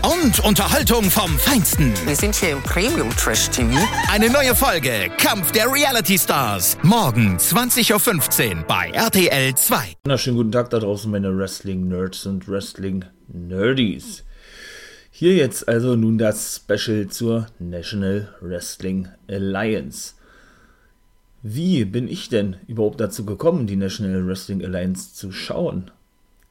Und 0.00 0.40
Unterhaltung 0.44 1.04
vom 1.04 1.38
Feinsten. 1.38 1.92
Wir 2.06 2.16
sind 2.16 2.34
hier 2.34 2.50
im 2.50 2.62
Premium 2.62 3.10
Trash 3.10 3.50
TV. 3.50 3.70
Eine 4.10 4.30
neue 4.30 4.54
Folge 4.54 5.10
Kampf 5.18 5.52
der 5.52 5.70
Reality 5.70 6.18
Stars. 6.18 6.78
Morgen 6.82 7.36
20.15 7.36 8.56
Uhr 8.56 8.62
bei 8.66 8.90
RTL 8.90 9.54
2. 9.54 9.96
Wunderschönen 10.04 10.36
guten 10.36 10.52
Tag 10.52 10.70
da 10.70 10.78
draußen, 10.78 11.10
meine 11.10 11.36
Wrestling-Nerds 11.36 12.26
und 12.26 12.48
Wrestling-Nerdies. 12.48 14.24
Hier 15.10 15.34
jetzt 15.34 15.68
also 15.68 15.94
nun 15.94 16.16
das 16.16 16.56
Special 16.56 17.08
zur 17.08 17.46
National 17.58 18.34
Wrestling 18.40 19.08
Alliance. 19.28 20.14
Wie 21.42 21.84
bin 21.84 22.08
ich 22.08 22.28
denn 22.28 22.56
überhaupt 22.66 23.00
dazu 23.00 23.24
gekommen, 23.26 23.66
die 23.66 23.76
National 23.76 24.26
Wrestling 24.26 24.64
Alliance 24.64 25.14
zu 25.14 25.32
schauen? 25.32 25.90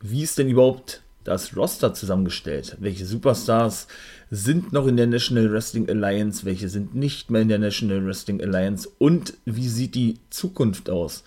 Wie 0.01 0.23
ist 0.23 0.37
denn 0.37 0.49
überhaupt 0.49 1.01
das 1.23 1.55
Roster 1.55 1.93
zusammengestellt? 1.93 2.77
Welche 2.79 3.05
Superstars 3.05 3.87
sind 4.29 4.73
noch 4.73 4.87
in 4.87 4.97
der 4.97 5.07
National 5.07 5.51
Wrestling 5.51 5.89
Alliance? 5.89 6.45
Welche 6.45 6.69
sind 6.69 6.95
nicht 6.95 7.29
mehr 7.29 7.41
in 7.41 7.49
der 7.49 7.59
National 7.59 8.05
Wrestling 8.05 8.41
Alliance? 8.41 8.89
Und 8.97 9.33
wie 9.45 9.67
sieht 9.67 9.95
die 9.95 10.19
Zukunft 10.29 10.89
aus 10.89 11.23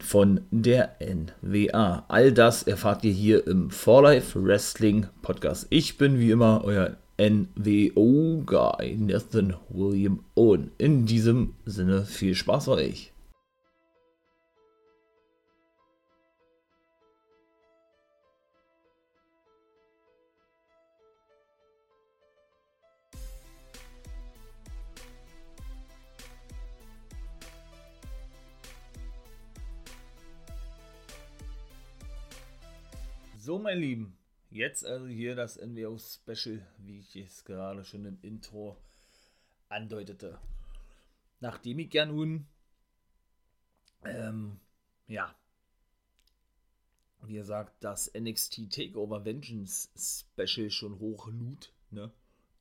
von 0.00 0.42
der 0.50 0.96
NWA? 1.00 2.04
All 2.08 2.32
das 2.32 2.62
erfahrt 2.62 3.04
ihr 3.04 3.12
hier 3.12 3.46
im 3.46 3.70
For 3.70 4.02
Life 4.02 4.42
Wrestling 4.42 5.06
Podcast. 5.22 5.66
Ich 5.70 5.98
bin 5.98 6.18
wie 6.18 6.30
immer 6.30 6.62
euer 6.64 6.96
NWO-Guy, 7.18 8.96
Nathan 8.96 9.54
William 9.68 10.20
Owen. 10.34 10.72
In 10.78 11.06
diesem 11.06 11.54
Sinne 11.64 12.04
viel 12.04 12.34
Spaß 12.34 12.68
euch. 12.68 13.11
So, 33.52 33.58
mein 33.58 33.80
Lieben, 33.80 34.16
jetzt 34.48 34.82
also 34.86 35.06
hier 35.06 35.34
das 35.34 35.60
NWO 35.60 35.98
Special, 35.98 36.66
wie 36.78 37.00
ich 37.00 37.14
es 37.16 37.44
gerade 37.44 37.84
schon 37.84 38.06
im 38.06 38.18
Intro 38.22 38.78
andeutete. 39.68 40.38
Nachdem 41.40 41.80
ich 41.80 41.92
ja 41.92 42.06
nun, 42.06 42.46
ähm, 44.06 44.58
ja, 45.06 45.36
wie 47.24 47.34
gesagt, 47.34 47.74
das 47.84 48.10
NXT 48.14 48.70
Takeover 48.70 49.22
Vengeance 49.26 49.90
Special 49.98 50.70
schon 50.70 50.98
hochlud, 50.98 51.74
ne? 51.90 52.10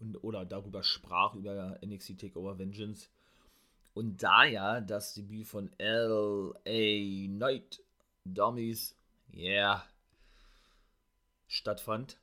Und, 0.02 0.18
oder 0.26 0.44
darüber 0.44 0.84
sprach, 0.84 1.36
über 1.36 1.80
NXT 1.86 2.20
Takeover 2.20 2.60
Vengeance. 2.60 3.08
Und 3.94 4.22
da 4.22 4.44
ja 4.44 4.82
das 4.82 5.14
Debüt 5.14 5.48
von 5.48 5.72
LA 5.80 7.28
Knight 7.28 7.82
Dummies, 8.26 8.94
yeah, 9.34 9.86
stattfand, 11.52 12.18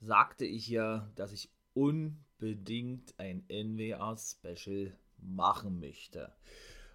sagte 0.00 0.44
ich 0.44 0.68
ja, 0.68 1.10
dass 1.16 1.32
ich 1.32 1.50
unbedingt 1.72 3.18
ein 3.18 3.42
NWA-Special 3.48 4.94
machen 5.16 5.80
möchte. 5.80 6.32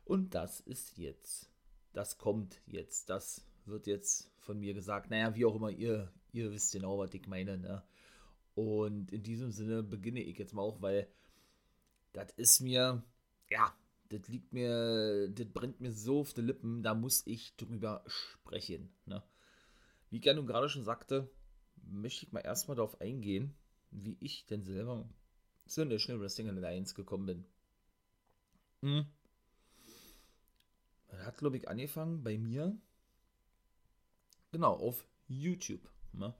Und 0.06 0.36
das 0.36 0.60
ist 0.60 0.98
jetzt. 1.00 1.50
Das 1.92 2.20
kommt 2.20 2.62
jetzt. 2.68 3.10
Das 3.10 3.46
wird 3.66 3.88
jetzt 3.88 4.32
von 4.38 4.60
mir 4.60 4.76
gesagt. 4.76 5.10
Naja, 5.10 5.36
wie 5.36 5.46
auch 5.46 5.56
immer, 5.56 5.72
ihr, 5.72 6.12
ihr 6.34 6.52
wisst 6.52 6.72
genau, 6.72 7.00
was 7.00 7.14
ich 7.16 7.26
meine. 7.28 7.58
Ne? 7.58 7.84
Und 8.54 9.12
in 9.12 9.24
diesem 9.24 9.52
Sinne 9.52 9.82
beginne 9.82 10.22
ich 10.22 10.38
jetzt 10.38 10.54
mal 10.54 10.62
auch, 10.62 10.82
weil 10.82 11.08
das 12.12 12.32
ist 12.34 12.60
mir, 12.60 13.04
ja, 13.50 13.76
das 14.10 14.28
liegt 14.28 14.54
mir, 14.54 15.30
das 15.30 15.48
brennt 15.48 15.82
mir 15.82 15.92
so 15.92 16.20
auf 16.20 16.34
die 16.34 16.42
Lippen, 16.42 16.84
da 16.84 16.94
muss 16.94 17.26
ich 17.26 17.56
drüber 17.56 18.04
sprechen. 18.06 18.94
Ne? 19.08 19.24
Wie 20.14 20.20
ich 20.20 20.26
ja 20.26 20.36
nun 20.36 20.46
gerade 20.46 20.70
schon 20.70 20.84
sagte, 20.84 21.28
möchte 21.90 22.28
ich 22.28 22.32
mal 22.32 22.42
erstmal 22.42 22.78
darauf 22.78 23.02
eingehen, 23.02 23.56
wie 23.90 24.16
ich 24.20 24.46
denn 24.46 24.62
selber 24.62 25.10
zur 25.66 25.86
National 25.86 26.22
Wrestling 26.22 26.50
Alliance 26.50 26.94
gekommen 26.94 27.26
bin. 27.26 27.46
Hm. 28.84 29.06
Hat, 31.18 31.40
glaube 31.40 31.58
ich, 31.58 31.68
angefangen 31.68 32.24
bei 32.24 32.38
mir, 32.38 32.78
genau, 34.52 34.74
auf 34.74 35.04
YouTube. 35.28 35.90
Ne? 36.12 36.36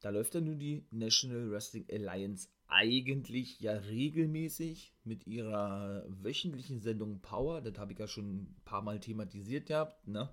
Da 0.00 0.10
läuft 0.10 0.34
ja 0.34 0.40
nun 0.40 0.58
die 0.58 0.84
National 0.90 1.52
Wrestling 1.52 1.86
Alliance 1.88 2.48
eigentlich 2.66 3.60
ja 3.60 3.74
regelmäßig 3.74 4.92
mit 5.04 5.28
ihrer 5.28 6.04
wöchentlichen 6.08 6.80
Sendung 6.80 7.20
Power. 7.20 7.60
Das 7.60 7.78
habe 7.78 7.92
ich 7.92 7.98
ja 8.00 8.08
schon 8.08 8.38
ein 8.38 8.56
paar 8.64 8.82
Mal 8.82 8.98
thematisiert 8.98 9.66
gehabt. 9.66 10.08
Ne? 10.08 10.28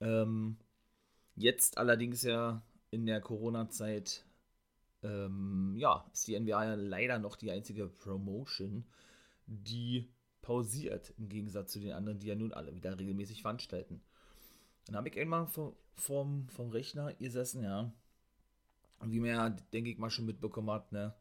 Ähm, 0.00 0.56
Jetzt 1.36 1.78
allerdings 1.78 2.22
ja 2.22 2.62
in 2.90 3.06
der 3.06 3.20
Corona-Zeit, 3.20 4.24
ähm, 5.02 5.74
ja, 5.76 6.08
ist 6.12 6.28
die 6.28 6.32
ja 6.32 6.74
leider 6.74 7.18
noch 7.18 7.36
die 7.36 7.50
einzige 7.50 7.88
Promotion, 7.88 8.84
die 9.46 10.08
pausiert, 10.42 11.12
im 11.18 11.28
Gegensatz 11.28 11.72
zu 11.72 11.80
den 11.80 11.92
anderen, 11.92 12.20
die 12.20 12.28
ja 12.28 12.36
nun 12.36 12.52
alle 12.52 12.74
wieder 12.74 12.98
regelmäßig 12.98 13.42
veranstalten. 13.42 14.00
Dann 14.86 14.96
habe 14.96 15.08
ich 15.08 15.18
einmal 15.18 15.46
vom, 15.46 15.74
vom, 15.96 16.48
vom 16.48 16.70
Rechner 16.70 17.14
gesessen, 17.14 17.64
ja. 17.64 17.92
Und 19.00 19.10
wie 19.10 19.20
man 19.20 19.30
ja, 19.30 19.50
denke 19.50 19.90
ich 19.90 19.98
mal, 19.98 20.10
schon 20.10 20.26
mitbekommen 20.26 20.70
hat, 20.70 20.92
ne, 20.92 21.14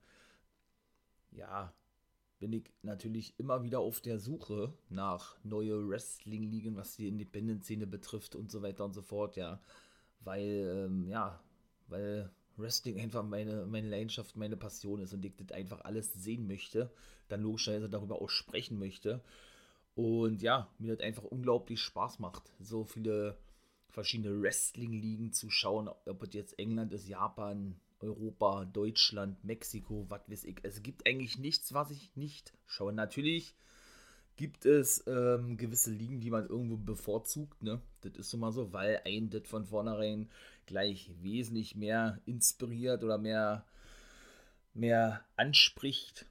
ja, 1.32 1.74
bin 2.40 2.54
ich 2.54 2.72
natürlich 2.84 3.34
immer 3.40 3.64
wieder 3.64 3.80
auf 3.80 4.00
der 4.02 4.20
Suche 4.20 4.74
nach 4.90 5.38
neue 5.44 5.88
Wrestling-Ligen, 5.88 6.76
was 6.76 6.98
die 6.98 7.08
Independent-Szene 7.08 7.88
betrifft 7.88 8.36
und 8.36 8.52
so 8.52 8.62
weiter 8.62 8.86
und 8.86 8.94
so 8.94 9.02
fort, 9.02 9.38
ja 9.38 9.60
weil, 10.24 10.88
ähm, 10.88 11.08
ja, 11.08 11.40
weil 11.88 12.30
Wrestling 12.58 13.00
einfach 13.00 13.24
meine, 13.24 13.66
meine 13.66 13.90
Leidenschaft, 13.90 14.36
meine 14.36 14.58
Passion 14.58 15.02
ist 15.02 15.14
und 15.14 15.26
ich 15.26 15.36
das 15.36 15.52
einfach 15.52 15.82
alles 15.82 16.14
sehen 16.14 16.48
möchte, 16.48 16.92
dann 17.30 17.42
logischerweise 17.42 17.90
darüber 17.90 18.22
auch 18.22 18.30
sprechen 18.30 18.78
möchte. 18.80 19.22
Und 19.96 20.42
ja, 20.42 20.70
mir 20.80 20.96
das 20.96 21.06
einfach 21.06 21.24
unglaublich 21.24 21.80
Spaß 21.80 22.20
macht, 22.20 22.52
so 22.60 22.84
viele 22.84 23.38
verschiedene 23.90 24.42
Wrestling-Ligen 24.42 25.34
zu 25.34 25.50
schauen, 25.52 25.88
ob 25.88 26.24
es 26.24 26.34
jetzt 26.34 26.58
England 26.58 26.94
ist, 26.94 27.08
Japan, 27.08 27.80
Europa, 28.00 28.66
Deutschland, 28.66 29.44
Mexiko, 29.44 30.06
was 30.10 30.22
weiß 30.28 30.44
ich. 30.46 30.58
Es 30.64 30.82
gibt 30.82 31.08
eigentlich 31.08 31.38
nichts, 31.38 31.74
was 31.74 31.92
ich 31.92 32.16
nicht 32.16 32.54
schaue. 32.66 32.92
Natürlich 32.92 33.56
gibt 34.36 34.66
es 34.66 35.04
ähm, 35.08 35.58
gewisse 35.58 35.92
Ligen, 35.92 36.20
die 36.20 36.32
man 36.32 36.48
irgendwo 36.48 36.78
bevorzugt. 36.78 37.62
Ne? 37.62 37.82
Das 38.02 38.14
ist 38.14 38.34
immer 38.34 38.52
so, 38.52 38.74
weil 38.74 39.02
ein 39.06 39.30
das 39.30 39.48
von 39.48 39.66
vornherein 39.66 40.30
gleich 40.66 41.12
wesentlich 41.22 41.76
mehr 41.76 42.20
inspiriert 42.26 43.04
oder 43.04 43.18
mehr, 43.18 43.66
mehr 44.74 45.24
anspricht. 45.36 46.26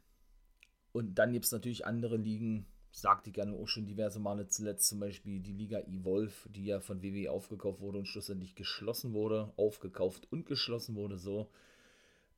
Und 0.93 1.15
dann 1.15 1.32
gibt 1.32 1.44
es 1.44 1.53
natürlich 1.53 1.87
andere 1.87 2.17
Ligen, 2.17 2.67
sagte 2.91 3.31
ich 3.31 3.35
gerne 3.35 3.55
auch 3.55 3.69
schon 3.69 3.87
diverse 3.87 4.21
Male 4.21 4.49
zuletzt, 4.49 4.88
zum 4.88 5.00
Beispiel 5.00 5.41
die 5.41 5.53
Liga 5.53 5.79
Evolve, 5.81 6.49
die 6.50 6.67
ja 6.67 6.81
von 6.81 7.03
WWE 7.03 7.31
aufgekauft 7.31 7.81
wurde 7.81 7.99
und 7.99 8.06
schlussendlich 8.06 8.55
geschlossen 8.55 9.15
wurde, 9.15 9.53
aufgekauft 9.56 10.31
und 10.31 10.44
geschlossen 10.47 10.97
wurde, 10.97 11.19
so. 11.19 11.50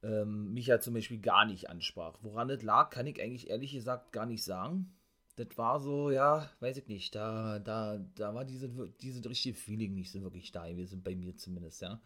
Ähm, 0.02 0.52
mich 0.52 0.66
ja 0.66 0.80
zum 0.80 0.92
Beispiel 0.92 1.18
gar 1.18 1.46
nicht 1.46 1.70
ansprach. 1.70 2.18
Woran 2.20 2.48
das 2.48 2.62
lag, 2.62 2.90
kann 2.90 3.06
ich 3.06 3.22
eigentlich 3.22 3.48
ehrlich 3.48 3.72
gesagt 3.72 4.12
gar 4.12 4.26
nicht 4.26 4.44
sagen 4.44 4.94
das 5.36 5.56
war 5.58 5.80
so, 5.80 6.10
ja, 6.10 6.48
weiß 6.60 6.76
ich 6.78 6.88
nicht, 6.88 7.14
da, 7.14 7.58
da, 7.58 7.98
da 8.14 8.34
war 8.34 8.44
diese, 8.44 8.68
diese 9.00 9.28
richtige 9.28 9.56
Feeling 9.56 9.94
nicht 9.94 10.10
so 10.12 10.22
wirklich 10.22 10.52
da 10.52 10.68
gewesen, 10.68 11.02
bei 11.02 11.14
mir 11.16 11.36
zumindest, 11.36 11.82
ja. 11.82 12.00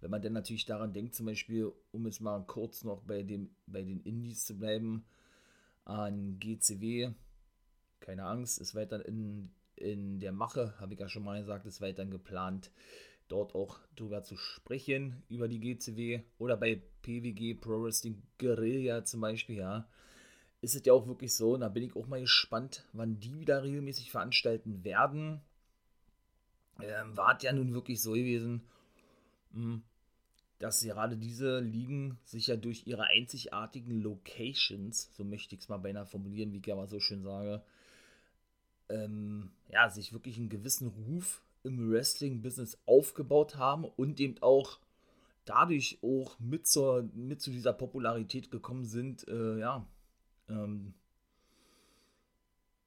Wenn 0.00 0.10
man 0.10 0.22
dann 0.22 0.32
natürlich 0.32 0.64
daran 0.64 0.92
denkt, 0.92 1.14
zum 1.14 1.26
Beispiel, 1.26 1.72
um 1.92 2.06
jetzt 2.06 2.20
mal 2.20 2.40
kurz 2.46 2.84
noch 2.84 3.02
bei, 3.02 3.22
dem, 3.22 3.50
bei 3.66 3.82
den 3.82 4.00
Indies 4.00 4.44
zu 4.44 4.56
bleiben, 4.58 5.04
an 5.84 6.38
GCW, 6.38 7.10
keine 8.00 8.24
Angst, 8.24 8.60
ist 8.60 8.74
weiter 8.74 9.04
in, 9.06 9.50
in 9.76 10.20
der 10.20 10.32
Mache, 10.32 10.74
habe 10.80 10.94
ich 10.94 11.00
ja 11.00 11.08
schon 11.08 11.24
mal 11.24 11.40
gesagt, 11.40 11.66
ist 11.66 11.80
weiter 11.80 12.06
geplant. 12.06 12.70
dort 13.28 13.54
auch 13.54 13.78
drüber 13.96 14.22
zu 14.22 14.36
sprechen, 14.36 15.22
über 15.28 15.48
die 15.48 15.60
GCW 15.60 16.22
oder 16.38 16.56
bei 16.56 16.82
PWG 17.02 17.54
Pro 17.60 17.82
Wrestling 17.82 18.22
Guerilla 18.38 19.04
zum 19.04 19.20
Beispiel, 19.20 19.56
ja. 19.56 19.88
Ist 20.60 20.74
es 20.74 20.84
ja 20.84 20.92
auch 20.92 21.06
wirklich 21.06 21.34
so, 21.34 21.54
und 21.54 21.60
da 21.60 21.68
bin 21.68 21.84
ich 21.84 21.94
auch 21.94 22.06
mal 22.06 22.20
gespannt, 22.20 22.84
wann 22.92 23.20
die 23.20 23.38
wieder 23.38 23.62
regelmäßig 23.62 24.10
veranstalten 24.10 24.84
werden. 24.84 25.40
Ähm, 26.80 27.16
war 27.16 27.40
ja 27.42 27.52
nun 27.52 27.74
wirklich 27.74 28.02
so 28.02 28.12
gewesen, 28.12 28.62
hm, 29.52 29.82
dass 30.58 30.82
gerade 30.82 31.16
diese 31.16 31.60
Ligen 31.60 32.18
sich 32.24 32.48
ja 32.48 32.56
durch 32.56 32.86
ihre 32.86 33.04
einzigartigen 33.04 34.00
Locations, 34.00 35.10
so 35.16 35.24
möchte 35.24 35.54
ich 35.54 35.62
es 35.62 35.68
mal 35.68 35.78
beinahe 35.78 36.06
formulieren, 36.06 36.52
wie 36.52 36.58
ich 36.58 36.66
ja 36.66 36.74
mal 36.74 36.88
so 36.88 36.98
schön 36.98 37.22
sage, 37.22 37.62
ähm, 38.88 39.50
ja, 39.68 39.88
sich 39.88 40.12
wirklich 40.12 40.38
einen 40.38 40.48
gewissen 40.48 40.88
Ruf 40.88 41.42
im 41.62 41.90
Wrestling-Business 41.90 42.78
aufgebaut 42.86 43.56
haben 43.56 43.84
und 43.84 44.18
eben 44.20 44.40
auch 44.40 44.78
dadurch 45.44 45.98
auch 46.02 46.38
mit, 46.38 46.66
zur, 46.66 47.08
mit 47.14 47.40
zu 47.40 47.50
dieser 47.50 47.72
Popularität 47.72 48.50
gekommen 48.50 48.84
sind, 48.84 49.26
äh, 49.28 49.58
ja, 49.58 49.86
ähm, 50.48 50.94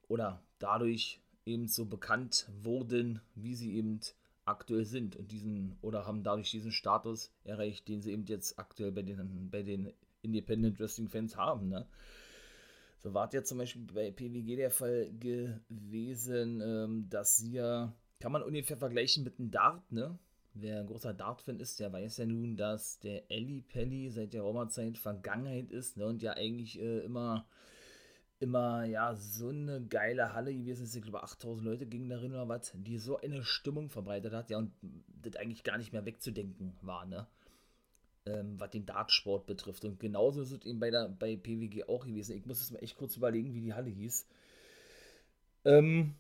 oder 0.08 0.42
dadurch 0.60 1.22
eben 1.46 1.68
so 1.68 1.86
bekannt 1.86 2.50
wurden, 2.62 3.22
wie 3.36 3.56
sie 3.56 3.75
eben 3.75 4.00
aktuell 4.46 4.86
sind 4.86 5.16
und 5.16 5.31
diesen 5.31 5.78
oder 5.81 6.06
haben 6.06 6.24
dadurch 6.24 6.52
diesen 6.52 6.72
Status 6.72 7.31
erreicht, 7.44 7.88
den 7.88 8.02
sie 8.02 8.12
eben 8.12 8.25
jetzt 8.25 8.60
aktuell 8.60 8.92
bei 8.92 9.02
den, 9.02 9.50
bei 9.50 9.63
den 9.63 9.94
Independent 10.22 10.80
Wrestling 10.80 11.10
Fans 11.10 11.36
haben. 11.36 11.69
Ne? 11.69 11.88
So 13.00 13.13
war 13.13 13.28
es 13.28 13.34
ja 13.34 13.44
zum 13.44 13.58
Beispiel 13.58 13.84
bei 13.84 14.12
PWG 14.12 14.56
der 14.56 14.72
Fall 14.72 15.12
gewesen, 15.19 16.62
ähm, 16.63 17.10
dass 17.10 17.38
sie 17.38 17.54
ja, 17.54 17.94
kann 18.19 18.31
man 18.31 18.44
ungefähr 18.44 18.78
vergleichen 18.78 19.24
mit 19.24 19.40
einem 19.40 19.50
Dart, 19.50 19.92
ne? 19.92 20.19
Wer 20.53 20.81
ein 20.81 20.88
großer 20.88 21.13
Dart-Fan 21.13 21.59
ist, 21.59 21.80
der 21.80 21.94
weiß 21.94 22.18
ja 22.18 22.25
nun, 22.25 22.57
dass 22.57 23.00
der 23.00 23.31
Ellie 23.31 23.62
Pelli 23.62 24.09
seit 24.09 24.33
der 24.33 24.42
Roma-Zeit 24.42 24.98
Vergangenheit 24.98 25.71
ist 25.71 25.98
ne? 25.98 26.06
und 26.06 26.21
ja 26.21 26.33
eigentlich 26.33 26.80
äh, 26.80 27.00
immer 27.00 27.45
immer, 28.42 28.83
ja, 28.86 29.15
so 29.15 29.50
eine 29.50 29.81
geile 29.81 30.33
Halle 30.33 30.53
gewesen 30.53 30.83
ist. 30.83 30.95
Ich 30.95 31.03
glaube, 31.03 31.24
8000 31.24 31.63
Leute 31.63 31.86
gingen 31.86 32.09
darin 32.09 32.31
oder 32.31 32.50
was, 32.50 32.71
die 32.74 32.98
so 32.98 33.19
eine 33.19 33.44
Stimmung 33.44 33.89
verbreitet 33.89 34.33
hat, 34.33 34.50
ja, 34.50 34.57
und 34.57 34.71
das 35.21 35.36
eigentlich 35.36 35.63
gar 35.63 35.77
nicht 35.77 35.94
mehr 35.94 36.06
wegzudenken 36.06 36.75
war, 36.81 37.06
ne? 37.06 37.27
Ähm, 38.25 38.59
was 38.59 38.71
den 38.71 38.86
Dartsport 38.86 39.45
betrifft. 39.45 39.86
Und 39.86 40.00
genauso 40.00 40.42
ist 40.42 40.51
es 40.51 40.65
eben 40.65 40.80
bei, 40.80 40.92
der, 40.92 41.09
bei 41.09 41.36
PWG 41.36 41.88
auch 41.88 42.06
gewesen. 42.06 42.38
Ich 42.38 42.45
muss 42.45 42.62
es 42.62 42.71
mir 42.71 42.81
echt 42.81 42.98
kurz 42.98 43.15
überlegen, 43.15 43.53
wie 43.53 43.62
die 43.62 43.74
Halle 43.74 43.89
hieß. 43.89 44.27
Ähm, 45.65 46.15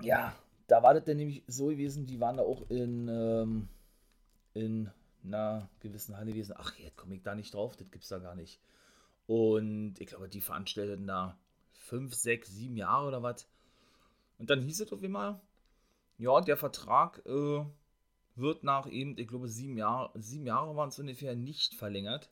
ja, 0.00 0.34
da 0.72 0.82
war 0.82 0.94
das 0.94 1.04
dann 1.04 1.18
nämlich 1.18 1.42
so 1.46 1.66
gewesen, 1.66 2.06
die 2.06 2.18
waren 2.18 2.38
da 2.38 2.44
auch 2.44 2.70
in, 2.70 3.06
ähm, 3.06 3.68
in 4.54 4.90
einer 5.22 5.68
gewissen 5.80 6.16
Halle 6.16 6.32
gewesen. 6.32 6.54
Ach, 6.56 6.74
jetzt 6.78 6.96
komme 6.96 7.14
ich 7.14 7.22
da 7.22 7.34
nicht 7.34 7.52
drauf, 7.52 7.76
das 7.76 7.90
gibt's 7.90 8.08
da 8.08 8.18
gar 8.18 8.34
nicht. 8.34 8.58
Und 9.26 9.96
ich 10.00 10.06
glaube, 10.06 10.30
die 10.30 10.40
veranstalteten 10.40 11.06
da 11.06 11.36
fünf, 11.72 12.14
sechs, 12.14 12.48
sieben 12.48 12.78
Jahre 12.78 13.08
oder 13.08 13.22
was. 13.22 13.46
Und 14.38 14.48
dann 14.48 14.62
hieß 14.62 14.80
es 14.80 14.92
auf 14.94 15.02
einmal, 15.02 15.42
ja, 16.16 16.40
der 16.40 16.56
Vertrag 16.56 17.20
äh, 17.26 17.66
wird 18.34 18.64
nach 18.64 18.90
eben, 18.90 19.18
ich 19.18 19.28
glaube, 19.28 19.48
sieben 19.48 19.76
Jahre, 19.76 20.10
sieben 20.18 20.46
Jahre 20.46 20.74
waren 20.74 20.88
es 20.88 20.98
ungefähr 20.98 21.36
nicht 21.36 21.74
verlängert. 21.74 22.30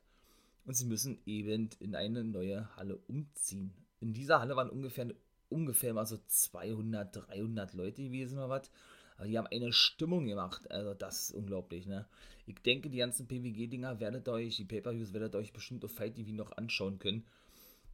Und 0.65 0.73
sie 0.73 0.87
müssen 0.87 1.21
eben 1.27 1.69
in 1.79 1.95
eine 1.95 2.25
neue 2.25 2.75
Halle 2.75 2.97
umziehen. 3.07 3.75
In 4.01 4.15
dieser 4.15 4.41
Halle 4.41 4.57
waren 4.57 4.71
ungefähr, 4.71 5.13
ungefähr 5.51 5.93
mal 5.95 6.07
so 6.07 6.19
200, 6.27 7.15
300 7.29 7.75
Leute 7.75 8.03
gewesen 8.03 8.39
oder 8.39 8.49
was. 8.49 8.71
Aber 9.17 9.29
die 9.29 9.37
haben 9.37 9.49
eine 9.49 9.73
Stimmung 9.73 10.27
gemacht. 10.27 10.71
Also 10.71 10.95
das 10.95 11.25
ist 11.25 11.33
unglaublich, 11.33 11.87
ne? 11.87 12.07
Ich 12.47 12.57
denke, 12.63 12.89
die 12.89 12.99
ganzen 12.99 13.29
PWG-Dinger 13.29 14.01
werdet 14.01 14.29
euch, 14.29 14.57
die 14.57 14.65
Pay-Per-Views 14.65 15.13
werdet 15.13 15.35
euch 15.37 15.53
bestimmt 15.53 15.85
auf 15.85 15.93
Fight 15.93 16.15
TV 16.15 16.33
noch 16.33 16.53
anschauen 16.57 16.99
können. 16.99 17.25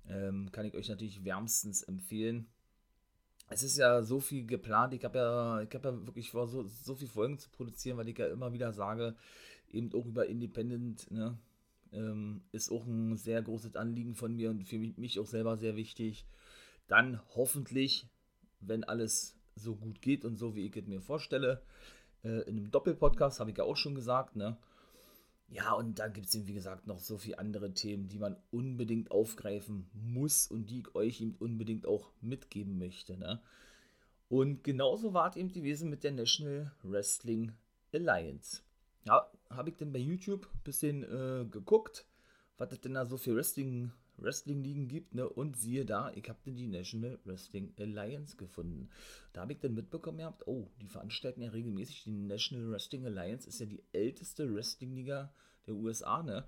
Ähm, 0.08 0.50
kann 0.52 0.66
ich 0.66 0.74
euch 0.74 0.88
natürlich 0.88 1.24
wärmstens 1.24 1.82
empfehlen. 1.82 2.46
Es 3.48 3.62
ist 3.62 3.76
ja 3.76 4.02
so 4.02 4.20
viel 4.20 4.46
geplant. 4.46 4.94
Ich 4.94 5.04
habe 5.04 5.18
ja, 5.18 5.60
ich 5.62 5.74
habe 5.74 5.88
ja 5.88 6.06
wirklich 6.06 6.30
vor, 6.30 6.46
so, 6.48 6.62
so 6.64 6.94
viel 6.94 7.08
Folgen 7.08 7.38
zu 7.38 7.50
produzieren, 7.50 7.96
weil 7.96 8.08
ich 8.08 8.18
ja 8.18 8.28
immer 8.28 8.52
wieder 8.52 8.72
sage, 8.72 9.14
eben 9.72 9.92
auch 9.94 10.06
über 10.06 10.26
Independent, 10.26 11.10
ne? 11.10 11.38
Ähm, 11.92 12.42
ist 12.52 12.70
auch 12.70 12.84
ein 12.86 13.16
sehr 13.16 13.42
großes 13.42 13.76
Anliegen 13.76 14.14
von 14.14 14.34
mir 14.34 14.50
und 14.50 14.64
für 14.64 14.78
mich 14.78 15.20
auch 15.20 15.26
selber 15.26 15.56
sehr 15.56 15.76
wichtig. 15.76 16.26
Dann 16.88 17.20
hoffentlich, 17.34 18.06
wenn 18.60 18.84
alles 18.84 19.36
so 19.54 19.74
gut 19.74 20.02
geht 20.02 20.24
und 20.24 20.36
so, 20.36 20.54
wie 20.54 20.66
ich 20.66 20.76
es 20.76 20.86
mir 20.86 21.00
vorstelle. 21.00 21.62
Äh, 22.22 22.42
in 22.42 22.56
einem 22.56 22.70
Doppelpodcast 22.70 23.40
habe 23.40 23.50
ich 23.50 23.58
ja 23.58 23.64
auch 23.64 23.76
schon 23.76 23.94
gesagt, 23.94 24.36
ne? 24.36 24.56
Ja, 25.48 25.72
und 25.72 26.00
dann 26.00 26.12
gibt 26.12 26.26
es 26.26 26.34
eben, 26.34 26.48
wie 26.48 26.54
gesagt, 26.54 26.86
noch 26.88 26.98
so 26.98 27.18
viele 27.18 27.38
andere 27.38 27.72
Themen, 27.72 28.08
die 28.08 28.18
man 28.18 28.36
unbedingt 28.50 29.12
aufgreifen 29.12 29.88
muss 29.92 30.48
und 30.48 30.70
die 30.70 30.80
ich 30.80 30.94
euch 30.94 31.20
eben 31.20 31.36
unbedingt 31.38 31.86
auch 31.86 32.10
mitgeben 32.20 32.78
möchte, 32.78 33.16
ne? 33.16 33.40
Und 34.28 34.64
genauso 34.64 35.14
war 35.14 35.30
es 35.30 35.36
eben 35.36 35.52
gewesen 35.52 35.88
mit 35.88 36.02
der 36.02 36.10
National 36.10 36.72
Wrestling 36.82 37.52
Alliance. 37.92 38.62
Ja, 39.04 39.30
habe 39.50 39.70
ich 39.70 39.76
denn 39.76 39.92
bei 39.92 40.00
YouTube 40.00 40.48
ein 40.52 40.62
bisschen 40.64 41.04
äh, 41.04 41.44
geguckt, 41.48 42.06
was 42.58 42.72
es 42.72 42.80
denn 42.80 42.94
da 42.94 43.06
so 43.06 43.16
für 43.16 43.36
Wrestling 43.36 43.92
Wrestling-Ligen 44.18 44.88
gibt, 44.88 45.14
ne? 45.14 45.28
Und 45.28 45.56
siehe 45.56 45.84
da, 45.84 46.10
ich 46.14 46.28
habe 46.28 46.38
die 46.46 46.66
National 46.66 47.18
Wrestling 47.24 47.72
Alliance 47.78 48.36
gefunden. 48.36 48.88
Da 49.32 49.42
habe 49.42 49.52
ich 49.52 49.60
dann 49.60 49.74
mitbekommen 49.74 50.18
gehabt, 50.18 50.46
oh, 50.46 50.68
die 50.80 50.88
veranstalten 50.88 51.42
ja 51.42 51.50
regelmäßig. 51.50 52.04
Die 52.04 52.10
National 52.10 52.70
Wrestling 52.70 53.06
Alliance 53.06 53.48
ist 53.48 53.60
ja 53.60 53.66
die 53.66 53.82
älteste 53.92 54.52
Wrestling-Liga 54.54 55.32
der 55.66 55.74
USA, 55.74 56.22
ne? 56.22 56.46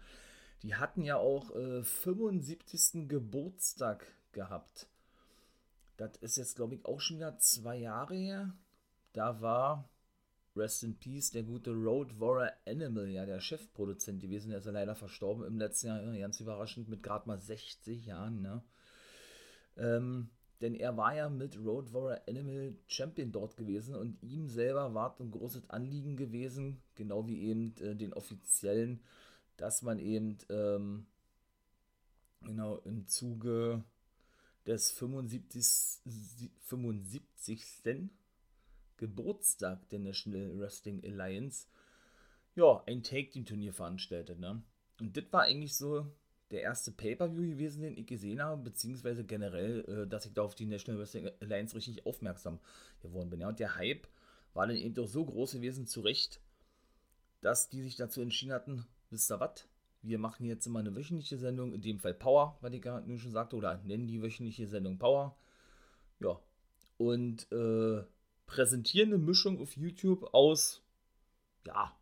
Die 0.62 0.74
hatten 0.74 1.02
ja 1.02 1.16
auch 1.16 1.54
äh, 1.54 1.82
75. 1.82 3.08
Geburtstag 3.08 4.06
gehabt. 4.32 4.88
Das 5.96 6.16
ist 6.20 6.36
jetzt, 6.36 6.56
glaube 6.56 6.74
ich, 6.74 6.84
auch 6.84 7.00
schon 7.00 7.16
wieder 7.18 7.38
zwei 7.38 7.76
Jahre 7.76 8.14
her. 8.14 8.54
Da 9.12 9.40
war 9.40 9.88
Rest 10.58 10.82
in 10.84 10.96
Peace, 10.96 11.30
der 11.30 11.42
gute 11.42 11.72
Road 11.72 12.18
Warrior 12.18 12.52
Animal, 12.66 13.08
ja, 13.08 13.24
der 13.24 13.40
Chefproduzent 13.40 14.20
gewesen, 14.20 14.50
der 14.50 14.58
ist 14.58 14.66
ja 14.66 14.72
leider 14.72 14.94
verstorben 14.94 15.44
im 15.44 15.58
letzten 15.58 15.88
Jahr, 15.88 16.18
ganz 16.18 16.40
überraschend, 16.40 16.88
mit 16.88 17.02
gerade 17.02 17.28
mal 17.28 17.40
60 17.40 18.06
Jahren, 18.06 18.42
ne? 18.42 18.62
Ähm, 19.76 20.30
denn 20.60 20.74
er 20.74 20.96
war 20.96 21.14
ja 21.14 21.28
mit 21.28 21.56
Road 21.56 21.92
Warrior 21.92 22.20
Animal 22.28 22.74
Champion 22.88 23.30
dort 23.30 23.56
gewesen 23.56 23.94
und 23.94 24.20
ihm 24.22 24.48
selber 24.48 24.92
war 24.92 25.16
ein 25.20 25.30
großes 25.30 25.70
Anliegen 25.70 26.16
gewesen, 26.16 26.82
genau 26.96 27.28
wie 27.28 27.42
eben 27.42 27.76
äh, 27.76 27.94
den 27.94 28.12
Offiziellen, 28.12 29.00
dass 29.56 29.82
man 29.82 30.00
eben 30.00 30.38
ähm, 30.48 31.06
genau 32.42 32.78
im 32.78 33.06
Zuge 33.06 33.84
des 34.66 34.90
75. 34.90 36.50
75. 36.62 37.64
Geburtstag 38.98 39.88
der 39.88 40.00
National 40.00 40.58
Wrestling 40.58 41.02
Alliance 41.04 41.66
ja, 42.58 42.82
ein 42.86 43.02
Take-Team-Turnier 43.02 43.72
veranstaltet. 43.72 44.38
Ne? 44.38 44.62
Und 45.00 45.16
das 45.16 45.24
war 45.30 45.42
eigentlich 45.42 45.76
so 45.76 46.06
der 46.50 46.62
erste 46.62 46.90
Pay-Per-View 46.90 47.50
gewesen, 47.50 47.82
den 47.82 47.96
ich 47.96 48.06
gesehen 48.06 48.42
habe, 48.42 48.62
beziehungsweise 48.62 49.24
generell, 49.24 49.84
äh, 49.86 50.06
dass 50.08 50.26
ich 50.26 50.34
da 50.34 50.42
auf 50.42 50.54
die 50.54 50.66
National 50.66 51.00
Wrestling 51.00 51.30
Alliance 51.40 51.76
richtig 51.76 52.04
aufmerksam 52.04 52.58
geworden 53.00 53.30
bin. 53.30 53.40
Ja, 53.40 53.48
und 53.48 53.60
der 53.60 53.76
Hype 53.76 54.08
war 54.54 54.66
dann 54.66 54.76
eben 54.76 54.94
doch 54.94 55.06
so 55.06 55.24
groß 55.24 55.52
gewesen, 55.52 55.86
zu 55.86 56.00
Recht, 56.00 56.40
dass 57.40 57.68
die 57.68 57.82
sich 57.82 57.96
dazu 57.96 58.20
entschieden 58.20 58.52
hatten, 58.52 58.86
wisst 59.10 59.30
ihr 59.30 59.40
was? 59.40 59.68
Wir 60.02 60.18
machen 60.18 60.46
jetzt 60.46 60.66
immer 60.66 60.78
eine 60.78 60.94
wöchentliche 60.94 61.38
Sendung, 61.38 61.72
in 61.74 61.80
dem 61.80 61.98
Fall 61.98 62.14
Power, 62.14 62.56
was 62.60 62.72
ich 62.72 62.82
gerade 62.82 63.06
nun 63.06 63.18
schon 63.18 63.32
sagte, 63.32 63.56
oder 63.56 63.78
nennen 63.84 64.06
die 64.06 64.22
wöchentliche 64.22 64.66
Sendung 64.66 64.98
Power. 64.98 65.36
Ja. 66.20 66.40
Und 66.96 67.50
äh, 67.52 68.02
präsentieren 68.48 69.12
eine 69.12 69.22
Mischung 69.22 69.60
auf 69.60 69.76
YouTube 69.76 70.34
aus, 70.34 70.82
ja, 71.64 71.96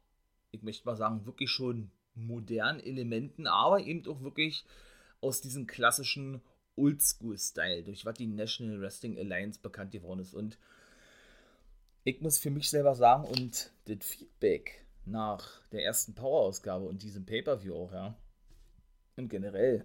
ich 0.53 0.63
möchte 0.63 0.87
mal 0.87 0.97
sagen, 0.97 1.27
wirklich 1.27 1.51
schon 1.51 1.91
modernen 2.15 2.81
Elementen, 2.81 3.47
aber 3.47 3.81
eben 3.81 4.07
auch 4.09 4.23
wirklich 4.23 4.65
aus 5.21 5.43
diesem 5.43 5.67
klassischen 5.67 6.41
Oldschool-Style, 6.77 7.83
durch 7.83 8.07
was 8.07 8.15
die 8.15 8.27
National 8.27 8.81
Wrestling 8.81 9.19
Alliance 9.19 9.61
bekannt 9.61 9.91
geworden 9.91 10.21
ist. 10.21 10.35
Und 10.35 10.59
ich 12.05 12.21
muss 12.21 12.39
für 12.39 12.51
mich 12.51 12.71
selber 12.71 12.95
sagen, 12.95 13.25
und 13.25 13.73
das 13.87 14.07
Feedback 14.07 14.87
nach 15.05 15.61
der 15.73 15.85
ersten 15.85 16.15
Power-Ausgabe 16.15 16.87
und 16.87 17.03
diesem 17.03 17.27
Pay-Per-View 17.27 17.75
auch, 17.75 17.93
ja, 17.93 18.17
und 19.17 19.29
generell 19.29 19.85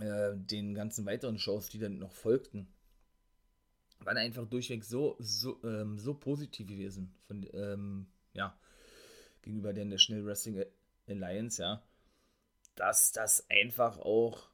äh, 0.00 0.32
den 0.34 0.74
ganzen 0.74 1.06
weiteren 1.06 1.38
Shows, 1.38 1.68
die 1.68 1.78
dann 1.78 1.98
noch 1.98 2.12
folgten, 2.12 2.71
waren 4.06 4.16
einfach 4.16 4.46
durchweg 4.46 4.84
so, 4.84 5.16
so, 5.18 5.58
ähm, 5.64 5.98
so 5.98 6.14
positiv 6.14 6.66
gewesen 6.66 7.14
von, 7.26 7.46
ähm, 7.52 8.06
ja, 8.34 8.56
gegenüber 9.42 9.72
der 9.72 9.84
National 9.84 10.24
Wrestling 10.24 10.64
Alliance, 11.08 11.62
ja, 11.62 11.82
dass 12.74 13.12
das 13.12 13.48
einfach 13.50 13.98
auch, 13.98 14.48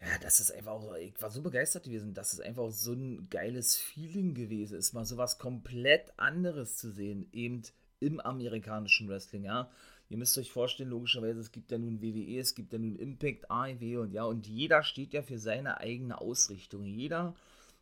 ja, 0.00 0.18
dass 0.18 0.40
es 0.40 0.50
einfach 0.50 0.72
auch, 0.72 0.94
ich 0.94 1.20
war 1.20 1.30
so 1.30 1.42
begeistert 1.42 1.84
gewesen, 1.84 2.14
dass 2.14 2.32
es 2.32 2.40
einfach 2.40 2.70
so 2.70 2.92
ein 2.92 3.28
geiles 3.30 3.76
Feeling 3.76 4.34
gewesen 4.34 4.78
ist, 4.78 4.92
mal 4.92 5.04
sowas 5.04 5.38
komplett 5.38 6.12
anderes 6.18 6.76
zu 6.76 6.90
sehen, 6.90 7.28
eben 7.32 7.62
im 7.98 8.20
amerikanischen 8.20 9.08
Wrestling, 9.08 9.44
ja. 9.44 9.70
Ihr 10.08 10.16
müsst 10.16 10.36
euch 10.38 10.50
vorstellen, 10.50 10.90
logischerweise, 10.90 11.38
es 11.38 11.52
gibt 11.52 11.70
ja 11.70 11.78
nun 11.78 12.02
WWE, 12.02 12.40
es 12.40 12.56
gibt 12.56 12.72
ja 12.72 12.80
nun 12.80 12.96
Impact, 12.96 13.48
AEW 13.48 14.00
und 14.00 14.12
ja, 14.12 14.24
und 14.24 14.48
jeder 14.48 14.82
steht 14.82 15.12
ja 15.12 15.22
für 15.22 15.38
seine 15.38 15.78
eigene 15.78 16.20
Ausrichtung. 16.20 16.84
Jeder 16.84 17.36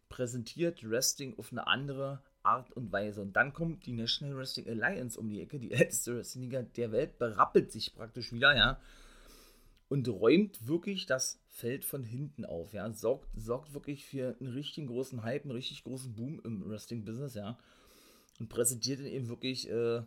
präsentiert 0.09 0.89
Wrestling 0.89 1.39
auf 1.39 1.53
eine 1.53 1.67
andere 1.67 2.23
Art 2.43 2.71
und 2.73 2.93
Weise. 2.93 3.21
Und 3.23 3.35
dann 3.35 3.53
kommt 3.53 3.87
die 3.87 3.93
National 3.93 4.37
Wrestling 4.37 4.69
Alliance 4.69 5.19
um 5.19 5.29
die 5.29 5.41
Ecke, 5.41 5.59
die 5.59 5.73
älteste 5.73 6.17
Wrestling-Liga 6.17 6.63
der 6.63 6.93
Welt, 6.93 7.19
berappelt 7.19 7.73
sich 7.73 7.95
praktisch 7.95 8.33
wieder, 8.33 8.57
ja, 8.57 8.81
und 9.89 10.07
räumt 10.09 10.67
wirklich 10.67 11.07
das 11.07 11.41
Feld 11.49 11.85
von 11.85 12.05
hinten 12.05 12.45
auf, 12.45 12.75
ja, 12.75 12.91
sorgt, 12.93 13.29
sorgt 13.35 13.73
wirklich 13.73 14.05
für 14.05 14.37
einen 14.39 14.53
richtig 14.53 14.87
großen 14.87 15.23
Hype, 15.23 15.45
einen 15.45 15.53
richtig 15.53 15.83
großen 15.85 16.15
Boom 16.15 16.41
im 16.45 16.69
Wrestling-Business, 16.69 17.35
ja, 17.35 17.59
und 18.39 18.49
präsentiert 18.49 19.01
eben 19.01 19.29
wirklich, 19.29 19.69
äh, 19.69 20.03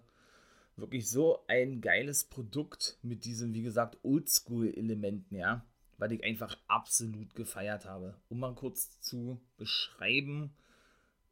wirklich 0.78 1.10
so 1.10 1.44
ein 1.48 1.82
geiles 1.82 2.26
Produkt 2.26 2.98
mit 3.02 3.26
diesen, 3.26 3.54
wie 3.54 3.64
gesagt, 3.64 3.98
Oldschool-Elementen, 4.04 5.36
ja, 5.36 5.66
weil 6.02 6.14
ich 6.14 6.24
einfach 6.24 6.58
absolut 6.68 7.36
gefeiert 7.36 7.86
habe. 7.86 8.16
Um 8.28 8.40
mal 8.40 8.56
kurz 8.56 9.00
zu 9.02 9.40
beschreiben, 9.58 10.52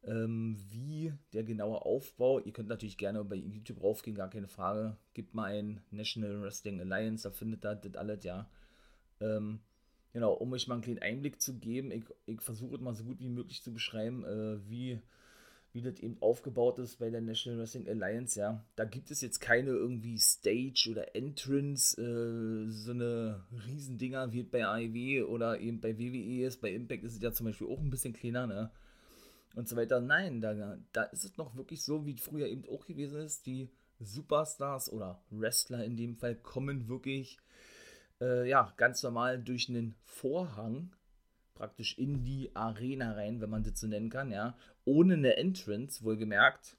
ähm, 0.04 0.56
wie 0.70 1.12
der 1.32 1.42
genaue 1.42 1.84
Aufbau, 1.84 2.38
ihr 2.38 2.52
könnt 2.52 2.68
natürlich 2.68 2.96
gerne 2.96 3.24
bei 3.24 3.34
YouTube 3.34 3.82
raufgehen, 3.82 4.14
gar 4.16 4.30
keine 4.30 4.46
Frage, 4.46 4.96
gebt 5.12 5.34
mal 5.34 5.52
ein 5.52 5.80
National 5.90 6.40
Wrestling 6.40 6.80
Alliance, 6.80 7.24
da 7.24 7.32
findet 7.32 7.64
ihr 7.64 7.74
das 7.74 7.96
alles, 7.96 8.22
ja. 8.22 8.48
Ähm, 9.20 9.58
genau, 10.12 10.34
um 10.34 10.52
euch 10.52 10.68
mal 10.68 10.74
einen 10.74 10.84
kleinen 10.84 11.02
Einblick 11.02 11.42
zu 11.42 11.58
geben, 11.58 11.90
ich, 11.90 12.04
ich 12.26 12.40
versuche 12.40 12.76
es 12.76 12.80
mal 12.80 12.94
so 12.94 13.02
gut 13.02 13.18
wie 13.18 13.28
möglich 13.28 13.64
zu 13.64 13.72
beschreiben, 13.72 14.24
äh, 14.24 14.70
wie 14.70 15.00
wie 15.72 15.82
das 15.82 16.00
eben 16.00 16.16
aufgebaut 16.20 16.78
ist 16.78 16.98
bei 16.98 17.10
der 17.10 17.20
National 17.20 17.60
Wrestling 17.60 17.88
Alliance, 17.88 18.38
ja. 18.38 18.64
Da 18.76 18.84
gibt 18.84 19.10
es 19.10 19.20
jetzt 19.20 19.40
keine 19.40 19.70
irgendwie 19.70 20.18
Stage 20.18 20.88
oder 20.90 21.14
Entrance, 21.14 22.00
äh, 22.00 22.70
so 22.70 22.90
eine 22.90 23.44
Riesendinger 23.66 24.32
wie 24.32 24.42
bei 24.42 24.66
AEW 24.66 25.26
oder 25.26 25.60
eben 25.60 25.80
bei 25.80 25.98
WWE 25.98 26.46
ist. 26.46 26.60
Bei 26.60 26.72
Impact 26.72 27.04
ist 27.04 27.16
es 27.16 27.22
ja 27.22 27.32
zum 27.32 27.46
Beispiel 27.46 27.68
auch 27.68 27.78
ein 27.78 27.90
bisschen 27.90 28.12
kleiner, 28.12 28.46
ne? 28.46 28.70
Und 29.54 29.68
so 29.68 29.76
weiter. 29.76 30.00
Nein, 30.00 30.40
da, 30.40 30.78
da 30.92 31.02
ist 31.04 31.24
es 31.24 31.36
noch 31.36 31.56
wirklich 31.56 31.82
so, 31.82 32.06
wie 32.06 32.16
früher 32.16 32.46
eben 32.46 32.64
auch 32.68 32.86
gewesen 32.86 33.20
ist. 33.20 33.46
Die 33.46 33.68
Superstars 34.00 34.92
oder 34.92 35.22
Wrestler 35.30 35.84
in 35.84 35.96
dem 35.96 36.16
Fall 36.16 36.34
kommen 36.34 36.88
wirklich, 36.88 37.38
äh, 38.20 38.48
ja, 38.48 38.72
ganz 38.76 39.02
normal 39.02 39.42
durch 39.42 39.68
einen 39.68 39.94
Vorhang 40.04 40.92
praktisch 41.54 41.98
in 41.98 42.24
die 42.24 42.54
Arena 42.54 43.12
rein, 43.12 43.40
wenn 43.40 43.50
man 43.50 43.62
das 43.62 43.78
so 43.78 43.86
nennen 43.86 44.10
kann, 44.10 44.30
ja, 44.30 44.56
ohne 44.84 45.14
eine 45.14 45.36
Entrance, 45.36 46.02
wohlgemerkt. 46.02 46.76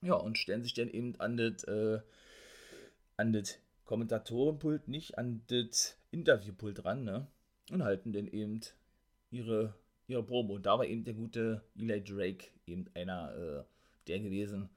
Ja, 0.00 0.14
und 0.14 0.38
stellen 0.38 0.62
sich 0.62 0.74
dann 0.74 0.88
eben 0.88 1.18
an 1.18 1.36
das, 1.36 1.64
äh, 1.64 2.00
an 3.16 3.32
das 3.32 3.58
Kommentatorenpult, 3.84 4.88
nicht 4.88 5.18
an 5.18 5.42
das 5.48 5.98
Interviewpult 6.10 6.84
ran, 6.84 7.04
ne? 7.04 7.26
Und 7.70 7.82
halten 7.82 8.12
dann 8.12 8.28
eben 8.28 8.60
ihre, 9.30 9.74
ihre 10.06 10.22
Promo. 10.22 10.54
Und 10.54 10.66
da 10.66 10.78
war 10.78 10.86
eben 10.86 11.04
der 11.04 11.14
gute 11.14 11.62
Eli 11.76 12.04
Drake 12.04 12.48
eben 12.66 12.86
einer 12.94 13.34
äh, 13.34 13.64
der 14.06 14.20
gewesen, 14.20 14.68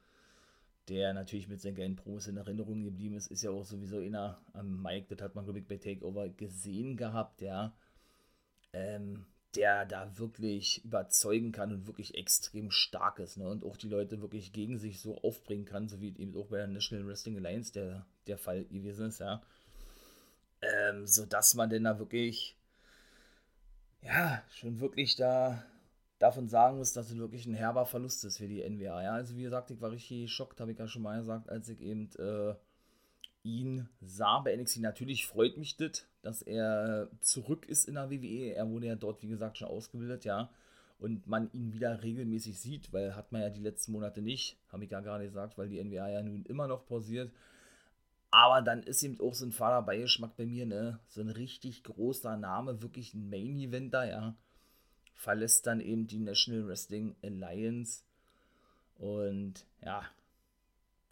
der 0.88 1.14
natürlich 1.14 1.50
mit 1.50 1.62
seinen 1.62 1.76
geilen 1.76 1.98
Promos 1.98 2.28
in 2.28 2.38
Erinnerung 2.38 2.84
geblieben 2.84 3.16
ist, 3.16 3.28
ist 3.28 3.44
ja 3.44 3.52
auch 3.52 3.66
sowieso 3.66 4.00
einer 4.00 4.42
am 4.54 4.82
Mike, 4.82 5.14
das 5.14 5.22
hat 5.22 5.36
man, 5.36 5.44
glaube 5.44 5.60
ich, 5.60 5.68
bei 5.68 5.78
Takeover 5.78 6.30
gesehen 6.30 6.96
gehabt, 6.96 7.42
ja 7.42 7.76
ähm, 8.74 9.26
der 9.56 9.86
da 9.86 10.18
wirklich 10.18 10.84
überzeugen 10.86 11.52
kann 11.52 11.72
und 11.72 11.88
wirklich 11.88 12.16
extrem 12.16 12.70
stark 12.70 13.20
ist 13.20 13.38
ne? 13.38 13.48
und 13.50 13.64
auch 13.64 13.78
die 13.78 13.88
Leute 13.88 14.22
wirklich 14.22 14.54
gegen 14.54 14.78
sich 14.78 15.02
so 15.02 15.18
aufbringen 15.22 15.66
kann, 15.66 15.88
so 15.88 16.00
wie 16.00 16.16
eben 16.18 16.36
auch 16.36 16.48
bei 16.48 16.58
der 16.58 16.68
National 16.68 17.08
Wrestling 17.08 17.38
Alliance 17.38 17.72
der, 17.72 18.06
der 18.28 18.38
Fall 18.38 18.66
gewesen 18.66 19.08
ist, 19.08 19.20
ja. 19.20 19.42
Ähm, 20.62 21.08
sodass 21.08 21.54
man 21.56 21.70
denn 21.70 21.84
da 21.84 21.98
wirklich, 22.00 22.56
ja, 24.02 24.44
schon 24.52 24.80
wirklich 24.80 25.16
da 25.16 25.64
davon 26.20 26.50
sagen 26.50 26.78
muss, 26.78 26.94
dass 26.94 27.12
es 27.12 27.18
wirklich 27.18 27.46
ein 27.46 27.54
herber 27.54 27.86
Verlust 27.86 28.26
ist 28.26 28.38
für 28.38 28.48
die 28.48 28.68
NWA, 28.68 29.04
ja. 29.04 29.14
Also 29.14 29.36
wie 29.36 29.44
gesagt, 29.44 29.72
ich 29.72 29.82
war 29.82 29.92
richtig 29.92 30.24
geschockt, 30.24 30.60
habe 30.60 30.72
ich 30.72 30.80
ja 30.80 30.88
schon 30.88 31.04
mal 31.04 31.20
gesagt, 31.20 31.50
als 31.50 31.70
ich 31.70 31.80
eben 31.82 32.10
äh, 32.18 32.54
ihn 33.44 33.90
sah 34.02 34.40
bei 34.40 34.56
NXT. 34.56 34.82
Natürlich 34.82 35.26
freut 35.26 35.58
mich 35.58 35.78
das, 35.78 36.06
dass 36.28 36.42
er 36.42 37.10
zurück 37.22 37.66
ist 37.70 37.88
in 37.88 37.96
der 37.96 38.12
WWE. 38.12 38.54
Er 38.54 38.70
wurde 38.70 38.88
ja 38.88 38.96
dort, 38.96 39.24
wie 39.24 39.30
gesagt, 39.30 39.58
schon 39.58 39.70
ausgebildet, 39.70 40.26
ja. 40.26 40.50
Und 41.00 41.26
man 41.26 41.50
ihn 41.54 41.72
wieder 41.72 42.04
regelmäßig 42.04 42.60
sieht, 42.60 42.92
weil 42.92 43.16
hat 43.16 43.32
man 43.32 43.42
ja 43.42 43.50
die 43.50 43.62
letzten 43.62 43.94
Monate 43.94 44.22
nicht, 44.22 44.58
habe 44.68 44.84
ich 44.84 44.92
ja 44.92 45.00
gerade 45.00 45.24
gesagt, 45.24 45.58
weil 45.58 45.70
die 45.70 45.82
NWA 45.82 46.10
ja 46.10 46.22
nun 46.22 46.44
immer 46.44 46.68
noch 46.68 46.86
pausiert. 46.86 47.32
Aber 48.30 48.62
dann 48.62 48.84
ist 48.84 49.02
eben 49.04 49.18
auch 49.22 49.34
so 49.34 49.46
ein 49.46 49.54
Fahrerbeigeschmack 49.54 50.36
bei 50.36 50.46
mir, 50.46 50.66
ne? 50.66 51.00
So 51.08 51.22
ein 51.22 51.30
richtig 51.30 51.86
großer 51.86 52.36
Name, 52.36 52.82
wirklich 52.82 53.14
ein 53.14 53.30
Main-Eventer, 53.30 54.04
ja. 54.04 54.36
Verlässt 55.14 55.66
dann 55.66 55.80
eben 55.80 56.08
die 56.08 56.20
National 56.20 56.68
Wrestling 56.68 57.16
Alliance. 57.24 58.04
Und 58.98 59.66
ja, 59.82 60.04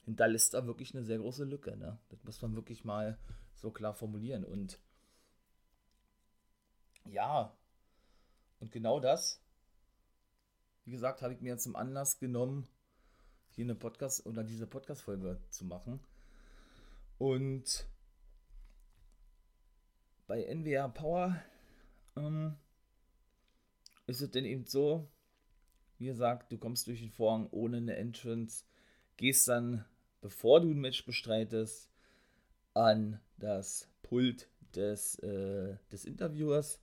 hinterlässt 0.03 0.55
da 0.55 0.67
wirklich 0.67 0.93
eine 0.93 1.05
sehr 1.05 1.19
große 1.19 1.45
Lücke. 1.45 1.77
Ne? 1.77 1.97
Das 2.09 2.21
muss 2.25 2.41
man 2.41 2.53
wirklich 2.53 2.83
mal 2.83 3.17
so 3.55 3.71
klar 3.71 3.93
formulieren. 3.93 4.43
Und 4.43 4.77
ja, 7.05 7.55
und 8.59 8.71
genau 8.71 8.99
das, 8.99 9.41
wie 10.85 10.91
gesagt, 10.91 11.21
habe 11.21 11.33
ich 11.33 11.41
mir 11.41 11.57
zum 11.57 11.75
Anlass 11.75 12.19
genommen, 12.19 12.67
hier 13.49 13.65
eine 13.65 13.75
Podcast 13.75 14.25
oder 14.25 14.43
diese 14.43 14.67
Podcast-Folge 14.67 15.41
zu 15.49 15.65
machen. 15.65 15.99
Und 17.17 17.87
bei 20.27 20.43
NWR 20.43 20.89
Power 20.89 21.41
ähm, 22.15 22.55
ist 24.07 24.21
es 24.21 24.31
denn 24.31 24.45
eben 24.45 24.65
so, 24.65 25.09
wie 25.97 26.07
gesagt, 26.07 26.51
du 26.51 26.57
kommst 26.57 26.87
durch 26.87 26.99
den 26.99 27.11
Vorhang 27.11 27.47
ohne 27.51 27.77
eine 27.77 27.95
Entrance, 27.95 28.65
gehst 29.15 29.47
dann 29.47 29.85
bevor 30.21 30.59
du 30.59 30.71
ein 30.71 30.79
Match 30.79 31.05
bestreitest, 31.05 31.91
an 32.73 33.21
das 33.37 33.87
Pult 34.01 34.49
des, 34.73 35.19
äh, 35.19 35.77
des 35.91 36.03
Interviewers. 36.03 36.81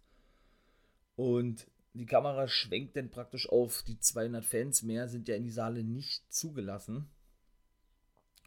Und 1.16 1.66
die 1.94 2.06
Kamera 2.06 2.48
schwenkt 2.48 2.96
dann 2.96 3.10
praktisch 3.10 3.48
auf 3.48 3.82
die 3.82 3.98
200 3.98 4.44
Fans. 4.44 4.82
Mehr 4.82 5.08
sind 5.08 5.28
ja 5.28 5.36
in 5.36 5.44
die 5.44 5.50
Saale 5.50 5.84
nicht 5.84 6.32
zugelassen. 6.32 7.08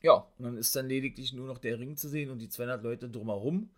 Ja, 0.02 0.28
und 0.38 0.46
dann 0.46 0.58
ist 0.58 0.76
dann 0.76 0.88
lediglich 0.88 1.34
nur 1.34 1.48
noch 1.48 1.58
der 1.58 1.80
Ring 1.80 1.98
zu 1.98 2.10
sehen 2.10 2.30
und 2.30 2.40
die 2.40 2.50
200 2.50 2.84
Leute 2.84 3.10
drumherum. 3.10 3.70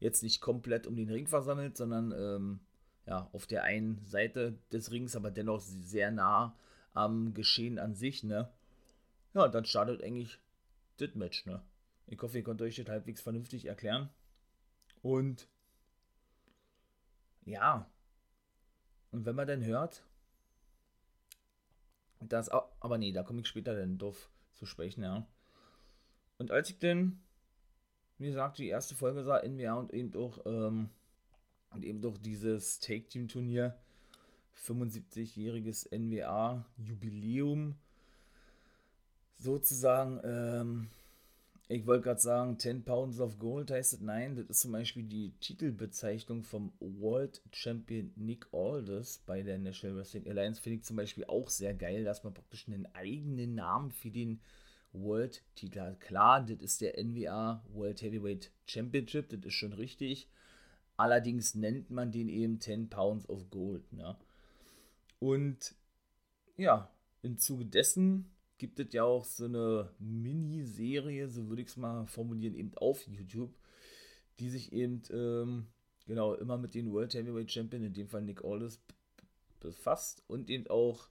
Jetzt 0.00 0.22
nicht 0.22 0.40
komplett 0.40 0.86
um 0.86 0.96
den 0.96 1.10
Ring 1.10 1.26
versammelt, 1.26 1.76
sondern 1.76 2.12
ähm, 2.12 2.60
ja, 3.06 3.28
auf 3.32 3.46
der 3.46 3.64
einen 3.64 4.04
Seite 4.04 4.58
des 4.72 4.90
Rings, 4.90 5.16
aber 5.16 5.30
dennoch 5.30 5.60
sehr 5.60 6.10
nah 6.10 6.56
am 6.92 7.34
Geschehen 7.34 7.78
an 7.78 7.94
sich, 7.94 8.22
ne? 8.22 8.50
Ja, 9.34 9.48
dann 9.48 9.64
startet 9.64 10.02
eigentlich 10.02 10.38
das 10.96 11.14
Match, 11.14 11.46
ne? 11.46 11.62
Ich 12.06 12.20
hoffe, 12.20 12.38
ihr 12.38 12.44
könnt 12.44 12.62
euch 12.62 12.76
das 12.76 12.88
halbwegs 12.88 13.20
vernünftig 13.20 13.66
erklären. 13.66 14.10
Und 15.02 15.48
ja, 17.44 17.90
und 19.14 19.24
wenn 19.26 19.36
man 19.36 19.46
dann 19.46 19.64
hört, 19.64 20.02
das, 22.18 22.48
aber 22.48 22.98
nee, 22.98 23.12
da 23.12 23.22
komme 23.22 23.42
ich 23.42 23.46
später 23.46 23.76
dann 23.76 23.96
drauf 23.96 24.28
zu 24.54 24.66
sprechen, 24.66 25.04
ja. 25.04 25.24
Und 26.36 26.50
als 26.50 26.70
ich 26.70 26.80
dann, 26.80 27.22
wie 28.18 28.26
gesagt, 28.26 28.58
die 28.58 28.66
erste 28.66 28.96
Folge 28.96 29.22
sah, 29.22 29.40
NWA 29.40 29.74
und 29.74 29.94
eben 29.94 30.12
auch, 30.16 30.44
ähm, 30.46 30.90
und 31.70 31.84
eben 31.84 32.00
doch 32.00 32.18
dieses 32.18 32.80
Take-Team-Turnier, 32.80 33.78
75-jähriges 34.66 35.92
NWA-Jubiläum, 35.92 37.76
sozusagen, 39.36 40.20
ähm, 40.24 40.90
ich 41.68 41.86
wollte 41.86 42.04
gerade 42.04 42.20
sagen, 42.20 42.58
10 42.58 42.84
Pounds 42.84 43.20
of 43.20 43.38
Gold 43.38 43.70
heißt 43.70 43.94
es, 43.94 44.00
nein, 44.00 44.36
das 44.36 44.46
ist 44.46 44.60
zum 44.60 44.72
Beispiel 44.72 45.04
die 45.04 45.32
Titelbezeichnung 45.40 46.42
vom 46.42 46.72
World 46.78 47.40
Champion 47.52 48.12
Nick 48.16 48.46
Aldis 48.52 49.22
bei 49.24 49.42
der 49.42 49.58
National 49.58 49.96
Wrestling 49.96 50.28
Alliance. 50.28 50.60
Finde 50.60 50.78
ich 50.78 50.84
zum 50.84 50.96
Beispiel 50.96 51.24
auch 51.24 51.48
sehr 51.48 51.72
geil, 51.72 52.04
dass 52.04 52.22
man 52.22 52.34
praktisch 52.34 52.68
einen 52.68 52.86
eigenen 52.94 53.54
Namen 53.54 53.92
für 53.92 54.10
den 54.10 54.40
World-Titel 54.92 55.80
hat. 55.80 56.00
Klar, 56.00 56.44
das 56.44 56.60
ist 56.60 56.80
der 56.82 57.02
NWA 57.02 57.64
World 57.72 58.02
Heavyweight 58.02 58.50
Championship, 58.66 59.30
das 59.30 59.40
ist 59.44 59.54
schon 59.54 59.72
richtig. 59.72 60.28
Allerdings 60.96 61.54
nennt 61.54 61.90
man 61.90 62.12
den 62.12 62.28
eben 62.28 62.60
10 62.60 62.90
Pounds 62.90 63.28
of 63.28 63.50
Gold. 63.50 63.90
Ne? 63.92 64.16
Und 65.18 65.74
ja, 66.56 66.90
im 67.22 67.38
Zuge 67.38 67.64
dessen 67.64 68.30
gibt 68.64 68.80
es 68.80 68.94
ja 68.94 69.04
auch 69.04 69.26
so 69.26 69.44
eine 69.44 69.90
Miniserie, 69.98 71.28
so 71.28 71.50
würde 71.50 71.60
ich 71.60 71.68
es 71.68 71.76
mal 71.76 72.06
formulieren, 72.06 72.54
eben 72.54 72.72
auf 72.76 73.06
YouTube, 73.06 73.54
die 74.38 74.48
sich 74.48 74.72
eben 74.72 75.02
ähm, 75.10 75.66
genau 76.06 76.32
immer 76.32 76.56
mit 76.56 76.74
den 76.74 76.90
World 76.90 77.12
Heavyweight 77.12 77.52
Champion, 77.52 77.82
in 77.82 77.92
dem 77.92 78.08
Fall 78.08 78.22
Nick 78.22 78.42
Aldis, 78.42 78.80
befasst 79.60 80.24
und 80.28 80.48
eben 80.48 80.66
auch 80.68 81.10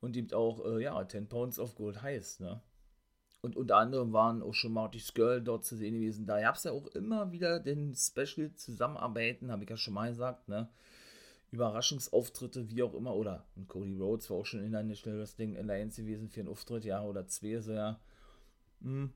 und 0.00 0.16
eben 0.16 0.32
auch, 0.32 0.64
äh, 0.64 0.82
ja, 0.84 1.08
10 1.08 1.28
Pounds 1.28 1.58
of 1.58 1.74
Gold 1.74 2.02
heißt, 2.02 2.40
ne? 2.40 2.62
und 3.40 3.56
unter 3.56 3.78
anderem 3.78 4.12
waren 4.12 4.40
auch 4.40 4.54
schon 4.54 4.72
Marty 4.72 5.00
Skirl 5.00 5.42
dort 5.42 5.64
zu 5.64 5.74
sehen 5.74 5.94
gewesen. 5.94 6.24
Da 6.24 6.40
gab 6.40 6.54
es 6.54 6.62
ja 6.62 6.70
auch 6.70 6.86
immer 6.88 7.32
wieder 7.32 7.58
den 7.58 7.96
Special 7.96 8.54
Zusammenarbeiten, 8.54 9.50
habe 9.50 9.64
ich 9.64 9.70
ja 9.70 9.76
schon 9.76 9.94
mal 9.94 10.10
gesagt, 10.10 10.48
ne? 10.48 10.70
Überraschungsauftritte, 11.54 12.68
wie 12.68 12.82
auch 12.82 12.94
immer, 12.94 13.14
oder 13.14 13.46
und 13.54 13.68
Cody 13.68 13.96
Rhodes 13.96 14.28
war 14.28 14.38
auch 14.38 14.46
schon 14.46 14.64
in 14.64 14.72
der 14.72 14.82
National 14.82 15.20
Wrestling 15.20 15.56
Alliance 15.56 16.02
gewesen 16.02 16.28
für 16.28 16.40
einen 16.40 16.48
Auftritt, 16.48 16.84
ja, 16.84 17.02
oder 17.02 17.26
zwei, 17.28 17.60
so 17.60 17.72
ja. 17.72 18.00
Hm. 18.82 19.12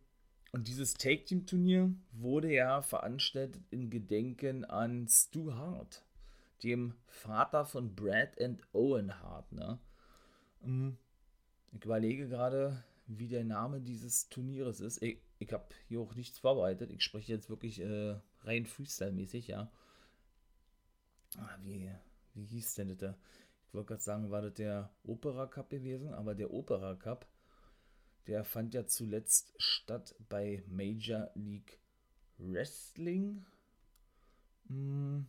Und 0.52 0.68
dieses 0.68 0.95
Take-Team-Turnier 0.95 1.92
wurde 2.12 2.52
ja 2.52 2.80
veranstaltet 2.80 3.62
in 3.71 3.90
Gedenken 3.90 4.64
an 4.64 5.07
Stu 5.09 5.52
Hart, 5.52 6.04
dem 6.62 6.95
Vater 7.07 7.66
von 7.66 7.95
Brad 7.95 8.40
and 8.40 8.62
Owen 8.73 9.21
Hart, 9.21 9.52
ne? 9.52 9.78
Hm. 10.62 10.97
Ich 11.73 11.85
überlege 11.85 12.28
gerade, 12.28 12.83
wie 13.07 13.28
der 13.28 13.45
Name 13.45 13.80
dieses 13.80 14.28
Turnieres 14.28 14.80
ist. 14.80 15.02
Ich, 15.02 15.18
ich 15.38 15.52
habe 15.52 15.66
hier 15.88 16.00
auch 16.00 16.14
nichts 16.14 16.38
vorbereitet. 16.38 16.90
Ich 16.92 17.02
spreche 17.02 17.33
jetzt 17.33 17.50
wirklich 17.50 17.80
äh, 17.80 18.16
rein 18.42 18.64
Freestyle-mäßig, 18.64 19.49
ja. 19.49 19.71
Ah, 21.37 21.59
wie, 21.62 21.90
wie 22.38 22.45
hieß 22.45 22.75
denn 22.76 22.97
das? 22.97 23.16
Ich 23.66 23.75
wollte 23.75 23.88
gerade 23.88 24.02
sagen, 24.02 24.30
war 24.30 24.42
das 24.42 24.54
der 24.54 24.90
Opera 25.04 25.47
Cup 25.47 25.71
gewesen, 25.71 26.14
aber 26.14 26.35
der 26.35 26.52
Opera 26.52 26.95
Cup, 26.95 27.26
der 28.26 28.45
fand 28.45 28.75
ja 28.75 28.87
zuletzt 28.87 29.52
statt 29.59 30.14
bei 30.28 30.62
Major 30.68 31.30
League 31.35 31.78
Wrestling. 32.38 33.45
Hm. 34.68 35.26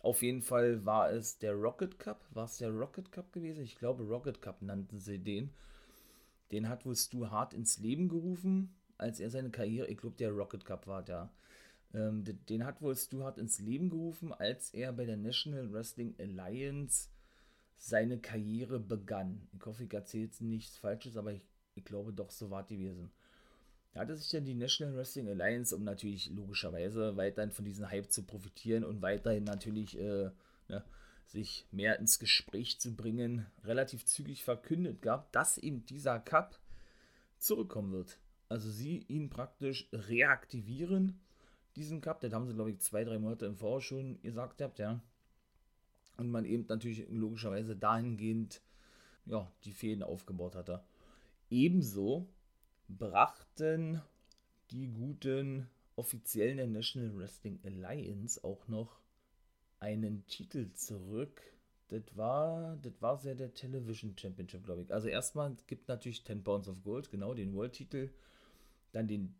Auf 0.00 0.22
jeden 0.22 0.42
Fall 0.42 0.84
war 0.84 1.10
es 1.10 1.38
der 1.38 1.54
Rocket 1.54 1.98
Cup. 1.98 2.26
War 2.30 2.46
es 2.46 2.58
der 2.58 2.70
Rocket 2.70 3.12
Cup 3.12 3.32
gewesen? 3.32 3.62
Ich 3.62 3.76
glaube, 3.76 4.02
Rocket 4.02 4.42
Cup 4.42 4.60
nannten 4.60 4.98
sie 4.98 5.18
den. 5.18 5.50
Den 6.50 6.68
hat 6.68 6.84
wohl 6.84 6.96
Stu 6.96 7.30
Hart 7.30 7.54
ins 7.54 7.78
Leben 7.78 8.08
gerufen, 8.08 8.74
als 8.98 9.20
er 9.20 9.30
seine 9.30 9.50
Karriere, 9.50 9.86
ich 9.86 9.98
glaube, 9.98 10.16
der 10.16 10.32
Rocket 10.32 10.64
Cup 10.64 10.86
war 10.86 11.02
da. 11.02 11.30
Ähm, 11.94 12.24
den 12.24 12.64
hat 12.64 12.80
wohl 12.80 12.96
Stu 12.96 13.22
Hart 13.22 13.38
ins 13.38 13.58
Leben 13.58 13.90
gerufen, 13.90 14.32
als 14.32 14.72
er 14.72 14.92
bei 14.92 15.04
der 15.04 15.16
National 15.16 15.72
Wrestling 15.72 16.14
Alliance 16.18 17.08
seine 17.76 18.18
Karriere 18.18 18.78
begann. 18.78 19.48
Ich 19.52 19.66
hoffe, 19.66 19.84
ich 19.84 19.92
erzähle 19.92 20.24
jetzt 20.24 20.40
nichts 20.40 20.76
Falsches, 20.76 21.16
aber 21.16 21.32
ich, 21.32 21.42
ich 21.74 21.84
glaube 21.84 22.12
doch, 22.12 22.30
so 22.30 22.50
war 22.50 22.62
die 22.62 22.78
gewesen. 22.78 23.10
Da 23.92 24.00
hatte 24.00 24.16
sich 24.16 24.30
dann 24.30 24.44
die 24.44 24.54
National 24.54 24.96
Wrestling 24.96 25.28
Alliance, 25.28 25.76
um 25.76 25.84
natürlich 25.84 26.30
logischerweise 26.30 27.16
weiterhin 27.16 27.50
von 27.50 27.64
diesem 27.64 27.90
Hype 27.90 28.10
zu 28.10 28.22
profitieren 28.22 28.84
und 28.84 29.02
weiterhin 29.02 29.44
natürlich 29.44 29.98
äh, 29.98 30.30
ne, 30.68 30.84
sich 31.26 31.66
mehr 31.72 31.98
ins 31.98 32.18
Gespräch 32.18 32.80
zu 32.80 32.94
bringen, 32.94 33.46
relativ 33.64 34.06
zügig 34.06 34.44
verkündet 34.44 35.02
gab, 35.02 35.30
dass 35.32 35.58
eben 35.58 35.84
dieser 35.84 36.20
Cup 36.20 36.58
zurückkommen 37.38 37.92
wird. 37.92 38.18
Also 38.48 38.70
sie 38.70 39.04
ihn 39.08 39.28
praktisch 39.28 39.88
reaktivieren 39.92 41.20
diesen 41.76 42.00
Cup. 42.00 42.20
Das 42.20 42.32
haben 42.32 42.46
sie, 42.46 42.54
glaube 42.54 42.70
ich, 42.70 42.80
zwei, 42.80 43.04
drei 43.04 43.18
Monate 43.18 43.46
im 43.46 43.56
Voraus 43.56 43.84
schon 43.84 44.20
gesagt 44.22 44.60
habt, 44.62 44.78
ja. 44.78 45.00
Und 46.16 46.30
man 46.30 46.44
eben 46.44 46.66
natürlich 46.68 47.06
logischerweise 47.08 47.74
dahingehend 47.76 48.60
ja, 49.26 49.50
die 49.64 49.72
Fäden 49.72 50.02
aufgebaut 50.02 50.54
hatte. 50.54 50.84
Ebenso 51.50 52.28
brachten 52.88 54.00
die 54.70 54.88
guten 54.88 55.68
Offiziellen 55.96 56.56
der 56.56 56.66
National 56.66 57.16
Wrestling 57.16 57.60
Alliance 57.64 58.42
auch 58.42 58.68
noch 58.68 59.00
einen 59.80 60.26
Titel 60.26 60.72
zurück. 60.72 61.42
Das 61.88 62.02
war, 62.16 62.76
das 62.76 62.92
war 63.00 63.18
sehr 63.18 63.34
der 63.34 63.52
Television 63.52 64.16
Championship, 64.16 64.64
glaube 64.64 64.82
ich. 64.82 64.92
Also 64.92 65.08
erstmal 65.08 65.54
gibt 65.66 65.88
natürlich 65.88 66.24
10 66.24 66.42
Pounds 66.42 66.68
of 66.68 66.82
Gold, 66.82 67.10
genau, 67.10 67.34
den 67.34 67.54
World-Titel. 67.54 68.10
Dann 68.92 69.08
den 69.08 69.34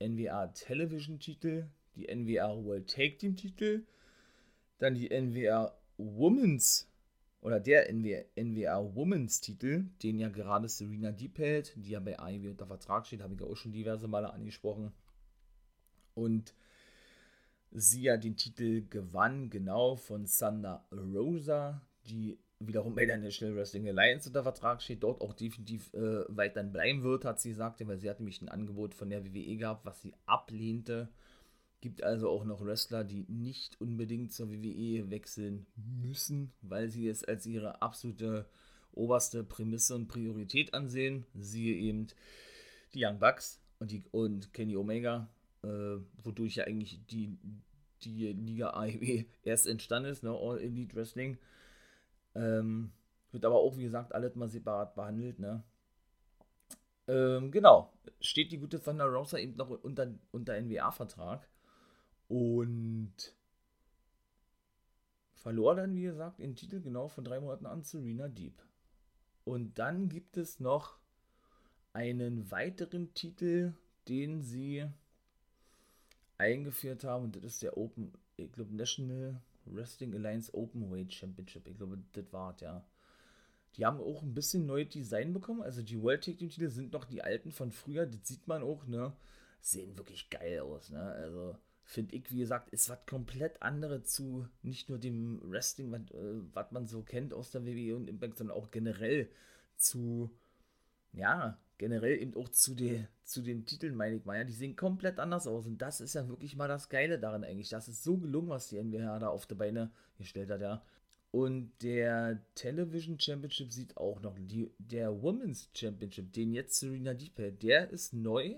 NWA 0.00 0.48
Television-Titel, 0.48 1.66
die 1.94 2.06
NWA 2.06 2.56
World 2.64 2.88
Take 2.88 3.18
Team-Titel, 3.18 3.84
dann 4.78 4.94
die 4.94 5.08
NWA 5.08 5.74
Women's 5.96 6.88
oder 7.40 7.60
der 7.60 7.92
NWA, 7.92 8.22
NWA 8.36 8.94
Women's 8.94 9.40
Titel, 9.40 9.84
den 10.02 10.18
ja 10.18 10.28
gerade 10.28 10.68
Serena 10.68 11.12
Deep 11.12 11.38
hält, 11.38 11.74
die 11.76 11.90
ja 11.90 12.00
bei 12.00 12.18
AEW 12.18 12.50
unter 12.50 12.66
Vertrag 12.66 13.06
steht, 13.06 13.22
habe 13.22 13.34
ich 13.34 13.40
ja 13.40 13.46
auch 13.46 13.56
schon 13.56 13.72
diverse 13.72 14.08
Male 14.08 14.32
angesprochen. 14.32 14.92
Und 16.14 16.54
sie 17.70 18.02
ja 18.02 18.16
den 18.16 18.36
Titel 18.36 18.86
gewann, 18.88 19.50
genau 19.50 19.94
von 19.94 20.26
Thunder 20.26 20.86
Rosa, 20.90 21.80
die 22.06 22.38
wiederum 22.60 22.94
bei 22.94 23.06
der 23.06 23.18
National 23.18 23.56
Wrestling 23.56 23.88
Alliance 23.88 24.28
unter 24.28 24.42
Vertrag 24.42 24.82
steht, 24.82 25.02
dort 25.02 25.20
auch 25.20 25.32
definitiv 25.32 25.92
äh, 25.94 26.24
weiterhin 26.28 26.72
bleiben 26.72 27.02
wird, 27.02 27.24
hat 27.24 27.40
sie 27.40 27.50
gesagt, 27.50 27.86
weil 27.86 27.98
sie 27.98 28.10
hat 28.10 28.18
nämlich 28.18 28.42
ein 28.42 28.48
Angebot 28.48 28.94
von 28.94 29.10
der 29.10 29.24
WWE 29.24 29.56
gehabt, 29.56 29.86
was 29.86 30.02
sie 30.02 30.14
ablehnte. 30.26 31.08
Gibt 31.80 32.02
also 32.02 32.28
auch 32.28 32.44
noch 32.44 32.64
Wrestler, 32.64 33.04
die 33.04 33.24
nicht 33.28 33.80
unbedingt 33.80 34.32
zur 34.32 34.50
WWE 34.50 35.10
wechseln 35.10 35.66
müssen, 35.76 36.52
weil 36.60 36.88
sie 36.88 37.08
es 37.08 37.22
als 37.22 37.46
ihre 37.46 37.82
absolute 37.82 38.46
oberste 38.90 39.44
Prämisse 39.44 39.94
und 39.94 40.08
Priorität 40.08 40.74
ansehen. 40.74 41.24
Siehe 41.38 41.76
eben 41.76 42.08
die 42.94 43.04
Young 43.04 43.20
Bucks 43.20 43.60
und, 43.78 43.92
die, 43.92 44.02
und 44.10 44.52
Kenny 44.52 44.76
Omega, 44.76 45.28
äh, 45.62 45.98
wodurch 46.24 46.56
ja 46.56 46.64
eigentlich 46.64 47.00
die, 47.06 47.38
die 48.02 48.32
Liga 48.32 48.70
AEW 48.70 49.24
erst 49.44 49.68
entstanden 49.68 50.10
ist, 50.10 50.24
ne? 50.24 50.30
All 50.30 50.60
Elite 50.60 50.96
Wrestling. 50.96 51.38
Ähm, 52.38 52.92
wird 53.32 53.44
aber 53.44 53.56
auch, 53.56 53.76
wie 53.76 53.82
gesagt, 53.82 54.14
alles 54.14 54.34
mal 54.36 54.48
separat 54.48 54.94
behandelt, 54.94 55.38
ne? 55.38 55.62
Ähm, 57.08 57.50
genau. 57.50 57.92
Steht 58.20 58.52
die 58.52 58.58
gute 58.58 58.80
Thunder 58.80 59.06
Rosa 59.06 59.38
eben 59.38 59.56
noch 59.56 59.70
unter, 59.70 60.08
unter 60.30 60.60
NWA-Vertrag. 60.60 61.48
Und 62.28 63.34
verlor 65.34 65.74
dann, 65.74 65.94
wie 65.96 66.02
gesagt, 66.02 66.38
den 66.38 66.54
Titel 66.54 66.80
genau 66.80 67.08
von 67.08 67.24
drei 67.24 67.40
Monaten 67.40 67.66
an 67.66 67.82
zu 67.82 67.98
Rena 67.98 68.28
Deep. 68.28 68.62
Und 69.44 69.78
dann 69.78 70.08
gibt 70.08 70.36
es 70.36 70.60
noch 70.60 70.98
einen 71.92 72.50
weiteren 72.50 73.14
Titel, 73.14 73.72
den 74.08 74.42
sie 74.42 74.86
eingeführt 76.36 77.04
haben. 77.04 77.24
Und 77.24 77.36
das 77.36 77.44
ist 77.44 77.62
der 77.62 77.76
Open, 77.76 78.12
ich 78.36 78.52
glaube, 78.52 78.74
National 78.74 79.40
Wrestling 79.74 80.14
Alliance 80.14 80.52
Openweight 80.54 81.12
Championship. 81.12 81.66
Ich 81.66 81.76
glaube, 81.76 81.98
das 82.12 82.32
war 82.32 82.56
ja. 82.60 82.84
Die 83.76 83.86
haben 83.86 84.00
auch 84.00 84.22
ein 84.22 84.34
bisschen 84.34 84.66
neues 84.66 84.88
Design 84.88 85.32
bekommen. 85.32 85.62
Also 85.62 85.82
die 85.82 86.02
World 86.02 86.24
Tag 86.24 86.38
Team 86.38 86.48
Titel 86.48 86.68
sind 86.68 86.92
noch 86.92 87.04
die 87.04 87.22
alten 87.22 87.52
von 87.52 87.70
früher. 87.70 88.06
Das 88.06 88.26
sieht 88.26 88.46
man 88.48 88.62
auch, 88.62 88.86
ne? 88.86 89.12
Sehen 89.60 89.96
wirklich 89.96 90.30
geil 90.30 90.60
aus, 90.60 90.90
ne? 90.90 91.00
Also 91.00 91.56
finde 91.84 92.16
ich, 92.16 92.30
wie 92.30 92.40
gesagt, 92.40 92.68
ist 92.70 92.90
was 92.90 93.06
komplett 93.06 93.62
anderes 93.62 94.04
zu 94.04 94.46
nicht 94.62 94.90
nur 94.90 94.98
dem 94.98 95.40
Wrestling, 95.50 95.90
was 95.90 96.66
äh, 96.66 96.74
man 96.74 96.86
so 96.86 97.02
kennt 97.02 97.32
aus 97.32 97.50
der 97.50 97.64
WWE 97.64 97.96
und 97.96 98.08
Impact, 98.08 98.36
sondern 98.36 98.58
auch 98.58 98.70
generell 98.70 99.30
zu, 99.76 100.30
ja, 101.12 101.58
generell 101.78 102.20
eben 102.20 102.34
auch 102.36 102.48
zu, 102.48 102.74
de, 102.74 103.04
zu 103.24 103.42
den 103.42 103.66
Titeln, 103.66 103.94
meine 103.94 104.16
ich 104.16 104.24
mal. 104.24 104.38
Ja, 104.38 104.44
die 104.44 104.52
sehen 104.52 104.76
komplett 104.76 105.18
anders 105.18 105.46
aus 105.46 105.66
und 105.66 105.78
das 105.78 106.00
ist 106.00 106.14
ja 106.14 106.28
wirklich 106.28 106.56
mal 106.56 106.68
das 106.68 106.88
Geile 106.88 107.18
daran 107.18 107.44
eigentlich. 107.44 107.68
Das 107.70 107.88
ist 107.88 108.02
so 108.02 108.16
gelungen, 108.16 108.48
was 108.48 108.68
die 108.68 108.78
NWH 108.78 109.18
da 109.18 109.28
auf 109.28 109.46
die 109.46 109.54
Beine 109.54 109.90
gestellt 110.16 110.50
hat, 110.50 110.60
ja. 110.60 110.82
Und 111.30 111.72
der 111.82 112.40
Television 112.54 113.20
Championship 113.20 113.72
sieht 113.72 113.96
auch 113.98 114.20
noch, 114.22 114.36
die, 114.38 114.70
der 114.78 115.22
Women's 115.22 115.70
Championship, 115.74 116.32
den 116.32 116.54
jetzt 116.54 116.78
Serena 116.78 117.12
Deep 117.12 117.38
hält, 117.38 117.62
der 117.62 117.90
ist 117.90 118.14
neu 118.14 118.56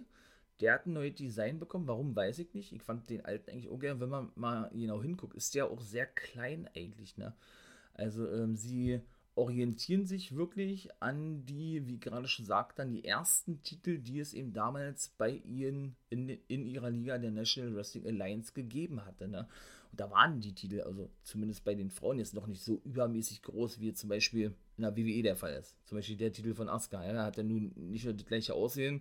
der 0.61 0.75
hat 0.75 0.87
ein 0.87 0.93
neues 0.93 1.15
Design 1.15 1.59
bekommen. 1.59 1.89
Warum, 1.89 2.15
weiß 2.15 2.39
ich 2.39 2.53
nicht. 2.55 2.73
Ich 2.73 2.83
fand 2.83 3.09
den 3.09 3.25
alten 3.25 3.51
eigentlich 3.51 3.69
auch 3.69 3.79
gerne. 3.79 4.01
Wenn 4.01 4.11
man 4.11 4.31
mal 4.35 4.71
genau 4.75 5.03
hinguckt, 5.03 5.35
ist 5.35 5.55
der 5.55 5.67
auch 5.71 5.81
sehr 5.81 6.07
klein 6.07 6.69
eigentlich. 6.75 7.17
Ne? 7.17 7.35
Also 7.95 8.31
ähm, 8.31 8.57
sie 8.57 9.01
orientieren 9.41 10.05
sich 10.05 10.37
wirklich 10.37 10.91
an 11.01 11.47
die, 11.47 11.87
wie 11.87 11.99
gerade 11.99 12.29
schon 12.29 12.45
sagt, 12.45 12.79
dann 12.79 12.93
die 12.93 13.07
ersten 13.07 13.63
Titel, 13.63 13.97
die 13.97 14.21
es 14.21 14.35
eben 14.35 14.53
damals 14.53 15.09
bei 15.17 15.31
ihnen 15.31 15.97
in, 16.11 16.29
in 16.47 16.67
ihrer 16.67 16.91
Liga 16.91 17.17
der 17.17 17.31
National 17.31 17.75
Wrestling 17.75 18.07
Alliance 18.07 18.53
gegeben 18.53 19.07
hatte. 19.07 19.29
Ne? 19.29 19.49
Und 19.91 19.99
da 19.99 20.11
waren 20.11 20.43
die 20.43 20.53
Titel, 20.53 20.83
also 20.83 21.09
zumindest 21.23 21.65
bei 21.65 21.75
den 21.75 21.89
Frauen 21.89 22.19
jetzt 22.19 22.35
noch 22.35 22.47
nicht 22.47 22.63
so 22.63 22.83
übermäßig 22.85 23.41
groß, 23.41 23.81
wie 23.81 23.95
zum 23.95 24.11
Beispiel 24.11 24.55
in 24.77 24.83
der 24.83 24.95
WWE 24.95 25.23
der 25.23 25.37
Fall 25.37 25.55
ist. 25.55 25.75
Zum 25.87 25.97
Beispiel 25.97 26.19
der 26.19 26.35
Titel 26.35 26.53
von 26.53 26.69
Asuka. 26.69 27.03
Ja, 27.03 27.25
hat 27.25 27.39
ja 27.39 27.43
nun 27.43 27.73
nicht 27.75 28.05
nur 28.05 28.13
das 28.13 28.27
gleiche 28.27 28.53
Aussehen, 28.53 29.01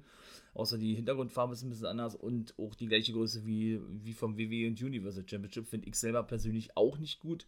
außer 0.53 0.77
die 0.77 0.95
Hintergrundfarbe 0.95 1.51
ist 1.51 1.63
ein 1.63 1.69
bisschen 1.69 1.87
anders 1.87 2.15
und 2.15 2.57
auch 2.57 2.75
die 2.75 2.87
gleiche 2.87 3.11
Größe 3.11 3.45
wie, 3.45 3.81
wie 4.05 4.13
vom 4.13 4.37
WWE 4.37 4.67
und 4.67 4.81
Universal 4.81 5.27
Championship. 5.27 5.67
Finde 5.67 5.89
ich 5.89 5.95
selber 5.95 6.23
persönlich 6.23 6.77
auch 6.77 6.97
nicht 6.97 7.19
gut. 7.19 7.45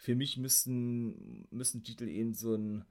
Für 0.00 0.14
mich 0.14 0.38
müssten, 0.38 1.46
müssen 1.50 1.84
Titel 1.84 2.08
eben 2.08 2.32
so 2.32 2.54
ein, 2.54 2.86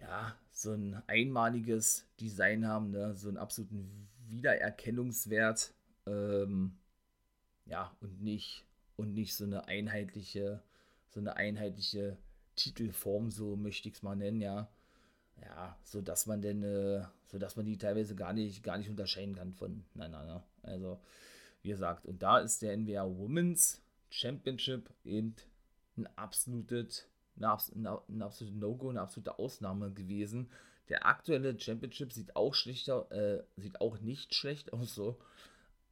ja, 0.00 0.36
so 0.50 0.72
ein 0.72 1.00
einmaliges 1.06 2.04
Design 2.18 2.66
haben, 2.66 2.90
ne? 2.90 3.14
so 3.14 3.28
einen 3.28 3.36
absoluten 3.36 4.08
Wiedererkennungswert. 4.26 5.72
Ähm, 6.06 6.72
ja, 7.66 7.96
und 8.00 8.20
nicht, 8.22 8.64
und 8.96 9.14
nicht 9.14 9.36
so 9.36 9.44
eine 9.44 9.68
einheitliche, 9.68 10.64
so 11.10 11.20
eine 11.20 11.36
einheitliche 11.36 12.18
Titelform, 12.56 13.30
so 13.30 13.54
möchte 13.54 13.88
ich 13.88 13.94
es 13.94 14.02
mal 14.02 14.16
nennen, 14.16 14.40
ja. 14.40 14.68
ja, 15.40 15.78
so 15.84 16.00
dass 16.00 16.26
man 16.26 16.42
denn, 16.42 16.64
äh, 16.64 17.04
so 17.26 17.38
dass 17.38 17.54
man 17.54 17.66
die 17.66 17.78
teilweise 17.78 18.16
gar 18.16 18.32
nicht, 18.32 18.64
gar 18.64 18.78
nicht 18.78 18.90
unterscheiden 18.90 19.36
kann 19.36 19.54
voneinander. 19.54 20.42
Also, 20.62 20.98
wie 21.62 21.68
gesagt, 21.68 22.04
und 22.04 22.20
da 22.20 22.40
ist 22.40 22.62
der 22.62 22.76
NWA 22.76 23.06
Women's 23.06 23.80
Championship 24.10 24.90
eben 25.04 25.36
ein 25.96 26.06
absolutes, 26.16 27.08
ein 27.36 28.22
absolutes 28.22 28.54
No-Go, 28.54 28.90
eine 28.90 29.00
absolute 29.00 29.38
Ausnahme 29.38 29.92
gewesen. 29.92 30.50
Der 30.88 31.06
aktuelle 31.06 31.58
Championship 31.58 32.12
sieht 32.12 32.36
auch 32.36 32.54
schlechter, 32.54 33.10
äh, 33.10 33.42
sieht 33.56 33.80
auch 33.80 34.00
nicht 34.00 34.34
schlecht 34.34 34.72
aus 34.72 34.94
so. 34.94 35.18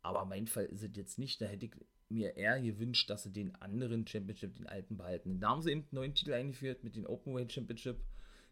Aber 0.03 0.25
mein 0.25 0.47
Fall 0.47 0.67
ist 0.67 0.83
es 0.83 0.97
jetzt 0.97 1.19
nicht. 1.19 1.41
Da 1.41 1.47
hätte 1.47 1.67
ich 1.67 1.73
mir 2.09 2.37
eher 2.37 2.61
gewünscht, 2.61 3.09
dass 3.09 3.23
sie 3.23 3.33
den 3.33 3.55
anderen 3.57 4.07
Championship, 4.07 4.55
den 4.57 4.67
alten, 4.67 4.97
behalten. 4.97 5.41
Da 5.41 5.51
haben 5.51 5.62
sie 5.62 5.71
eben 5.71 5.83
einen 5.83 5.88
neuen 5.93 6.15
Titel 6.15 6.35
eingeführt 6.35 6.85
mit 6.85 6.97
dem 6.97 7.07
Openweight 7.07 7.53
Championship. 7.53 7.97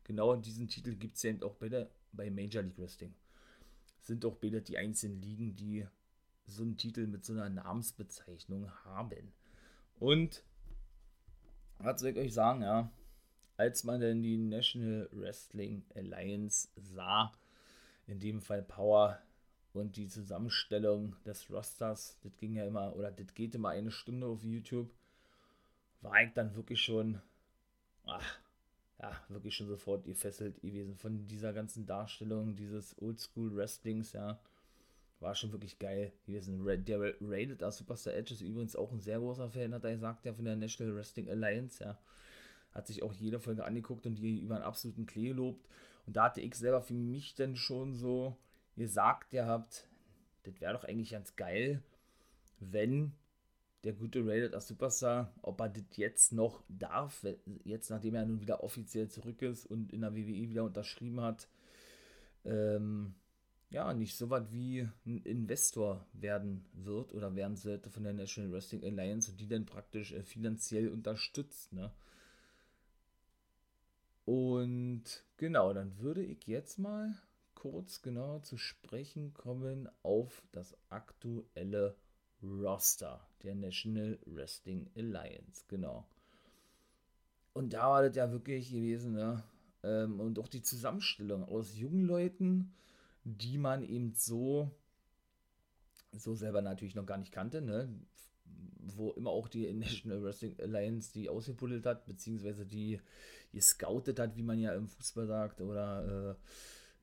Genau 0.05 0.35
diesen 0.37 0.69
Titel 0.69 0.95
gibt 0.95 1.17
es 1.17 1.23
ja 1.23 1.31
eben 1.31 1.43
auch 1.43 1.55
bei, 1.57 1.69
der, 1.69 1.91
bei 2.13 2.31
Major 2.31 2.63
League 2.63 2.79
Wrestling. 2.79 3.15
Sind 4.01 4.25
auch 4.25 4.37
beide 4.37 4.63
die 4.63 4.79
einzigen 4.79 5.21
Ligen, 5.21 5.55
die 5.57 5.87
so 6.47 6.63
einen 6.63 6.77
Titel 6.77 7.07
mit 7.07 7.25
so 7.25 7.35
einer 7.35 7.51
Namensbezeichnung 7.51 8.71
haben. 8.85 9.33
Und 9.99 10.43
was 11.83 12.01
soll 12.01 12.11
ich 12.11 12.19
euch 12.19 12.35
sagen, 12.35 12.63
ja, 12.63 12.91
als 13.57 13.85
man 13.85 14.01
denn 14.01 14.23
die 14.23 14.37
National 14.37 15.09
Wrestling 15.13 15.85
Alliance 15.95 16.69
sah, 16.77 17.33
in 18.07 18.19
dem 18.19 18.41
Fall 18.41 18.63
Power 18.63 19.21
und 19.73 19.97
die 19.97 20.09
Zusammenstellung 20.09 21.17
des 21.25 21.51
Rosters, 21.51 22.19
das 22.23 22.37
ging 22.39 22.57
ja 22.57 22.65
immer, 22.65 22.97
oder 22.97 23.11
das 23.11 23.35
geht 23.35 23.55
immer 23.55 23.71
eine 23.71 23.91
Stunde 23.91 24.27
auf 24.27 24.43
YouTube, 24.43 24.91
war 26.01 26.23
ich 26.23 26.33
dann 26.33 26.55
wirklich 26.55 26.83
schon, 26.83 27.21
ach, 28.07 28.39
ja, 29.01 29.13
wirklich 29.29 29.55
schon 29.55 29.69
sofort 29.69 30.05
gefesselt 30.05 30.61
gewesen 30.61 30.97
von 30.97 31.27
dieser 31.27 31.53
ganzen 31.53 31.87
Darstellung 31.87 32.57
dieses 32.57 33.01
Oldschool 33.01 33.55
Wrestlings, 33.57 34.13
ja. 34.13 34.39
War 35.21 35.35
schon 35.35 35.53
wirklich 35.53 35.79
geil 35.79 36.13
gewesen. 36.27 36.65
Der 36.85 37.15
Rated 37.21 37.63
als 37.63 37.77
Superstar 37.77 38.15
Edge 38.15 38.35
ist 38.35 38.41
übrigens 38.41 38.75
auch 38.75 38.91
ein 38.91 39.01
sehr 39.01 39.19
großer 39.19 39.51
Fan, 39.51 39.75
hat 39.75 39.85
er 39.85 39.93
gesagt, 39.93 40.25
ja, 40.25 40.33
von 40.33 40.47
der 40.47 40.57
National 40.57 40.97
Wrestling 40.97 41.29
Alliance, 41.31 41.85
ja. 41.85 41.99
Hat 42.73 42.87
sich 42.87 43.03
auch 43.03 43.13
jede 43.13 43.41
Folge 43.41 43.65
angeguckt 43.65 44.07
und 44.07 44.15
die 44.15 44.41
über 44.41 44.55
einen 44.57 44.65
absoluten 44.65 45.07
Klee 45.07 45.29
gelobt. 45.29 45.69
Und 46.07 46.17
da 46.17 46.25
hatte 46.25 46.41
ich 46.41 46.55
selber 46.55 46.81
für 46.81 46.95
mich 46.95 47.35
dann 47.35 47.57
schon 47.57 47.95
so 47.95 48.37
gesagt, 48.77 49.33
ihr 49.33 49.47
habt, 49.47 49.87
das 50.45 50.61
wäre 50.61 50.73
doch 50.73 50.85
eigentlich 50.85 51.11
ganz 51.11 51.37
geil, 51.37 51.83
wenn 52.61 53.13
der 53.85 53.93
gute 53.95 54.21
Rated 54.21 54.55
als 54.55 54.69
Superstar, 54.69 55.33
ob 55.43 55.61
er 55.61 55.69
das 55.69 55.97
jetzt 55.97 56.33
noch 56.33 56.63
darf, 56.69 57.25
jetzt 57.65 57.91
nachdem 57.91 58.15
er 58.15 58.27
nun 58.27 58.41
wieder 58.41 58.63
offiziell 58.63 59.09
zurück 59.09 59.43
ist 59.43 59.67
und 59.67 59.93
in 59.93 60.03
der 60.03 60.15
WWE 60.15 60.49
wieder 60.49 60.65
unterschrieben 60.65 61.21
hat, 61.21 61.49
ähm, 62.45 63.15
ja, 63.71 63.95
nicht 63.95 64.17
so 64.17 64.31
was 64.31 64.51
wie 64.53 64.89
ein 65.07 65.19
Investor 65.23 66.05
werden 66.13 66.65
wird 66.73 67.13
oder 67.13 67.35
werden 67.37 67.57
sollte 67.57 67.89
von 67.89 68.03
der 68.03 68.13
National 68.13 68.53
Wrestling 68.53 68.83
Alliance 68.85 69.33
die 69.33 69.47
dann 69.47 69.65
praktisch 69.65 70.13
äh, 70.13 70.23
finanziell 70.23 70.89
unterstützt, 70.89 71.73
ne? 71.73 71.93
Und 74.25 75.25
genau, 75.39 75.73
dann 75.73 75.99
würde 75.99 76.23
ich 76.23 76.47
jetzt 76.47 76.79
mal 76.79 77.15
kurz 77.55 78.03
genau 78.03 78.39
zu 78.41 78.57
sprechen 78.59 79.35
kommen 79.35 79.89
auf 80.03 80.43
das 80.53 80.77
aktuelle 80.89 81.97
Roster 82.43 83.21
der 83.43 83.55
National 83.55 84.19
Wrestling 84.27 84.89
Alliance, 84.97 85.65
genau. 85.69 86.07
Und 87.53 87.73
da 87.73 87.91
war 87.91 88.03
das 88.03 88.17
ja 88.17 88.31
wirklich 88.33 88.71
gewesen, 88.71 89.13
ne? 89.13 89.43
Ähm, 89.83 90.21
und 90.21 90.39
auch 90.39 90.49
die 90.49 90.63
Zusammenstellung 90.63 91.45
aus 91.45 91.77
jungen 91.77 92.05
Leuten, 92.05 92.73
die 93.25 93.59
man 93.59 93.83
eben 93.83 94.13
so, 94.15 94.71
so 96.13 96.35
selber 96.35 96.63
natürlich 96.63 96.95
noch 96.95 97.07
gar 97.07 97.19
nicht 97.19 97.33
kannte, 97.33 97.61
ne? 97.61 97.89
Wo 98.97 99.13
immer 99.13 99.31
auch 99.31 99.49
die 99.49 99.73
National 99.73 100.23
Wrestling 100.23 100.59
Alliance 100.59 101.13
die 101.13 101.29
ausgebuddelt 101.29 101.87
hat, 101.87 102.07
beziehungsweise 102.07 102.67
die 102.67 103.01
gescoutet 103.53 104.19
hat, 104.19 104.37
wie 104.37 104.43
man 104.43 104.59
ja 104.59 104.75
im 104.75 104.89
Fußball 104.89 105.27
sagt, 105.27 105.61
oder 105.61 106.37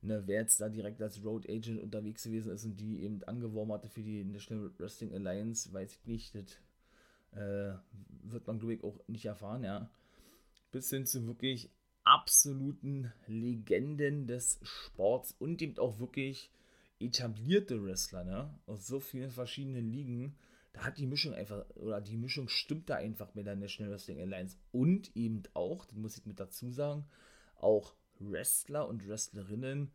äh, 0.02 0.06
ne, 0.06 0.22
wer 0.26 0.42
jetzt 0.42 0.60
da 0.60 0.68
direkt 0.68 1.00
als 1.02 1.22
Road 1.24 1.48
Agent 1.48 1.80
unterwegs 1.80 2.24
gewesen 2.24 2.52
ist 2.52 2.64
und 2.64 2.76
die 2.78 3.02
eben 3.02 3.22
angeworben 3.24 3.72
hatte 3.72 3.88
für 3.88 4.02
die 4.02 4.24
National 4.24 4.70
Wrestling 4.78 5.12
Alliance, 5.14 5.72
weiß 5.72 5.92
ich 5.92 6.06
nicht, 6.06 6.34
das 6.34 6.58
äh, 7.32 7.74
wird 8.24 8.46
man, 8.46 8.58
glaube 8.58 8.74
ich, 8.74 8.84
auch 8.84 8.98
nicht 9.08 9.24
erfahren, 9.24 9.64
ja. 9.64 9.90
Bis 10.70 10.90
hin 10.90 11.06
zu 11.06 11.26
wirklich 11.26 11.70
absoluten 12.08 13.12
Legenden 13.26 14.26
des 14.26 14.58
Sports 14.62 15.34
und 15.38 15.60
eben 15.60 15.78
auch 15.78 15.98
wirklich 15.98 16.50
etablierte 17.00 17.84
Wrestler, 17.84 18.24
ne? 18.24 18.58
Aus 18.66 18.86
so 18.86 18.98
vielen 18.98 19.30
verschiedenen 19.30 19.90
Ligen. 19.90 20.36
Da 20.72 20.84
hat 20.84 20.98
die 20.98 21.06
Mischung 21.06 21.34
einfach, 21.34 21.64
oder 21.76 22.00
die 22.00 22.16
Mischung 22.16 22.48
stimmt 22.48 22.88
da 22.90 22.96
einfach 22.96 23.34
mit 23.34 23.46
der 23.46 23.56
National 23.56 23.92
Wrestling 23.92 24.20
Alliance. 24.20 24.56
Und 24.72 25.14
eben 25.16 25.42
auch, 25.54 25.84
das 25.84 25.96
muss 25.96 26.18
ich 26.18 26.26
mit 26.26 26.40
dazu 26.40 26.70
sagen, 26.70 27.04
auch 27.56 27.94
Wrestler 28.18 28.88
und 28.88 29.06
Wrestlerinnen, 29.08 29.90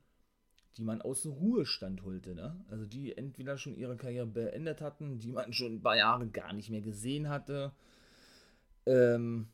die 0.77 0.83
man 0.83 1.01
aus 1.01 1.23
dem 1.23 1.33
Ruhestand 1.33 2.03
holte, 2.03 2.33
ne? 2.35 2.63
Also 2.69 2.85
die 2.85 3.15
entweder 3.17 3.57
schon 3.57 3.75
ihre 3.75 3.97
Karriere 3.97 4.25
beendet 4.25 4.81
hatten, 4.81 5.19
die 5.19 5.31
man 5.31 5.53
schon 5.53 5.75
ein 5.75 5.81
paar 5.81 5.97
Jahre 5.97 6.27
gar 6.27 6.53
nicht 6.53 6.69
mehr 6.69 6.81
gesehen 6.81 7.29
hatte, 7.29 7.73
ähm, 8.85 9.49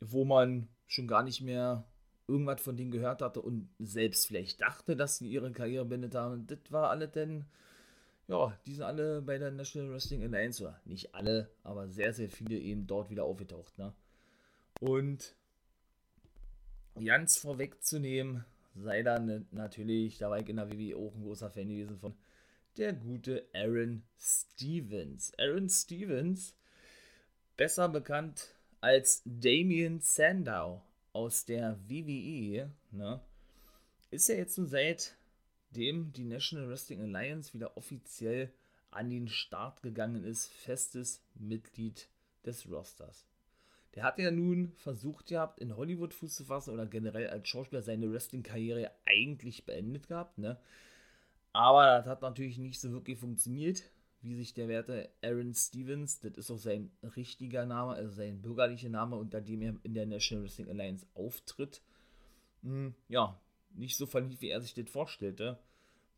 wo 0.00 0.24
man 0.24 0.68
schon 0.88 1.06
gar 1.06 1.22
nicht 1.22 1.40
mehr 1.42 1.84
irgendwas 2.26 2.60
von 2.60 2.76
denen 2.76 2.90
gehört 2.90 3.22
hatte 3.22 3.40
und 3.40 3.70
selbst 3.78 4.26
vielleicht 4.26 4.60
dachte, 4.60 4.96
dass 4.96 5.18
sie 5.18 5.28
ihre 5.28 5.52
Karriere 5.52 5.84
beendet 5.84 6.14
haben. 6.14 6.46
Das 6.46 6.58
war 6.70 6.90
alle 6.90 7.08
denn, 7.08 7.44
ja, 8.26 8.58
die 8.66 8.74
sind 8.74 8.82
alle 8.82 9.22
bei 9.22 9.38
der 9.38 9.50
National 9.50 9.90
Wrestling 9.92 10.22
Alliance, 10.22 10.62
oder 10.62 10.80
nicht 10.84 11.14
alle, 11.14 11.50
aber 11.62 11.88
sehr, 11.88 12.12
sehr 12.12 12.28
viele 12.28 12.58
eben 12.58 12.86
dort 12.86 13.10
wieder 13.10 13.24
aufgetaucht, 13.24 13.78
ne? 13.78 13.94
Und 14.80 15.34
ganz 17.04 17.38
vorwegzunehmen, 17.38 18.44
sei 18.74 19.02
dann 19.02 19.46
natürlich, 19.50 20.18
da 20.18 20.30
war 20.30 20.38
ich 20.38 20.48
in 20.48 20.56
der 20.56 20.70
WWE 20.70 20.96
auch 20.96 21.14
ein 21.14 21.22
großer 21.22 21.50
Fan 21.50 21.68
gewesen 21.68 21.98
von 21.98 22.14
der 22.76 22.92
gute 22.92 23.48
Aaron 23.54 24.04
Stevens. 24.18 25.32
Aaron 25.38 25.68
Stevens, 25.68 26.54
besser 27.56 27.88
bekannt 27.88 28.54
als 28.80 29.22
Damien 29.24 30.00
Sandow 30.00 30.82
aus 31.12 31.44
der 31.44 31.78
WWE, 31.88 32.70
ne, 32.90 33.20
ist 34.10 34.28
ja 34.28 34.36
jetzt 34.36 34.56
nun 34.58 34.68
seitdem 34.68 36.12
die 36.12 36.24
National 36.24 36.68
Wrestling 36.68 37.00
Alliance 37.02 37.52
wieder 37.54 37.76
offiziell 37.76 38.52
an 38.90 39.10
den 39.10 39.28
Start 39.28 39.82
gegangen 39.82 40.24
ist, 40.24 40.48
festes 40.48 41.22
Mitglied 41.34 42.08
des 42.44 42.70
Rosters. 42.70 43.26
Der 43.94 44.04
hat 44.04 44.18
ja 44.18 44.30
nun 44.30 44.72
versucht 44.76 45.26
gehabt, 45.26 45.58
in 45.58 45.76
Hollywood 45.76 46.14
Fuß 46.14 46.36
zu 46.36 46.44
fassen 46.44 46.72
oder 46.72 46.86
generell 46.86 47.28
als 47.28 47.48
Schauspieler 47.48 47.82
seine 47.82 48.10
Wrestling-Karriere 48.12 48.90
eigentlich 49.06 49.66
beendet 49.66 50.08
gehabt, 50.08 50.38
ne? 50.38 50.58
Aber 51.52 51.84
das 51.84 52.06
hat 52.06 52.22
natürlich 52.22 52.58
nicht 52.58 52.80
so 52.80 52.92
wirklich 52.92 53.18
funktioniert 53.18 53.82
wie 54.20 54.34
sich 54.34 54.54
der 54.54 54.68
werte 54.68 55.10
Aaron 55.22 55.54
Stevens, 55.54 56.20
das 56.20 56.32
ist 56.36 56.50
auch 56.50 56.58
sein 56.58 56.90
richtiger 57.16 57.66
Name, 57.66 57.92
also 57.92 58.10
sein 58.10 58.42
bürgerlicher 58.42 58.88
Name, 58.88 59.16
unter 59.16 59.40
dem 59.40 59.62
er 59.62 59.76
in 59.82 59.94
der 59.94 60.06
National 60.06 60.44
Wrestling 60.44 60.68
Alliance 60.68 61.06
auftritt, 61.14 61.82
hm, 62.62 62.94
ja, 63.08 63.40
nicht 63.74 63.96
so 63.96 64.06
verlief, 64.06 64.40
wie 64.40 64.48
er 64.48 64.60
sich 64.60 64.74
das 64.74 64.90
vorstellte, 64.90 65.58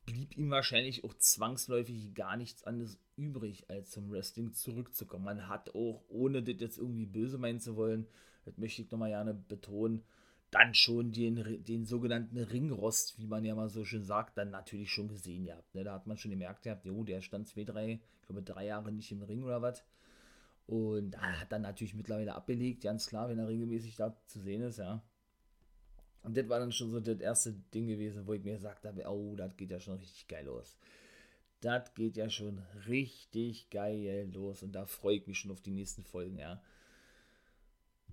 blieb 0.06 0.36
ihm 0.36 0.50
wahrscheinlich 0.50 1.04
auch 1.04 1.14
zwangsläufig 1.14 2.14
gar 2.14 2.36
nichts 2.36 2.64
anderes 2.64 2.98
übrig, 3.16 3.68
als 3.68 3.90
zum 3.90 4.10
Wrestling 4.10 4.54
zurückzukommen. 4.54 5.24
Man 5.24 5.48
hat 5.48 5.74
auch, 5.74 6.02
ohne 6.08 6.42
das 6.42 6.56
jetzt 6.58 6.78
irgendwie 6.78 7.06
böse 7.06 7.38
meinen 7.38 7.60
zu 7.60 7.76
wollen, 7.76 8.06
das 8.44 8.56
möchte 8.56 8.82
ich 8.82 8.90
nochmal 8.90 9.10
gerne 9.10 9.34
betonen, 9.34 10.02
dann 10.50 10.74
schon 10.74 11.12
den, 11.12 11.64
den 11.64 11.84
sogenannten 11.84 12.36
Ringrost, 12.36 13.18
wie 13.18 13.26
man 13.26 13.44
ja 13.44 13.54
mal 13.54 13.68
so 13.68 13.84
schön 13.84 14.04
sagt, 14.04 14.36
dann 14.36 14.50
natürlich 14.50 14.90
schon 14.90 15.08
gesehen 15.08 15.44
gehabt. 15.44 15.74
Ne? 15.74 15.84
Da 15.84 15.94
hat 15.94 16.06
man 16.06 16.18
schon 16.18 16.32
gemerkt 16.32 16.62
gehabt, 16.62 16.84
jo, 16.84 17.04
der 17.04 17.20
stand 17.20 17.48
zwei, 17.48 17.64
drei, 17.64 18.00
ich 18.20 18.26
glaube 18.26 18.42
drei 18.42 18.66
Jahre 18.66 18.90
nicht 18.90 19.12
im 19.12 19.22
Ring 19.22 19.44
oder 19.44 19.62
was. 19.62 19.84
Und 20.66 21.16
hat 21.20 21.50
dann 21.52 21.62
natürlich 21.62 21.94
mittlerweile 21.94 22.34
abgelegt, 22.34 22.82
ganz 22.82 23.06
klar, 23.06 23.28
wenn 23.28 23.38
er 23.38 23.48
regelmäßig 23.48 23.96
da 23.96 24.16
zu 24.26 24.40
sehen 24.40 24.62
ist, 24.62 24.78
ja. 24.78 25.02
Und 26.22 26.36
das 26.36 26.48
war 26.48 26.58
dann 26.58 26.72
schon 26.72 26.90
so 26.90 27.00
das 27.00 27.20
erste 27.20 27.52
Ding 27.72 27.86
gewesen, 27.86 28.26
wo 28.26 28.34
ich 28.34 28.44
mir 28.44 28.54
gesagt 28.54 28.84
habe, 28.84 29.08
oh, 29.08 29.34
das 29.36 29.56
geht 29.56 29.70
ja 29.70 29.80
schon 29.80 29.96
richtig 29.98 30.28
geil 30.28 30.44
los. 30.46 30.76
Das 31.60 31.94
geht 31.94 32.16
ja 32.16 32.28
schon 32.28 32.58
richtig 32.88 33.70
geil 33.70 34.30
los 34.32 34.62
und 34.62 34.72
da 34.72 34.86
freue 34.86 35.16
ich 35.16 35.26
mich 35.26 35.38
schon 35.38 35.50
auf 35.50 35.60
die 35.60 35.70
nächsten 35.70 36.02
Folgen, 36.04 36.38
ja. 36.38 36.60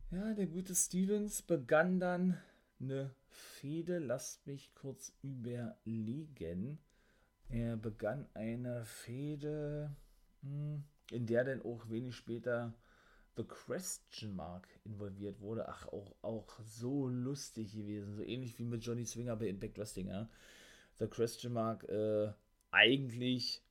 Ja, 0.10 0.34
der 0.34 0.48
gute 0.48 0.74
Stevens 0.74 1.41
begann 1.41 2.00
dann 2.00 2.38
eine 2.80 3.13
Fehde, 3.28 4.00
lasst 4.00 4.48
mich 4.48 4.74
kurz 4.74 5.12
überlegen. 5.22 6.80
Er 7.50 7.76
begann 7.76 8.26
eine 8.34 8.86
Fehde, 8.86 9.93
hm, 10.43 10.86
in 11.12 11.26
der 11.26 11.43
dann 11.43 11.62
auch 11.62 11.89
wenig 11.89 12.15
später 12.15 12.74
The 13.36 13.43
Question 13.43 14.34
Mark 14.34 14.70
involviert 14.86 15.41
wurde. 15.41 15.67
Ach, 15.67 15.86
auch, 15.88 16.15
auch 16.22 16.58
so 16.62 17.10
lustig 17.10 17.74
gewesen. 17.74 18.15
So 18.15 18.24
ähnlich 18.24 18.58
wie 18.60 18.63
mit 18.63 18.86
Johnny 18.86 19.06
Swinger 19.06 19.36
bei 19.36 19.50
Impact 19.50 19.78
Wrestling, 19.78 20.08
ja. 20.08 20.30
The 21.00 21.08
Question 21.08 21.52
Mark, 21.52 21.84
äh, 21.89 22.32
eigentlich, 22.72 23.62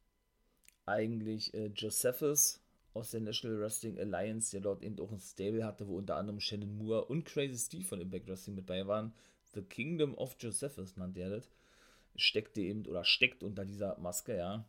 eigentlich 0.84 1.54
äh, 1.54 1.68
Josephus 1.68 2.60
aus 2.96 3.10
der 3.10 3.20
National 3.20 3.60
Wrestling 3.60 3.98
Alliance, 3.98 4.50
der 4.50 4.60
dort 4.60 4.82
eben 4.82 4.98
auch 4.98 5.12
ein 5.12 5.18
Stable 5.18 5.64
hatte, 5.64 5.86
wo 5.86 5.96
unter 5.96 6.16
anderem 6.16 6.40
Shannon 6.40 6.76
Moore 6.78 7.04
und 7.04 7.24
Crazy 7.24 7.58
Steve 7.58 7.84
von 7.84 8.00
Impact 8.00 8.26
Wrestling 8.28 8.56
mit 8.56 8.66
bei 8.66 8.86
waren. 8.86 9.12
The 9.54 9.62
Kingdom 9.62 10.14
of 10.14 10.36
Josephus 10.40 10.96
nannte 10.96 11.20
er 11.20 11.30
das. 11.30 11.50
Steckte 12.16 12.62
eben 12.62 12.86
oder 12.86 13.04
steckt 13.04 13.42
unter 13.42 13.64
dieser 13.64 13.98
Maske, 13.98 14.36
ja. 14.36 14.64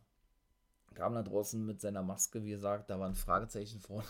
Kam 0.94 1.14
da 1.14 1.22
draußen 1.22 1.64
mit 1.64 1.80
seiner 1.80 2.02
Maske, 2.02 2.44
wie 2.44 2.50
gesagt, 2.50 2.90
da 2.90 3.00
war 3.00 3.08
ein 3.08 3.14
Fragezeichen 3.14 3.80
vorne, 3.80 4.04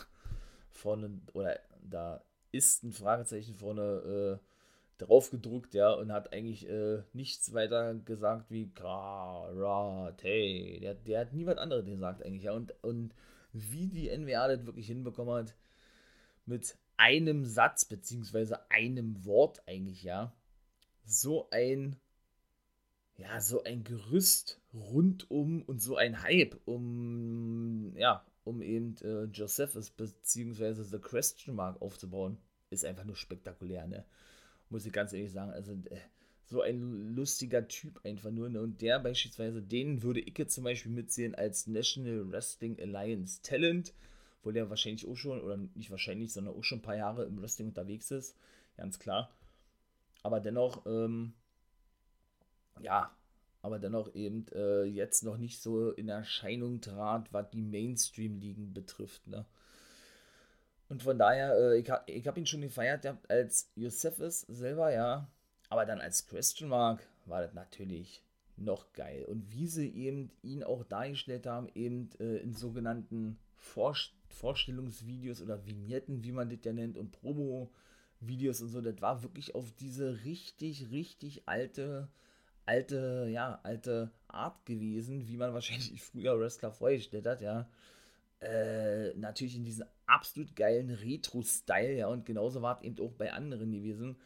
vorne 0.70 1.20
oder 1.32 1.58
da 1.82 2.22
ist 2.50 2.82
ein 2.82 2.92
Fragezeichen 2.92 3.54
vorne 3.54 4.40
äh, 4.40 5.04
drauf 5.04 5.30
gedruckt, 5.30 5.74
ja, 5.74 5.92
und 5.92 6.12
hat 6.12 6.32
eigentlich 6.32 6.68
äh, 6.68 7.02
nichts 7.12 7.54
weiter 7.54 7.94
gesagt 7.94 8.50
wie 8.50 8.70
Karate. 8.70 10.24
Der, 10.80 10.94
der 10.94 11.20
hat 11.20 11.32
nie 11.32 11.46
was 11.46 11.58
anderes 11.58 11.86
gesagt 11.86 12.24
eigentlich, 12.24 12.44
ja. 12.44 12.52
Und, 12.52 12.74
und 12.82 13.14
wie 13.52 13.88
die 13.88 14.08
NWA 14.16 14.48
das 14.48 14.66
wirklich 14.66 14.86
hinbekommen 14.86 15.34
hat, 15.34 15.54
mit 16.46 16.76
einem 16.96 17.44
Satz, 17.44 17.84
beziehungsweise 17.84 18.70
einem 18.70 19.24
Wort 19.24 19.62
eigentlich, 19.66 20.02
ja, 20.02 20.32
so 21.04 21.48
ein, 21.50 21.96
ja, 23.16 23.40
so 23.40 23.62
ein 23.64 23.84
Gerüst 23.84 24.60
rundum 24.72 25.62
und 25.62 25.80
so 25.80 25.96
ein 25.96 26.22
Hype 26.22 26.58
um, 26.64 27.96
ja, 27.96 28.24
um 28.44 28.62
eben 28.62 28.96
äh, 29.02 29.24
Josephus 29.24 29.90
beziehungsweise 29.90 30.84
The 30.84 30.98
Question 30.98 31.54
Mark 31.54 31.80
aufzubauen, 31.80 32.38
ist 32.70 32.84
einfach 32.84 33.04
nur 33.04 33.16
spektakulär, 33.16 33.86
ne? 33.86 34.04
Muss 34.70 34.84
ich 34.84 34.92
ganz 34.92 35.12
ehrlich 35.12 35.32
sagen. 35.32 35.50
Also, 35.50 35.72
äh, 35.72 36.00
so 36.48 36.62
ein 36.62 37.14
lustiger 37.14 37.68
Typ 37.68 38.00
einfach 38.04 38.30
nur. 38.30 38.48
Ne? 38.48 38.60
Und 38.60 38.80
der 38.80 38.98
beispielsweise, 38.98 39.62
den 39.62 40.02
würde 40.02 40.20
ich 40.20 40.36
jetzt 40.38 40.54
zum 40.54 40.64
Beispiel 40.64 40.90
mitsehen 40.90 41.34
als 41.34 41.66
National 41.66 42.30
Wrestling 42.30 42.78
Alliance 42.80 43.40
Talent, 43.42 43.92
wo 44.42 44.50
der 44.50 44.70
wahrscheinlich 44.70 45.06
auch 45.06 45.16
schon, 45.16 45.40
oder 45.42 45.58
nicht 45.74 45.90
wahrscheinlich, 45.90 46.32
sondern 46.32 46.54
auch 46.54 46.64
schon 46.64 46.78
ein 46.78 46.82
paar 46.82 46.96
Jahre 46.96 47.24
im 47.24 47.40
Wrestling 47.40 47.68
unterwegs 47.68 48.10
ist. 48.10 48.34
Ganz 48.76 48.98
klar. 48.98 49.30
Aber 50.22 50.40
dennoch, 50.40 50.86
ähm, 50.86 51.34
ja, 52.80 53.14
aber 53.60 53.78
dennoch 53.78 54.14
eben 54.14 54.46
äh, 54.54 54.84
jetzt 54.84 55.24
noch 55.24 55.36
nicht 55.36 55.60
so 55.60 55.90
in 55.90 56.08
Erscheinung 56.08 56.80
trat, 56.80 57.32
was 57.32 57.50
die 57.50 57.60
Mainstream-Ligen 57.60 58.72
betrifft. 58.72 59.26
Ne? 59.26 59.44
Und 60.88 61.02
von 61.02 61.18
daher, 61.18 61.54
äh, 61.58 61.78
ich, 61.78 61.90
ich 62.06 62.26
habe 62.26 62.40
ihn 62.40 62.46
schon 62.46 62.62
gefeiert 62.62 63.06
als 63.28 63.70
Josephus 63.74 64.42
selber, 64.42 64.90
ja. 64.92 65.28
Aber 65.68 65.84
dann 65.84 66.00
als 66.00 66.26
Question 66.26 66.68
Mark 66.68 67.06
war 67.26 67.42
das 67.42 67.54
natürlich 67.54 68.22
noch 68.56 68.92
geil. 68.92 69.24
Und 69.26 69.52
wie 69.52 69.66
sie 69.66 69.88
eben 69.88 70.30
ihn 70.42 70.62
auch 70.62 70.84
dargestellt 70.84 71.46
haben, 71.46 71.68
eben 71.74 72.10
äh, 72.18 72.38
in 72.38 72.54
sogenannten 72.54 73.38
Vor 73.54 73.94
Vorstellungsvideos 74.30 75.42
oder 75.42 75.66
Vignetten, 75.66 76.22
wie 76.22 76.32
man 76.32 76.50
das 76.50 76.58
ja 76.62 76.72
nennt, 76.72 76.98
und 76.98 77.12
Promo-Videos 77.12 78.60
und 78.60 78.68
so, 78.68 78.80
das 78.80 79.00
war 79.00 79.22
wirklich 79.22 79.54
auf 79.54 79.72
diese 79.72 80.24
richtig, 80.24 80.90
richtig 80.90 81.42
alte, 81.46 82.08
alte, 82.66 83.28
ja, 83.30 83.58
alte 83.62 84.12
Art 84.28 84.64
gewesen, 84.66 85.26
wie 85.26 85.36
man 85.36 85.54
wahrscheinlich 85.54 86.02
früher 86.02 86.38
Wrestler 86.38 86.72
vorgestellt 86.72 87.26
hat, 87.26 87.40
ja. 87.40 87.68
Äh, 88.40 89.14
natürlich 89.14 89.56
in 89.56 89.64
diesem 89.64 89.86
absolut 90.06 90.54
geilen 90.54 90.90
Retro-Style, 90.90 91.96
ja, 91.96 92.06
und 92.06 92.26
genauso 92.26 92.62
war 92.62 92.76
es 92.76 92.84
eben 92.84 93.00
auch 93.00 93.12
bei 93.12 93.32
anderen 93.32 93.72
gewesen 93.72 94.16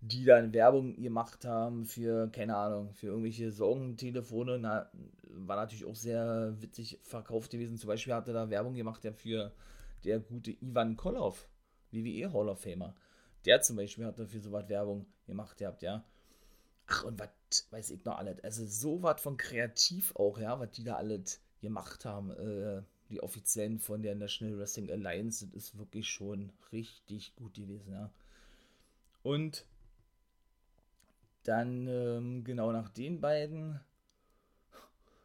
die 0.00 0.24
dann 0.24 0.52
Werbung 0.52 1.00
gemacht 1.00 1.44
haben 1.44 1.84
für, 1.84 2.28
keine 2.28 2.56
Ahnung, 2.56 2.92
für 2.94 3.08
irgendwelche 3.08 3.50
Sorgentelefone. 3.50 4.58
Na, 4.58 4.90
war 5.22 5.56
natürlich 5.56 5.84
auch 5.84 5.96
sehr 5.96 6.54
witzig 6.60 6.98
verkauft 7.02 7.50
gewesen. 7.50 7.76
Zum 7.76 7.88
Beispiel 7.88 8.14
hatte 8.14 8.32
da 8.32 8.48
Werbung 8.50 8.74
gemacht 8.74 9.04
ja 9.04 9.12
für 9.12 9.52
der 10.04 10.20
gute 10.20 10.52
Ivan 10.52 10.96
Kolov, 10.96 11.48
WWE 11.90 12.32
Hall 12.32 12.48
of 12.48 12.60
Famer. 12.60 12.94
Der 13.44 13.60
zum 13.60 13.76
Beispiel 13.76 14.04
hatte 14.04 14.26
für 14.26 14.40
sowas 14.40 14.68
Werbung 14.68 15.06
gemacht 15.26 15.56
gehabt, 15.56 15.82
ja. 15.82 16.04
Ach, 16.86 17.04
und 17.04 17.18
was 17.18 17.66
weiß 17.70 17.90
ich 17.90 18.04
noch 18.04 18.18
alles. 18.18 18.42
Also 18.44 18.64
so 18.66 19.02
was 19.02 19.20
von 19.20 19.36
kreativ 19.36 20.14
auch, 20.16 20.38
ja, 20.38 20.58
was 20.58 20.70
die 20.70 20.84
da 20.84 20.96
alles 20.96 21.40
gemacht 21.60 22.04
haben. 22.04 22.30
Äh, 22.30 22.82
die 23.10 23.22
Offiziellen 23.22 23.78
von 23.78 24.02
der 24.02 24.14
National 24.14 24.58
Wrestling 24.58 24.90
Alliance, 24.90 25.46
das 25.46 25.64
ist 25.64 25.78
wirklich 25.78 26.08
schon 26.10 26.52
richtig 26.72 27.34
gut 27.36 27.54
gewesen, 27.54 27.92
ja. 27.92 28.10
Und 29.22 29.64
dann, 31.42 31.86
ähm, 31.86 32.44
genau 32.44 32.72
nach 32.72 32.88
den 32.90 33.20
beiden, 33.20 33.80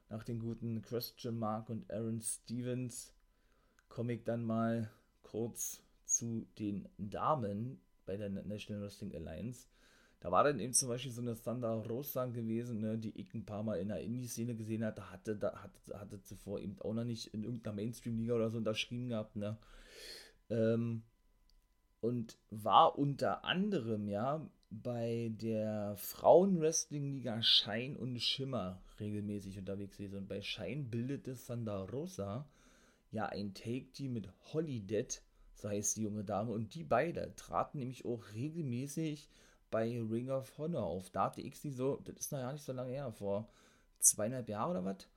nach 0.10 0.23
den 0.23 0.39
guten 0.39 0.82
Christian 0.82 1.38
Mark 1.38 1.69
und 1.69 1.89
Aaron 1.91 2.21
Stevens, 2.21 3.13
komme 3.89 4.13
ich 4.13 4.23
dann 4.23 4.43
mal 4.43 4.89
kurz 5.21 5.84
zu 6.06 6.45
den 6.60 6.88
Damen 6.97 7.80
bei 8.06 8.17
der 8.17 8.30
National 8.30 8.84
Wrestling 8.84 9.15
Alliance. 9.15 9.67
Da 10.19 10.32
war 10.32 10.45
dann 10.45 10.60
eben 10.60 10.73
zum 10.73 10.88
Beispiel 10.88 11.12
so 11.12 11.21
eine 11.21 11.36
Sandra 11.36 11.73
Rosa 11.73 12.26
gewesen, 12.28 12.80
ne, 12.80 12.97
die 12.97 13.19
ich 13.19 13.34
ein 13.34 13.45
paar 13.45 13.62
Mal 13.62 13.80
in 13.80 13.89
der 13.89 13.99
Indie-Szene 13.99 14.56
gesehen 14.56 14.86
hatte, 14.86 15.12
hatte, 15.12 15.36
da, 15.36 15.62
hatte, 15.62 15.99
hatte 15.99 16.21
zuvor 16.21 16.62
eben 16.62 16.80
auch 16.80 16.93
noch 16.93 17.04
nicht 17.04 17.34
in 17.34 17.43
irgendeiner 17.43 17.76
Mainstream-Liga 17.76 18.34
oder 18.34 18.49
so 18.49 18.58
unterschrieben 18.58 19.10
gehabt, 19.10 19.36
ne. 19.36 19.58
Ähm, 20.49 21.04
und 21.99 22.38
war 22.52 22.97
unter 22.97 23.43
anderem 23.43 24.08
ja 24.08 24.47
bei 24.82 25.32
der 25.42 25.96
Frauenwrestling-Liga 25.98 27.44
Schein 27.44 27.96
und 27.96 28.20
Schimmer 28.20 28.82
regelmäßig 29.00 29.60
unterwegs 29.60 29.98
gewesen. 29.98 30.18
Und 30.18 30.28
bei 30.28 30.42
Schein 30.42 30.90
bildete 30.90 31.36
Sandra 31.36 31.84
Rosa 31.84 32.48
ja 33.12 33.28
ein 33.28 33.54
Take-Team 33.54 34.14
mit 34.14 34.30
Holidet, 34.52 35.22
so 35.54 35.70
heißt 35.70 35.98
die 35.98 36.04
junge 36.04 36.24
Dame. 36.24 36.52
Und 36.52 36.74
die 36.74 36.84
beide 36.84 37.36
traten 37.36 37.78
nämlich 37.78 38.06
auch 38.06 38.24
regelmäßig 38.34 39.30
bei 39.70 40.02
Ring 40.02 40.30
of 40.30 40.58
Honor 40.58 40.84
auf. 40.84 41.12
Da 41.12 41.26
hatte 41.26 41.42
ich 41.42 41.60
sie 41.60 41.72
so, 41.72 41.98
das 41.98 42.16
ist 42.16 42.32
noch 42.32 42.40
ja 42.40 42.52
nicht 42.52 42.64
so 42.64 42.74
lange 42.74 42.92
her, 42.92 43.12
vor 43.12 43.50
zweieinhalb 44.00 44.50
Jahren 44.50 44.72
oder 44.72 44.86
was? 44.86 45.08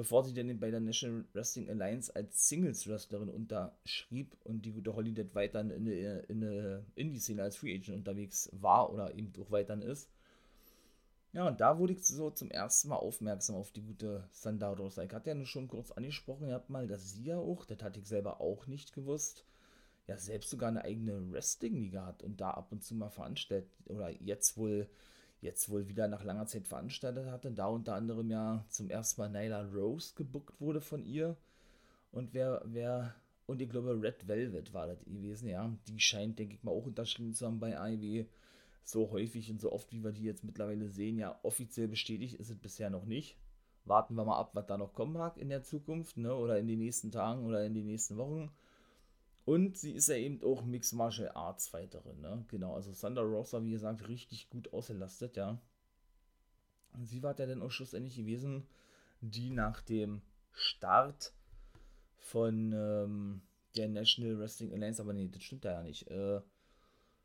Bevor 0.00 0.24
sie 0.24 0.32
dann 0.32 0.58
bei 0.58 0.70
der 0.70 0.80
National 0.80 1.26
Wrestling 1.34 1.68
Alliance 1.68 2.16
als 2.16 2.48
Singles-Wrestlerin 2.48 3.28
unterschrieb 3.28 4.34
und 4.44 4.64
die 4.64 4.72
gute 4.72 4.96
Holiday 4.96 5.26
weiter 5.34 5.60
in 5.60 5.84
der 5.84 6.30
in 6.30 6.82
Indie-Szene 6.94 7.42
als 7.42 7.58
Free 7.58 7.74
Agent 7.74 7.98
unterwegs 7.98 8.48
war 8.54 8.90
oder 8.90 9.14
eben 9.14 9.30
auch 9.38 9.50
weiterhin 9.50 9.82
ist. 9.82 10.08
Ja, 11.34 11.46
und 11.46 11.60
da 11.60 11.78
wurde 11.78 11.92
ich 11.92 12.02
so 12.02 12.30
zum 12.30 12.50
ersten 12.50 12.88
Mal 12.88 12.96
aufmerksam 12.96 13.56
auf 13.56 13.72
die 13.72 13.82
gute 13.82 14.26
Sandra 14.32 14.70
Rosa. 14.72 15.02
Ich 15.02 15.12
hatte 15.12 15.28
ja 15.28 15.34
nur 15.34 15.44
schon 15.44 15.68
kurz 15.68 15.90
angesprochen, 15.90 16.48
ihr 16.48 16.54
habt 16.54 16.70
mal, 16.70 16.86
dass 16.86 17.12
sie 17.12 17.24
ja 17.24 17.36
auch, 17.36 17.66
das 17.66 17.82
hatte 17.82 18.00
ich 18.00 18.06
selber 18.06 18.40
auch 18.40 18.66
nicht 18.66 18.94
gewusst, 18.94 19.44
ja 20.06 20.16
selbst 20.16 20.48
sogar 20.48 20.70
eine 20.70 20.82
eigene 20.82 21.30
Wrestling-Liga 21.30 22.06
hat 22.06 22.22
und 22.22 22.40
da 22.40 22.52
ab 22.52 22.72
und 22.72 22.82
zu 22.82 22.94
mal 22.94 23.10
veranstaltet 23.10 23.70
oder 23.84 24.08
jetzt 24.08 24.56
wohl 24.56 24.88
jetzt 25.40 25.70
wohl 25.70 25.88
wieder 25.88 26.08
nach 26.08 26.24
langer 26.24 26.46
Zeit 26.46 26.66
veranstaltet 26.66 27.26
hatte. 27.30 27.50
Da 27.50 27.66
unter 27.66 27.94
anderem 27.94 28.30
ja 28.30 28.64
zum 28.68 28.90
ersten 28.90 29.20
Mal 29.20 29.30
Nyla 29.30 29.62
Rose 29.62 30.14
gebuckt 30.14 30.60
wurde 30.60 30.80
von 30.80 31.04
ihr. 31.04 31.36
Und 32.12 32.34
wer, 32.34 32.62
wer, 32.64 33.14
und 33.46 33.62
ich 33.62 33.70
glaube 33.70 34.00
Red 34.00 34.26
Velvet 34.26 34.74
war 34.74 34.86
das 34.86 35.04
gewesen, 35.04 35.48
ja. 35.48 35.72
Die 35.88 36.00
scheint, 36.00 36.38
denke 36.38 36.54
ich 36.54 36.62
mal, 36.62 36.72
auch 36.72 36.86
unterschrieben 36.86 37.34
zu 37.34 37.46
haben 37.46 37.60
bei 37.60 37.78
AEW. 37.78 38.26
So 38.82 39.10
häufig 39.10 39.50
und 39.50 39.60
so 39.60 39.72
oft, 39.72 39.92
wie 39.92 40.02
wir 40.02 40.12
die 40.12 40.24
jetzt 40.24 40.44
mittlerweile 40.44 40.88
sehen, 40.88 41.18
ja, 41.18 41.38
offiziell 41.42 41.86
bestätigt 41.88 42.34
ist 42.34 42.50
es 42.50 42.58
bisher 42.58 42.90
noch 42.90 43.04
nicht. 43.04 43.36
Warten 43.84 44.14
wir 44.14 44.24
mal 44.24 44.38
ab, 44.38 44.50
was 44.54 44.66
da 44.66 44.76
noch 44.76 44.94
kommen 44.94 45.12
mag 45.14 45.36
in 45.36 45.48
der 45.48 45.62
Zukunft, 45.62 46.16
ne, 46.16 46.34
oder 46.34 46.58
in 46.58 46.66
den 46.66 46.78
nächsten 46.78 47.10
Tagen 47.10 47.44
oder 47.44 47.64
in 47.64 47.74
den 47.74 47.86
nächsten 47.86 48.16
Wochen. 48.16 48.50
Und 49.50 49.76
sie 49.76 49.94
ist 49.94 50.08
ja 50.08 50.14
eben 50.14 50.40
auch 50.44 50.62
Mixed 50.62 50.92
Martial 50.92 51.28
Arts 51.34 51.66
Fighterin, 51.66 52.20
ne? 52.20 52.44
Genau, 52.46 52.76
also 52.76 52.92
Sandra 52.92 53.22
Rosa, 53.22 53.60
wie 53.64 53.72
gesagt, 53.72 54.06
richtig 54.06 54.48
gut 54.48 54.72
ausgelastet, 54.72 55.36
ja. 55.36 55.60
Und 56.92 57.08
sie 57.08 57.20
war 57.24 57.36
ja 57.36 57.46
dann 57.46 57.60
auch 57.60 57.72
schlussendlich 57.72 58.14
gewesen, 58.14 58.68
die 59.20 59.50
nach 59.50 59.82
dem 59.82 60.22
Start 60.52 61.32
von 62.16 62.72
ähm, 62.72 63.42
der 63.74 63.88
National 63.88 64.38
Wrestling 64.38 64.72
Alliance, 64.72 65.02
aber 65.02 65.14
nee, 65.14 65.26
das 65.26 65.42
stimmt 65.42 65.64
ja 65.64 65.82
nicht. 65.82 66.08
Äh, 66.08 66.42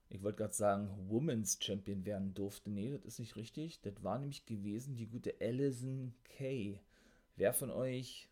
ich 0.09 0.23
wollte 0.23 0.39
gerade 0.39 0.53
sagen, 0.55 0.89
Women's 1.07 1.59
Champion 1.61 2.05
werden 2.05 2.33
durfte. 2.33 2.71
Nee, 2.71 2.89
das 2.89 3.05
ist 3.05 3.19
nicht 3.19 3.35
richtig. 3.35 3.81
Das 3.81 4.03
war 4.03 4.17
nämlich 4.17 4.47
gewesen 4.47 4.95
die 4.95 5.05
gute 5.05 5.35
Alison 5.39 6.15
Kay. 6.23 6.79
Wer 7.35 7.53
von 7.53 7.69
euch 7.69 8.29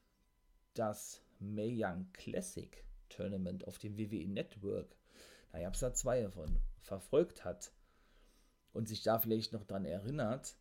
das 0.74 1.22
Mae 1.38 1.72
Young 1.78 2.08
Classic 2.14 2.84
Tournament 3.16 3.68
auf 3.68 3.78
dem 3.78 3.98
WWE 3.98 4.28
Network, 4.28 4.96
da 5.52 5.60
gab 5.60 5.74
es 5.74 5.80
da 5.80 5.94
zwei 5.94 6.22
davon, 6.22 6.60
verfolgt 6.80 7.46
hat 7.46 7.72
und 8.74 8.88
sich 8.88 9.04
da 9.04 9.20
vielleicht 9.20 9.54
noch 9.54 9.66
dran 9.66 9.86
erinnert, 9.86 10.56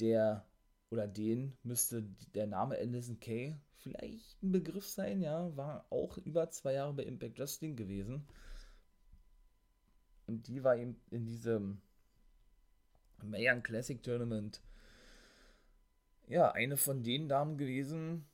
der 0.00 0.46
oder 0.90 1.06
den 1.06 1.56
müsste 1.62 2.02
der 2.34 2.46
Name 2.46 2.78
Anderson 2.78 3.18
Kay 3.20 3.56
vielleicht 3.76 4.42
ein 4.42 4.52
Begriff 4.52 4.86
sein, 4.86 5.20
ja, 5.22 5.56
war 5.56 5.86
auch 5.90 6.18
über 6.18 6.50
zwei 6.50 6.74
Jahre 6.74 6.94
bei 6.94 7.04
Impact 7.04 7.38
Wrestling 7.38 7.76
gewesen. 7.76 8.26
Und 10.26 10.48
die 10.48 10.64
war 10.64 10.76
eben 10.76 10.96
in 11.10 11.26
diesem 11.26 11.80
Mayan 13.22 13.62
Classic 13.62 14.02
Tournament 14.02 14.62
ja, 16.28 16.52
eine 16.52 16.76
von 16.76 17.02
den 17.02 17.28
Damen 17.28 17.58
gewesen, 17.58 18.24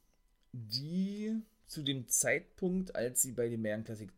die 0.53 1.42
zu 1.70 1.83
dem 1.83 2.09
Zeitpunkt, 2.09 2.96
als 2.96 3.22
sie 3.22 3.30
bei 3.30 3.48
dem 3.48 3.62
Mayan 3.62 3.85
Classic 3.85 4.11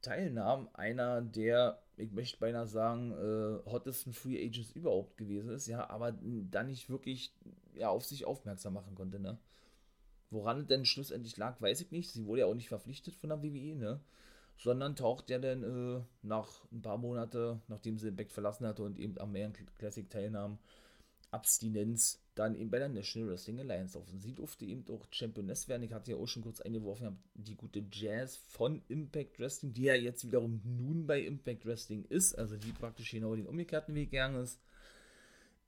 teilnahm, 0.00 0.68
einer 0.74 1.22
der, 1.22 1.82
ich 1.96 2.12
möchte 2.12 2.38
beinahe 2.38 2.68
sagen, 2.68 3.10
äh, 3.10 3.68
hottesten 3.68 4.12
Free 4.12 4.46
Agents 4.46 4.70
überhaupt 4.70 5.16
gewesen 5.16 5.50
ist, 5.50 5.66
ja, 5.66 5.90
aber 5.90 6.12
dann 6.12 6.68
nicht 6.68 6.88
wirklich 6.88 7.34
ja, 7.74 7.88
auf 7.88 8.04
sich 8.04 8.26
aufmerksam 8.26 8.74
machen 8.74 8.94
konnte, 8.94 9.18
ne? 9.18 9.38
Woran 10.30 10.68
denn 10.68 10.84
schlussendlich 10.84 11.36
lag, 11.36 11.60
weiß 11.60 11.80
ich 11.80 11.90
nicht. 11.90 12.12
Sie 12.12 12.26
wurde 12.26 12.42
ja 12.42 12.46
auch 12.46 12.54
nicht 12.54 12.68
verpflichtet 12.68 13.14
von 13.16 13.30
der 13.30 13.42
WWE, 13.42 13.74
ne? 13.74 14.00
Sondern 14.56 14.94
taucht 14.94 15.30
ja 15.30 15.40
dann 15.40 15.64
äh, 15.64 16.00
nach 16.22 16.64
ein 16.70 16.82
paar 16.82 16.98
Monate, 16.98 17.60
nachdem 17.66 17.98
sie 17.98 18.06
den 18.06 18.16
Back 18.16 18.30
verlassen 18.30 18.66
hatte 18.66 18.84
und 18.84 19.00
eben 19.00 19.18
am 19.18 19.32
Mayan 19.32 19.52
Classic 19.78 20.08
teilnahm, 20.08 20.58
Abstinenz 21.34 22.20
dann 22.34 22.56
eben 22.56 22.70
bei 22.70 22.78
der 22.78 22.88
National 22.88 23.30
Wrestling 23.30 23.60
Alliance 23.60 23.98
auf. 23.98 24.10
Und 24.10 24.20
sie 24.20 24.32
durfte 24.32 24.64
eben 24.64 24.84
auch 24.88 25.06
Championess 25.10 25.68
werden. 25.68 25.82
Ich 25.82 25.92
hatte 25.92 26.12
ja 26.12 26.16
auch 26.16 26.26
schon 26.26 26.42
kurz 26.42 26.60
eingeworfen, 26.60 27.18
die 27.34 27.56
gute 27.56 27.84
Jazz 27.90 28.36
von 28.36 28.82
Impact 28.88 29.38
Wrestling, 29.38 29.72
die 29.72 29.82
ja 29.82 29.94
jetzt 29.94 30.24
wiederum 30.26 30.60
nun 30.64 31.06
bei 31.06 31.20
Impact 31.20 31.66
Wrestling 31.66 32.04
ist, 32.08 32.34
also 32.34 32.56
die 32.56 32.72
praktisch 32.72 33.10
genau 33.10 33.34
den 33.36 33.46
umgekehrten 33.46 33.94
Weg 33.94 34.10
gegangen 34.10 34.42
ist, 34.42 34.60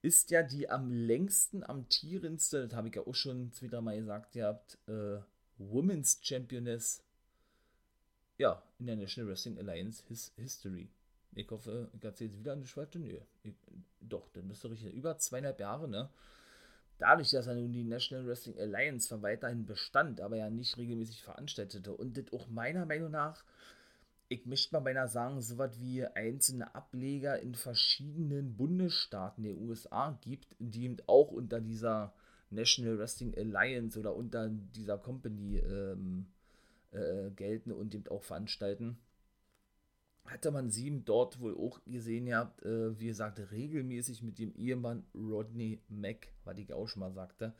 ist 0.02 0.30
ja 0.30 0.42
die 0.42 0.68
am 0.68 0.90
längsten 0.90 1.64
amtierendste, 1.64 2.68
das 2.68 2.76
habe 2.76 2.88
ich 2.88 2.94
ja 2.94 3.06
auch 3.06 3.14
schon 3.14 3.52
zwei, 3.52 3.80
Mal 3.80 3.98
gesagt, 3.98 4.36
ihr 4.36 4.46
habt 4.46 4.78
äh, 4.88 5.18
Women's 5.58 6.18
Championess 6.22 7.02
ja, 8.38 8.62
in 8.78 8.86
der 8.86 8.96
National 8.96 9.30
Wrestling 9.30 9.58
Alliance 9.58 10.04
His 10.08 10.32
History. 10.36 10.88
Ich 11.34 11.50
hoffe, 11.50 11.90
ich 11.94 12.02
erzähle 12.02 12.30
es 12.30 12.38
wieder 12.38 12.52
an 12.52 12.62
die 12.62 12.66
Schwerte. 12.66 12.98
Nö. 12.98 13.18
Ich, 13.42 13.54
doch, 14.08 14.28
dann 14.30 14.46
müsste 14.46 14.70
richtig. 14.70 14.94
Über 14.94 15.18
zweieinhalb 15.18 15.60
Jahre, 15.60 15.88
ne? 15.88 16.08
Dadurch, 16.98 17.30
dass 17.30 17.46
er 17.46 17.54
nun 17.54 17.72
die 17.72 17.84
National 17.84 18.26
Wrestling 18.26 18.58
Alliance 18.58 19.08
von 19.08 19.22
weiterhin 19.22 19.66
bestand, 19.66 20.20
aber 20.20 20.36
ja 20.36 20.48
nicht 20.48 20.78
regelmäßig 20.78 21.22
veranstaltete 21.22 21.92
und 21.94 22.16
das 22.16 22.32
auch 22.32 22.48
meiner 22.48 22.86
Meinung 22.86 23.10
nach, 23.10 23.44
ich 24.28 24.46
möchte 24.46 24.74
mal 24.74 24.80
beinahe 24.80 25.08
sagen, 25.08 25.40
so 25.40 25.58
was 25.58 25.78
wie 25.78 26.04
einzelne 26.06 26.74
Ableger 26.74 27.38
in 27.38 27.54
verschiedenen 27.54 28.56
Bundesstaaten 28.56 29.44
der 29.44 29.56
USA 29.56 30.18
gibt, 30.22 30.56
die 30.58 30.84
eben 30.84 30.96
auch 31.06 31.30
unter 31.30 31.60
dieser 31.60 32.14
National 32.50 32.98
Wrestling 32.98 33.36
Alliance 33.36 33.98
oder 33.98 34.16
unter 34.16 34.48
dieser 34.48 34.98
Company 34.98 35.58
ähm, 35.58 36.26
äh, 36.92 37.30
gelten 37.30 37.72
und 37.72 37.94
eben 37.94 38.08
auch 38.08 38.22
veranstalten 38.22 38.98
hatte 40.30 40.50
man 40.50 40.70
sie 40.70 41.02
dort 41.04 41.40
wohl 41.40 41.56
auch 41.56 41.80
gesehen 41.86 42.26
gehabt, 42.26 42.64
äh, 42.64 42.98
wie 42.98 43.06
gesagt, 43.06 43.40
regelmäßig 43.50 44.22
mit 44.22 44.38
dem 44.38 44.54
Ehemann 44.56 45.04
Rodney 45.14 45.80
Mack, 45.88 46.28
was 46.44 46.58
ich 46.58 46.72
auch 46.72 46.88
schon 46.88 47.00
mal 47.00 47.12
sagte. 47.12 47.54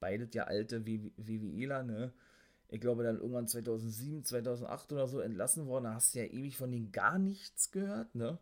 Beide 0.00 0.28
ja 0.32 0.44
alte 0.44 0.86
WWEler, 0.86 1.82
ne? 1.82 2.12
Ich 2.68 2.80
glaube 2.80 3.04
dann 3.04 3.16
irgendwann 3.16 3.46
2007, 3.46 4.24
2008 4.24 4.92
oder 4.92 5.06
so 5.06 5.20
entlassen 5.20 5.66
worden. 5.66 5.84
Da 5.84 5.94
hast 5.94 6.14
du 6.14 6.18
ja 6.18 6.24
ewig 6.26 6.56
von 6.56 6.70
denen 6.70 6.92
gar 6.92 7.18
nichts 7.18 7.70
gehört, 7.70 8.14
ne? 8.14 8.38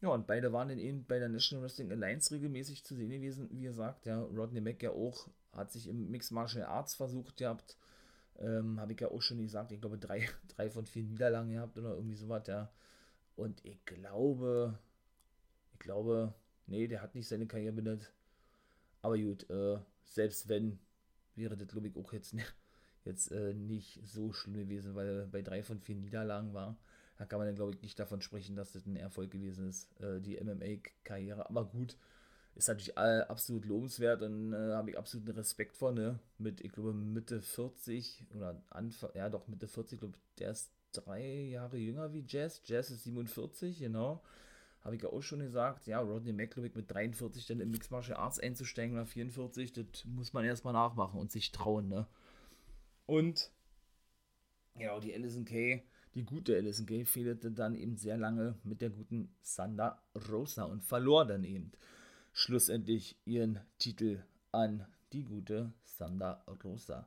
Ja, 0.00 0.08
und 0.08 0.26
beide 0.26 0.52
waren 0.52 0.68
dann 0.68 0.78
eben 0.78 1.04
bei 1.04 1.18
der 1.18 1.28
National 1.28 1.64
Wrestling 1.64 1.90
Alliance 1.92 2.32
regelmäßig 2.34 2.84
zu 2.84 2.94
sehen 2.94 3.10
gewesen, 3.10 3.48
wie 3.52 3.62
gesagt. 3.62 4.06
Ja, 4.06 4.22
Rodney 4.22 4.60
Mack 4.60 4.82
ja 4.82 4.90
auch, 4.90 5.28
hat 5.52 5.72
sich 5.72 5.88
im 5.88 6.10
Mixed 6.10 6.32
Martial 6.32 6.64
Arts 6.64 6.94
versucht 6.94 7.36
gehabt 7.36 7.76
ähm, 8.40 8.80
Habe 8.80 8.92
ich 8.92 9.00
ja 9.00 9.08
auch 9.10 9.22
schon 9.22 9.38
gesagt, 9.38 9.72
ich 9.72 9.80
glaube, 9.80 9.98
drei, 9.98 10.28
drei 10.48 10.70
von 10.70 10.86
vier 10.86 11.02
Niederlagen 11.04 11.50
gehabt 11.50 11.78
oder 11.78 11.94
irgendwie 11.94 12.16
sowas, 12.16 12.46
ja. 12.46 12.70
Und 13.36 13.64
ich 13.64 13.84
glaube, 13.84 14.78
ich 15.74 15.78
glaube, 15.80 16.34
nee, 16.66 16.86
der 16.88 17.02
hat 17.02 17.14
nicht 17.14 17.28
seine 17.28 17.46
Karriere 17.46 17.72
beendet. 17.74 18.12
Aber 19.02 19.18
gut, 19.18 19.48
äh, 19.50 19.78
selbst 20.04 20.48
wenn, 20.48 20.78
wäre 21.36 21.56
das, 21.56 21.68
glaube 21.68 21.88
ich, 21.88 21.96
auch 21.96 22.12
jetzt, 22.12 22.34
jetzt 23.04 23.32
äh, 23.32 23.54
nicht 23.54 24.00
so 24.04 24.32
schlimm 24.32 24.54
gewesen, 24.54 24.94
weil 24.94 25.08
er 25.08 25.26
bei 25.26 25.42
drei 25.42 25.62
von 25.62 25.80
vier 25.80 25.96
Niederlagen 25.96 26.54
war. 26.54 26.78
Da 27.18 27.26
kann 27.26 27.38
man 27.38 27.46
dann, 27.48 27.56
glaube 27.56 27.72
ich, 27.74 27.82
nicht 27.82 27.98
davon 27.98 28.22
sprechen, 28.22 28.56
dass 28.56 28.72
das 28.72 28.86
ein 28.86 28.96
Erfolg 28.96 29.30
gewesen 29.30 29.68
ist, 29.68 29.92
äh, 30.00 30.20
die 30.20 30.38
MMA-Karriere. 30.38 31.48
Aber 31.48 31.66
gut, 31.66 31.96
ist 32.54 32.68
natürlich 32.68 32.96
absolut 32.96 33.64
lobenswert 33.64 34.22
und 34.22 34.52
äh, 34.52 34.74
habe 34.74 34.90
ich 34.90 34.98
absoluten 34.98 35.30
Respekt 35.30 35.76
vor, 35.76 35.92
ne? 35.92 36.18
Mit, 36.38 36.60
ich 36.60 36.72
glaube, 36.72 36.92
Mitte 36.92 37.40
40 37.40 38.24
oder 38.34 38.62
Anfang, 38.70 39.10
ja 39.14 39.28
doch, 39.28 39.48
Mitte 39.48 39.68
40, 39.68 40.00
glaube 40.00 40.18
der 40.38 40.50
ist 40.50 40.70
drei 40.92 41.44
Jahre 41.44 41.78
jünger 41.78 42.12
wie 42.12 42.24
Jazz. 42.26 42.60
Jazz 42.64 42.90
ist 42.90 43.04
47, 43.04 43.78
genau. 43.78 44.22
Habe 44.82 44.96
ich 44.96 45.02
ja 45.02 45.08
auch 45.08 45.22
schon 45.22 45.38
gesagt, 45.38 45.86
ja, 45.86 46.00
Rodney 46.00 46.32
McLeod 46.32 46.74
mit 46.74 46.90
43 46.90 47.46
dann 47.46 47.60
im 47.60 47.70
Mixed 47.70 47.90
Martial 47.90 48.18
Arts 48.18 48.40
einzusteigen 48.40 48.96
oder 48.96 49.06
44, 49.06 49.72
das 49.72 50.04
muss 50.04 50.32
man 50.32 50.44
erstmal 50.44 50.72
nachmachen 50.72 51.20
und 51.20 51.30
sich 51.30 51.52
trauen, 51.52 51.88
ne? 51.88 52.06
Und, 53.06 53.50
ja, 54.74 54.98
die 55.00 55.14
Alison 55.14 55.44
Kay, 55.44 55.82
die 56.14 56.24
gute 56.24 56.56
Alison 56.56 56.84
Kay, 56.84 57.04
fehlte 57.04 57.52
dann 57.52 57.74
eben 57.74 57.96
sehr 57.96 58.16
lange 58.16 58.56
mit 58.64 58.82
der 58.82 58.90
guten 58.90 59.34
Sanda 59.40 60.02
Rosa 60.30 60.64
und 60.64 60.82
verlor 60.82 61.26
dann 61.26 61.44
eben 61.44 61.72
schlussendlich 62.32 63.16
ihren 63.24 63.60
Titel 63.78 64.22
an 64.50 64.86
die 65.12 65.24
gute 65.24 65.72
Sanda 65.84 66.44
Rosa. 66.64 67.06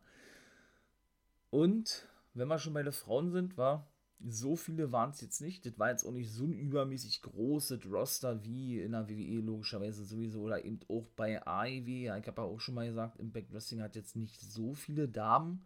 Und 1.49 2.07
wenn 2.33 2.47
wir 2.47 2.59
schon 2.59 2.73
bei 2.73 2.83
den 2.83 2.93
Frauen 2.93 3.31
sind, 3.31 3.57
war 3.57 3.87
so 4.27 4.55
viele 4.55 4.91
waren 4.91 5.11
es 5.11 5.21
jetzt 5.21 5.41
nicht. 5.41 5.65
Das 5.65 5.77
war 5.77 5.89
jetzt 5.89 6.05
auch 6.05 6.11
nicht 6.11 6.31
so 6.31 6.45
ein 6.45 6.53
übermäßig 6.53 7.21
großes 7.21 7.85
Roster 7.85 8.43
wie 8.43 8.81
in 8.81 8.93
der 8.93 9.09
WWE 9.09 9.41
logischerweise 9.41 10.05
sowieso 10.05 10.41
oder 10.41 10.63
eben 10.63 10.79
auch 10.87 11.05
bei 11.15 11.45
AEW. 11.45 11.87
Ich 11.87 12.27
habe 12.27 12.41
ja 12.41 12.47
auch 12.47 12.59
schon 12.59 12.75
mal 12.75 12.87
gesagt, 12.87 13.19
Impact 13.19 13.53
Wrestling 13.53 13.81
hat 13.81 13.95
jetzt 13.95 14.15
nicht 14.15 14.39
so 14.39 14.73
viele 14.73 15.07
Damen 15.07 15.65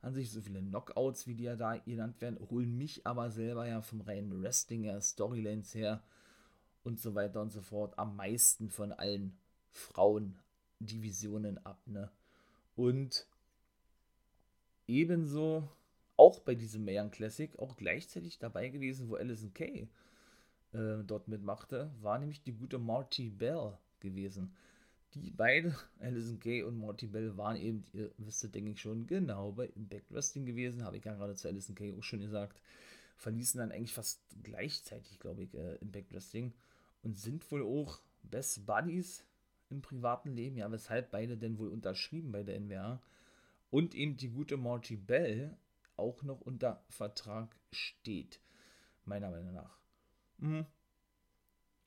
an 0.00 0.14
sich, 0.14 0.30
so 0.30 0.40
viele 0.40 0.60
Knockouts, 0.60 1.26
wie 1.26 1.34
die 1.34 1.44
ja 1.44 1.56
da 1.56 1.76
genannt 1.76 2.20
werden, 2.20 2.38
holen 2.50 2.76
mich 2.78 3.06
aber 3.06 3.30
selber 3.30 3.66
ja 3.66 3.82
vom 3.82 4.00
reinen 4.00 4.42
Wrestling 4.42 4.84
her, 4.84 5.00
Storylines 5.00 5.74
her 5.74 6.02
und 6.84 7.00
so 7.00 7.14
weiter 7.14 7.40
und 7.40 7.50
so 7.50 7.62
fort 7.62 7.98
am 7.98 8.16
meisten 8.16 8.70
von 8.70 8.92
allen 8.92 9.36
Frauendivisionen 9.70 11.64
ab. 11.64 11.80
Ne? 11.86 12.10
Und 12.76 13.26
ebenso 14.86 15.68
auch 16.16 16.40
bei 16.40 16.54
diesem 16.54 16.84
Mayan 16.84 17.10
Classic 17.10 17.56
auch 17.58 17.76
gleichzeitig 17.76 18.38
dabei 18.38 18.68
gewesen, 18.68 19.08
wo 19.08 19.14
Alison 19.14 19.54
Kay 19.54 19.88
äh, 20.72 21.04
dort 21.06 21.28
mitmachte, 21.28 21.90
war 22.02 22.18
nämlich 22.18 22.42
die 22.42 22.52
gute 22.52 22.78
Marty 22.78 23.30
Bell 23.30 23.78
gewesen. 24.00 24.54
Die 25.14 25.30
beiden, 25.30 25.74
Alison 26.00 26.40
Kay 26.40 26.62
und 26.62 26.78
Marty 26.78 27.06
Bell, 27.06 27.36
waren 27.36 27.56
eben, 27.56 27.84
ihr 27.92 28.10
wisst 28.18 28.52
denke 28.54 28.72
ich 28.72 28.80
schon, 28.80 29.06
genau 29.06 29.52
bei 29.52 29.66
Impact 29.76 30.08
gewesen, 30.10 30.84
habe 30.84 30.96
ich 30.96 31.04
ja 31.04 31.14
gerade 31.14 31.34
zu 31.34 31.48
Alison 31.48 31.74
Kay 31.74 31.94
auch 31.96 32.02
schon 32.02 32.20
gesagt. 32.20 32.60
Verließen 33.18 33.58
dann 33.58 33.72
eigentlich 33.72 33.94
fast 33.94 34.20
gleichzeitig, 34.42 35.18
glaube 35.18 35.42
ich, 35.42 35.54
äh, 35.54 35.74
Impact 35.76 36.12
Wrestling 36.12 36.54
und 37.02 37.18
sind 37.18 37.50
wohl 37.50 37.62
auch 37.62 38.00
Best 38.22 38.64
Buddies 38.64 39.24
im 39.70 39.82
privaten 39.82 40.30
Leben, 40.30 40.56
ja, 40.56 40.70
weshalb 40.70 41.10
beide 41.10 41.36
denn 41.36 41.58
wohl 41.58 41.68
unterschrieben 41.68 42.32
bei 42.32 42.42
der 42.42 42.56
NWA 42.60 43.02
und 43.70 43.94
eben 43.94 44.16
die 44.16 44.30
gute 44.30 44.56
Marty 44.56 44.96
Bell 44.96 45.56
auch 45.96 46.22
noch 46.22 46.40
unter 46.40 46.84
Vertrag 46.88 47.56
steht, 47.72 48.40
meiner 49.04 49.30
Meinung 49.30 49.52
nach. 49.52 49.78
Mhm. 50.38 50.64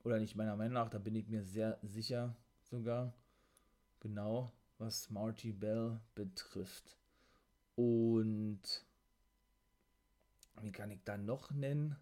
Oder 0.04 0.20
nicht 0.20 0.36
meiner 0.36 0.56
Meinung 0.56 0.74
nach, 0.74 0.90
da 0.90 1.00
bin 1.00 1.16
ich 1.16 1.28
mir 1.28 1.44
sehr 1.44 1.80
sicher 1.82 2.36
sogar, 2.64 3.14
genau, 4.00 4.52
was 4.78 5.10
Marty 5.10 5.54
Bell 5.54 6.02
betrifft. 6.14 6.98
Und 7.76 8.86
wie 10.64 10.72
kann 10.72 10.92
ich 10.92 11.04
da 11.04 11.18
noch 11.18 11.52
nennen? 11.52 11.96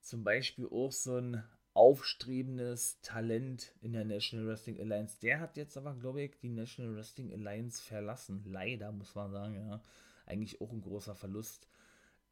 Zum 0.00 0.24
Beispiel 0.24 0.66
auch 0.66 0.92
so 0.92 1.16
ein 1.16 1.44
aufstrebendes 1.74 3.00
Talent 3.00 3.74
in 3.80 3.92
der 3.92 4.04
National 4.04 4.46
Wrestling 4.46 4.80
Alliance. 4.80 5.18
Der 5.20 5.40
hat 5.40 5.56
jetzt 5.56 5.76
aber, 5.76 5.94
glaube 5.94 6.22
ich, 6.22 6.38
die 6.40 6.48
National 6.48 6.96
Wrestling 6.96 7.32
Alliance 7.32 7.82
verlassen. 7.82 8.42
Leider, 8.44 8.92
muss 8.92 9.14
man 9.14 9.30
sagen, 9.30 9.54
ja. 9.54 9.82
Eigentlich 10.26 10.60
auch 10.60 10.72
ein 10.72 10.82
großer 10.82 11.14
Verlust. 11.14 11.68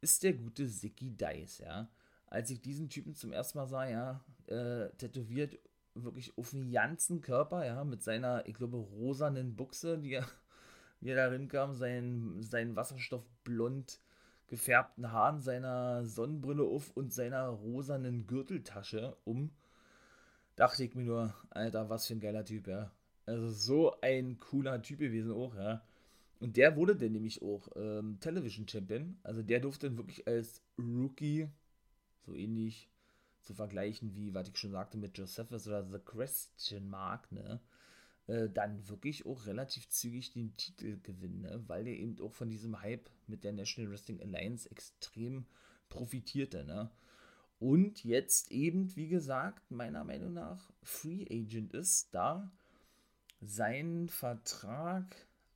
Ist 0.01 0.23
der 0.23 0.33
gute 0.33 0.67
Zicky 0.67 1.11
Dice, 1.11 1.59
ja. 1.59 1.89
Als 2.27 2.49
ich 2.49 2.61
diesen 2.61 2.89
Typen 2.89 3.15
zum 3.15 3.31
ersten 3.31 3.57
Mal 3.57 3.67
sah, 3.67 3.87
ja, 3.87 4.23
äh, 4.47 4.89
tätowiert 4.97 5.57
wirklich 5.95 6.37
auf 6.37 6.51
den 6.51 6.71
ganzen 6.71 7.21
Körper, 7.21 7.65
ja, 7.65 7.83
mit 7.83 8.03
seiner, 8.03 8.47
ich 8.47 8.53
glaube, 8.53 8.77
rosanen 8.77 9.55
Buchse, 9.55 9.97
die 9.97 10.13
er, 10.13 10.27
wie 11.01 11.09
er 11.09 11.15
da 11.15 11.27
rinkam, 11.27 11.75
sein, 11.75 12.41
sein 12.41 12.75
Wasserstoffblond 12.75 13.99
gefärbten 14.49 15.11
Haaren, 15.11 15.39
seiner 15.39 16.05
Sonnenbrille 16.05 16.63
auf 16.63 16.91
und 16.95 17.13
seiner 17.13 17.47
rosanen 17.47 18.27
Gürteltasche 18.27 19.15
um, 19.23 19.51
dachte 20.55 20.83
ich 20.83 20.95
mir 20.95 21.03
nur, 21.03 21.33
Alter, 21.51 21.89
was 21.89 22.07
für 22.07 22.15
ein 22.15 22.19
geiler 22.19 22.43
Typ, 22.43 22.67
ja. 22.67 22.91
Also 23.25 23.49
so 23.49 24.01
ein 24.01 24.39
cooler 24.39 24.81
Typ 24.81 24.99
gewesen 24.99 25.31
auch, 25.31 25.55
ja. 25.55 25.83
Und 26.39 26.57
der 26.57 26.75
wurde 26.75 26.95
dann 26.95 27.11
nämlich 27.11 27.41
auch 27.41 27.67
ähm, 27.75 28.17
Television 28.19 28.67
Champion. 28.67 29.17
Also 29.23 29.43
der 29.43 29.59
durfte 29.59 29.87
dann 29.87 29.97
wirklich 29.97 30.25
als 30.27 30.61
Rookie, 30.77 31.49
so 32.25 32.33
ähnlich 32.33 32.89
zu 33.41 33.53
vergleichen 33.53 34.15
wie, 34.15 34.33
was 34.33 34.49
ich 34.49 34.57
schon 34.57 34.71
sagte, 34.71 34.97
mit 34.97 35.17
Josephus 35.17 35.67
oder 35.67 35.83
The 35.83 35.99
Question 35.99 36.89
Mark, 36.89 37.31
ne? 37.31 37.59
Äh, 38.29 38.47
dann 38.47 38.87
wirklich 38.87 39.25
auch 39.25 39.47
relativ 39.47 39.89
zügig 39.89 40.31
den 40.33 40.55
Titel 40.55 40.99
gewinnen, 41.01 41.41
ne? 41.41 41.63
weil 41.65 41.83
der 41.83 41.97
eben 41.97 42.21
auch 42.21 42.31
von 42.31 42.47
diesem 42.47 42.79
Hype 42.79 43.09
mit 43.25 43.43
der 43.43 43.53
National 43.53 43.89
Wrestling 43.89 44.21
Alliance 44.21 44.69
extrem 44.69 45.47
profitierte. 45.89 46.63
Ne? 46.63 46.91
Und 47.57 48.03
jetzt 48.03 48.51
eben, 48.51 48.95
wie 48.95 49.07
gesagt, 49.07 49.71
meiner 49.71 50.03
Meinung 50.03 50.33
nach 50.33 50.71
Free 50.83 51.25
Agent 51.27 51.73
ist, 51.73 52.13
da 52.13 52.51
sein 53.41 54.09
Vertrag 54.09 55.07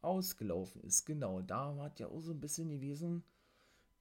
ausgelaufen 0.02 0.82
ist. 0.82 1.06
Genau, 1.06 1.42
da 1.42 1.78
war 1.78 1.92
es 1.94 2.00
ja 2.00 2.08
auch 2.08 2.22
so 2.22 2.32
ein 2.32 2.42
bisschen 2.42 2.72
gewesen 2.72 3.24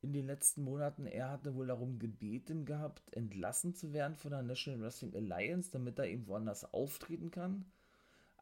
in 0.00 0.14
den 0.14 0.24
letzten 0.24 0.62
Monaten. 0.62 1.04
Er 1.04 1.30
hatte 1.30 1.54
wohl 1.56 1.66
darum 1.66 1.98
gebeten 1.98 2.64
gehabt, 2.64 3.02
entlassen 3.14 3.74
zu 3.74 3.92
werden 3.92 4.16
von 4.16 4.30
der 4.30 4.42
National 4.42 4.80
Wrestling 4.80 5.14
Alliance, 5.14 5.70
damit 5.70 5.98
er 5.98 6.06
eben 6.06 6.26
woanders 6.26 6.72
auftreten 6.72 7.30
kann. 7.30 7.66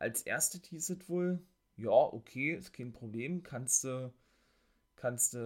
Als 0.01 0.23
erste 0.23 0.61
es 0.75 1.09
wohl, 1.09 1.41
ja, 1.77 1.91
okay, 1.91 2.55
ist 2.55 2.73
kein 2.73 2.93
Problem, 2.93 3.43
kannst 3.43 3.85
du, 3.85 4.13
kannst 4.97 5.35
du, 5.35 5.39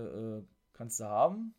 äh, 0.43 0.55
kannst 0.73 1.01
du 1.01 1.05
haben. 1.05 1.55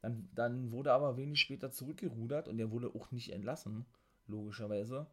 Dann, 0.00 0.28
dann 0.32 0.70
wurde 0.70 0.92
aber 0.92 1.16
wenig 1.16 1.40
später 1.40 1.72
zurückgerudert 1.72 2.46
und 2.48 2.58
er 2.60 2.70
wurde 2.70 2.94
auch 2.94 3.10
nicht 3.10 3.32
entlassen, 3.32 3.84
logischerweise. 4.28 5.08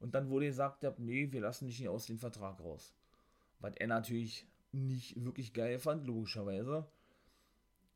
Und 0.00 0.16
dann 0.16 0.28
wurde 0.28 0.46
gesagt, 0.46 0.82
nee, 0.98 1.30
wir 1.30 1.40
lassen 1.40 1.66
dich 1.66 1.78
nicht 1.78 1.88
aus 1.88 2.06
dem 2.06 2.18
Vertrag 2.18 2.60
raus. 2.60 2.94
Was 3.60 3.74
er 3.76 3.86
natürlich 3.86 4.46
nicht 4.72 5.24
wirklich 5.24 5.52
geil 5.52 5.78
fand, 5.78 6.04
logischerweise. 6.04 6.84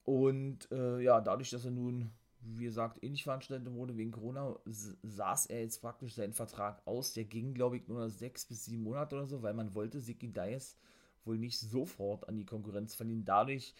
Und 0.05 0.71
äh, 0.71 1.01
ja, 1.01 1.21
dadurch, 1.21 1.51
dass 1.51 1.65
er 1.65 1.73
nun, 1.73 2.13
wie 2.45 2.65
gesagt, 2.65 3.03
nicht 3.03 3.25
veranstaltet 3.25 3.73
wurde 3.73 3.97
wegen 3.97 4.11
Corona, 4.11 4.57
saß 4.65 5.47
er 5.47 5.61
jetzt 5.61 5.81
praktisch 5.81 6.15
seinen 6.15 6.33
Vertrag 6.33 6.83
aus. 6.87 7.13
Der 7.13 7.25
ging, 7.25 7.55
glaube 7.55 7.77
ich, 7.77 7.89
nur 7.89 8.09
sechs 8.11 8.47
bis 8.47 8.65
sieben 8.65 8.83
Monate 8.83 9.17
oder 9.17 9.27
so, 9.27 9.43
weil 9.43 9.55
man 9.55 9.75
wollte 9.75 10.01
Siki 10.01 10.29
Dice 10.33 10.77
wohl 11.25 11.39
nicht 11.39 11.59
sofort 11.59 12.29
an 12.29 12.37
die 12.37 12.45
Konkurrenz 12.45 12.95
verlieren. 12.95 13.25
Dadurch 13.25 13.75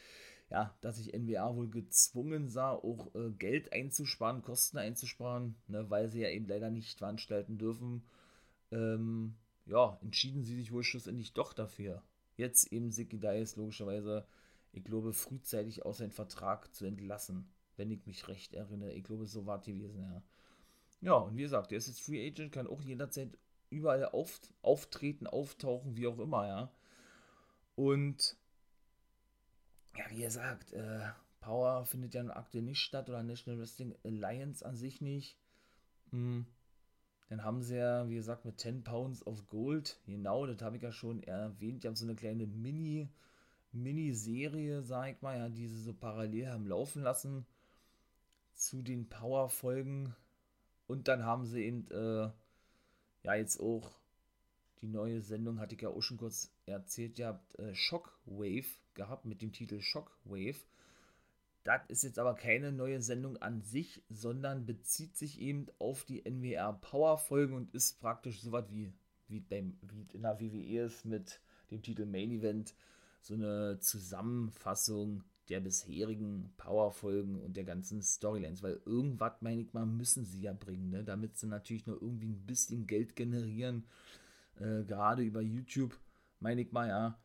ja, 0.53 0.77
dass 0.83 0.99
sich 0.99 1.15
NWA 1.15 1.57
wohl 1.57 1.71
gezwungen 1.71 2.51
sah, 2.51 2.73
auch 2.73 3.15
äh, 3.15 3.31
Geld 3.31 3.73
einzusparen, 3.73 4.43
Kosten 4.43 4.77
einzusparen, 4.77 5.55
ne, 5.67 5.89
weil 5.89 6.11
sie 6.11 6.21
ja 6.21 6.29
eben 6.29 6.47
leider 6.47 6.71
nicht 6.71 6.99
veranstalten 6.99 7.57
dürfen. 7.57 8.05
Ähm, 8.71 9.35
ja, 9.65 9.99
entschieden 10.03 10.45
sie 10.45 10.57
sich 10.57 10.71
wohl 10.71 10.85
schlussendlich 10.85 11.33
doch 11.33 11.55
dafür. 11.55 12.03
Jetzt 12.37 12.71
eben 12.71 12.91
Siki 12.91 13.19
Dias 13.19 13.57
logischerweise, 13.57 14.27
ich 14.73 14.85
glaube, 14.85 15.15
frühzeitig 15.15 15.87
aus 15.87 15.99
seinem 15.99 16.11
Vertrag 16.11 16.75
zu 16.75 16.85
entlassen, 16.85 17.49
wenn 17.83 17.91
ich 17.91 18.07
mich 18.07 18.29
recht 18.29 18.55
erinnere. 18.55 18.93
Ich 18.93 19.03
glaube, 19.03 19.27
so 19.27 19.45
war 19.45 19.59
es 19.59 19.65
gewesen, 19.67 20.01
ja. 20.01 20.23
Ja, 21.01 21.15
und 21.15 21.37
wie 21.37 21.43
gesagt, 21.43 21.73
der 21.73 21.79
ist 21.79 21.89
jetzt 21.89 22.01
Free 22.01 22.25
Agent, 22.25 22.53
kann 22.53 22.69
auch 22.69 22.81
jederzeit 22.81 23.37
überall 23.71 24.05
auf, 24.05 24.41
auftreten, 24.63 25.27
auftauchen, 25.27 25.97
wie 25.97 26.07
auch 26.07 26.21
immer, 26.21 26.47
ja. 26.47 26.73
Und 27.75 28.37
ja, 29.97 30.05
wie 30.11 30.23
gesagt, 30.23 30.73
äh, 30.73 31.09
Power 31.41 31.85
findet 31.85 32.15
ja 32.15 32.25
aktuell 32.29 32.63
nicht 32.63 32.79
statt 32.79 33.09
oder 33.09 33.25
National 33.25 33.59
Wrestling 33.59 33.97
Alliance 34.05 34.65
an 34.65 34.77
sich 34.77 35.01
nicht. 35.01 35.37
Hm. 36.11 36.47
Dann 37.31 37.43
haben 37.43 37.63
sie 37.63 37.79
ja, 37.79 38.09
wie 38.09 38.15
gesagt, 38.15 38.45
mit 38.45 38.61
10 38.61 38.85
Pounds 38.85 39.27
of 39.27 39.49
Gold, 39.49 39.99
genau, 40.07 40.47
das 40.47 40.63
habe 40.63 40.77
ich 40.77 40.83
ja 40.85 40.93
schon 40.93 41.25
erwähnt, 41.25 41.83
die 41.83 41.89
haben 41.89 41.97
so 41.97 42.05
eine 42.05 42.15
kleine 42.15 42.47
Mini- 42.47 43.09
Miniserie, 43.73 44.83
sag 44.83 45.17
ich 45.17 45.23
mal, 45.23 45.37
ja, 45.39 45.49
die 45.49 45.67
sie 45.67 45.81
so 45.83 45.95
parallel 45.95 46.49
haben 46.49 46.67
laufen 46.69 47.03
lassen 47.03 47.45
zu 48.55 48.83
den 48.83 49.09
Power-Folgen. 49.09 50.15
Und 50.87 51.09
dann 51.09 51.25
haben 51.25 51.47
sie 51.47 51.65
eben, 51.65 51.89
äh, 51.91 52.31
ja, 53.23 53.35
jetzt 53.35 53.61
auch 53.61 53.91
die 54.81 54.89
neue 54.89 55.21
Sendung, 55.21 55.61
hatte 55.61 55.75
ich 55.75 55.81
ja 55.81 55.89
auch 55.89 56.03
schon 56.03 56.17
kurz 56.17 56.53
erzählt, 56.67 57.19
ihr 57.19 57.29
habt 57.29 57.59
äh, 57.59 57.75
Shockwave 57.75 58.67
gehabt 58.95 59.25
mit 59.25 59.41
dem 59.41 59.53
Titel 59.53 59.81
Shockwave. 59.81 60.57
Das 61.65 61.83
ist 61.89 62.03
jetzt 62.03 62.19
aber 62.19 62.35
keine 62.35 62.73
neue 62.73 63.01
Sendung 63.01 63.37
an 63.37 63.63
sich, 63.63 64.03
sondern 64.09 64.67
bezieht 64.67 65.17
sich 65.17 65.41
eben 65.41 65.67
auf 65.79 66.05
die 66.05 66.25
NWR 66.27 66.73
Power 66.73 67.19
Folgen 67.19 67.55
und 67.55 67.73
ist 67.73 68.01
praktisch 68.01 68.41
so 68.41 68.51
was 68.51 68.65
wie, 68.73 68.93
wie, 69.29 69.39
beim, 69.39 69.79
wie 69.83 70.07
in 70.13 70.23
der 70.23 70.41
WWE 70.41 70.87
ist 70.87 71.05
mit 71.05 71.41
dem 71.71 71.83
Titel 71.83 72.05
Main 72.05 72.33
Event 72.33 72.75
so 73.21 73.35
eine 73.35 73.79
Zusammenfassung 73.79 75.23
der 75.53 75.61
bisherigen 75.61 76.51
Power-Folgen 76.57 77.39
und 77.39 77.59
der 77.59 77.65
ganzen 77.65 78.01
Storylines, 78.01 78.63
weil 78.63 78.81
irgendwas, 78.87 79.35
meine 79.43 79.61
ich 79.61 79.75
mal, 79.75 79.85
müssen 79.85 80.25
sie 80.25 80.41
ja 80.41 80.55
bringen, 80.55 80.89
ne? 80.89 81.05
damit 81.05 81.37
sie 81.37 81.47
natürlich 81.47 81.87
noch 81.87 82.01
irgendwie 82.01 82.31
ein 82.31 82.47
bisschen 82.47 82.87
Geld 82.87 83.17
generieren, 83.17 83.85
äh, 84.59 84.83
gerade 84.85 85.23
über 85.23 85.43
YouTube, 85.43 85.95
meine 86.41 86.63
ich 86.63 86.73
mal, 86.73 86.89
ja, 86.89 87.19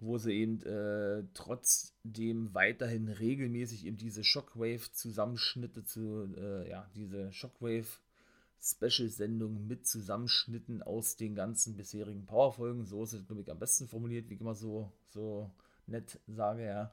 wo 0.00 0.18
sie 0.18 0.34
eben 0.34 0.60
äh, 0.64 1.24
trotzdem 1.32 2.52
weiterhin 2.52 3.08
regelmäßig 3.08 3.86
eben 3.86 3.96
diese 3.96 4.22
Shockwave-Zusammenschnitte 4.22 5.82
zu, 5.84 6.28
äh, 6.36 6.68
ja, 6.68 6.90
diese 6.94 7.32
Shockwave-Special-Sendung 7.32 9.66
mit 9.66 9.86
Zusammenschnitten 9.86 10.82
aus 10.82 11.16
den 11.16 11.34
ganzen 11.34 11.74
bisherigen 11.74 12.26
Powerfolgen, 12.26 12.84
so 12.84 13.02
ist 13.02 13.14
es, 13.14 13.26
glaube 13.26 13.40
ich, 13.40 13.50
am 13.50 13.58
besten 13.58 13.88
formuliert, 13.88 14.28
wie 14.28 14.34
ich 14.34 14.42
immer 14.42 14.54
so, 14.54 14.92
so 15.08 15.50
nett 15.86 16.20
sage, 16.26 16.66
ja. 16.66 16.92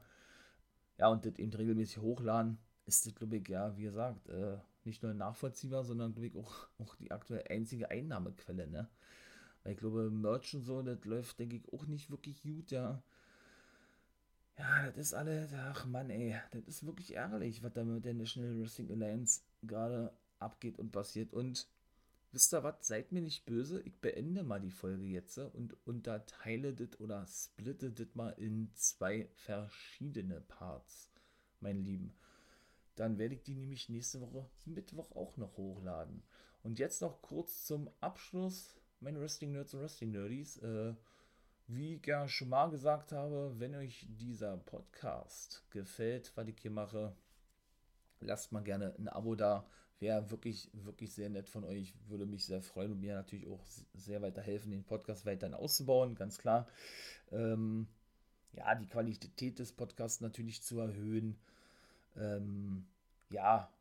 Ja, 0.98 1.08
und 1.08 1.24
das 1.26 1.36
eben 1.38 1.52
regelmäßig 1.52 1.98
hochladen, 1.98 2.58
ist 2.86 3.06
das, 3.06 3.14
glaube 3.14 3.36
ich, 3.36 3.48
ja, 3.48 3.76
wie 3.76 3.82
gesagt, 3.84 4.28
äh, 4.28 4.58
nicht 4.84 5.02
nur 5.02 5.14
nachvollziehbar, 5.14 5.84
sondern, 5.84 6.12
glaube 6.12 6.26
ich, 6.28 6.36
auch, 6.36 6.68
auch 6.78 6.94
die 6.96 7.10
aktuell 7.10 7.44
einzige 7.48 7.90
Einnahmequelle, 7.90 8.66
ne? 8.68 8.88
Weil 9.62 9.72
ich 9.74 9.78
glaube, 9.78 10.10
Merch 10.10 10.54
und 10.54 10.64
so, 10.64 10.82
das 10.82 11.04
läuft, 11.04 11.38
denke 11.40 11.56
ich, 11.56 11.72
auch 11.72 11.86
nicht 11.86 12.10
wirklich 12.10 12.42
gut, 12.42 12.70
ja. 12.70 13.02
Ja, 14.58 14.86
das 14.86 14.96
ist 14.96 15.14
alles, 15.14 15.52
ach 15.52 15.84
Mann, 15.86 16.10
ey, 16.10 16.36
das 16.52 16.62
ist 16.64 16.86
wirklich 16.86 17.14
ärgerlich, 17.16 17.62
was 17.62 17.72
da 17.72 17.84
mit 17.84 18.04
der 18.04 18.14
National 18.14 18.58
Wrestling 18.60 18.90
Alliance 18.90 19.40
gerade 19.62 20.12
abgeht 20.38 20.78
und 20.78 20.92
passiert. 20.92 21.32
Und 21.32 21.68
wisst 22.34 22.52
ihr 22.52 22.62
was, 22.62 22.86
seid 22.86 23.12
mir 23.12 23.22
nicht 23.22 23.46
böse, 23.46 23.80
ich 23.82 24.00
beende 24.00 24.42
mal 24.42 24.60
die 24.60 24.70
Folge 24.70 25.04
jetzt 25.04 25.38
und 25.38 25.76
unterteile 25.86 26.74
das 26.74 26.98
oder 27.00 27.26
splitte 27.26 27.90
das 27.90 28.14
mal 28.14 28.30
in 28.30 28.70
zwei 28.74 29.28
verschiedene 29.34 30.40
Parts, 30.42 31.10
meine 31.60 31.80
Lieben. 31.80 32.14
Dann 32.96 33.18
werde 33.18 33.34
ich 33.34 33.42
die 33.42 33.54
nämlich 33.54 33.88
nächste 33.88 34.20
Woche 34.20 34.48
Mittwoch 34.64 35.12
auch 35.12 35.36
noch 35.36 35.56
hochladen. 35.56 36.22
Und 36.62 36.78
jetzt 36.78 37.02
noch 37.02 37.22
kurz 37.22 37.64
zum 37.64 37.90
Abschluss 38.00 38.76
meine 39.00 39.20
Wrestling 39.20 39.52
Nerds 39.52 39.74
und 39.74 39.80
Wrestling 39.80 40.12
Nerdies. 40.12 40.56
Äh, 40.58 40.94
wie 41.66 41.94
ich 41.94 42.06
ja 42.06 42.28
schon 42.28 42.50
mal 42.50 42.70
gesagt 42.70 43.12
habe, 43.12 43.54
wenn 43.58 43.74
euch 43.74 44.06
dieser 44.08 44.56
Podcast 44.58 45.64
gefällt, 45.70 46.32
was 46.34 46.48
ich 46.48 46.58
hier 46.60 46.70
mache, 46.70 47.16
lasst 48.20 48.52
mal 48.52 48.62
gerne 48.62 48.94
ein 48.98 49.08
Abo 49.08 49.34
da. 49.34 49.66
Wäre 50.00 50.30
wirklich, 50.30 50.70
wirklich 50.72 51.12
sehr 51.14 51.30
nett 51.30 51.48
von 51.48 51.64
euch. 51.64 51.94
Würde 52.08 52.26
mich 52.26 52.46
sehr 52.46 52.62
freuen 52.62 52.92
und 52.92 53.00
mir 53.00 53.14
natürlich 53.14 53.46
auch 53.48 53.64
sehr 53.94 54.22
weiterhelfen, 54.22 54.70
den 54.70 54.84
Podcast 54.84 55.24
weiterhin 55.24 55.54
auszubauen, 55.54 56.14
ganz 56.14 56.38
klar. 56.38 56.68
Ähm, 57.30 57.86
ja, 58.52 58.74
die 58.74 58.86
Qualität 58.86 59.58
des 59.58 59.72
Podcasts 59.72 60.20
natürlich 60.20 60.62
zu 60.62 60.80
erhöhen. 60.80 61.36
Ähm, 62.16 62.86
ja, 63.30 63.72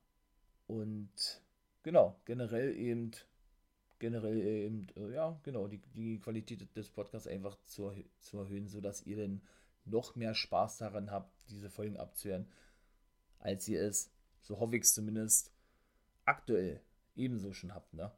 und 0.67 1.41
genau, 1.83 2.19
generell 2.25 2.75
eben 2.75 3.11
generell 4.03 4.37
eben, 4.37 4.87
äh, 4.97 5.13
ja, 5.13 5.39
genau, 5.43 5.69
die, 5.69 5.79
die 5.95 6.19
Qualität 6.19 6.75
des 6.75 6.89
Podcasts 6.89 7.25
einfach 7.25 7.57
zu, 7.63 7.89
zu 8.19 8.37
erhöhen, 8.37 8.67
sodass 8.67 9.05
ihr 9.05 9.15
dann 9.15 9.41
noch 9.85 10.17
mehr 10.17 10.33
Spaß 10.33 10.79
daran 10.79 11.09
habt, 11.09 11.31
diese 11.49 11.69
Folgen 11.69 11.95
abzuhören, 11.95 12.45
als 13.39 13.65
ihr 13.69 13.81
es, 13.81 14.11
so 14.41 14.59
hoffe 14.59 14.75
ich 14.75 14.83
es 14.83 14.93
zumindest, 14.93 15.52
aktuell 16.25 16.81
ebenso 17.15 17.53
schon 17.53 17.73
habt, 17.73 17.93
ne? 17.93 18.11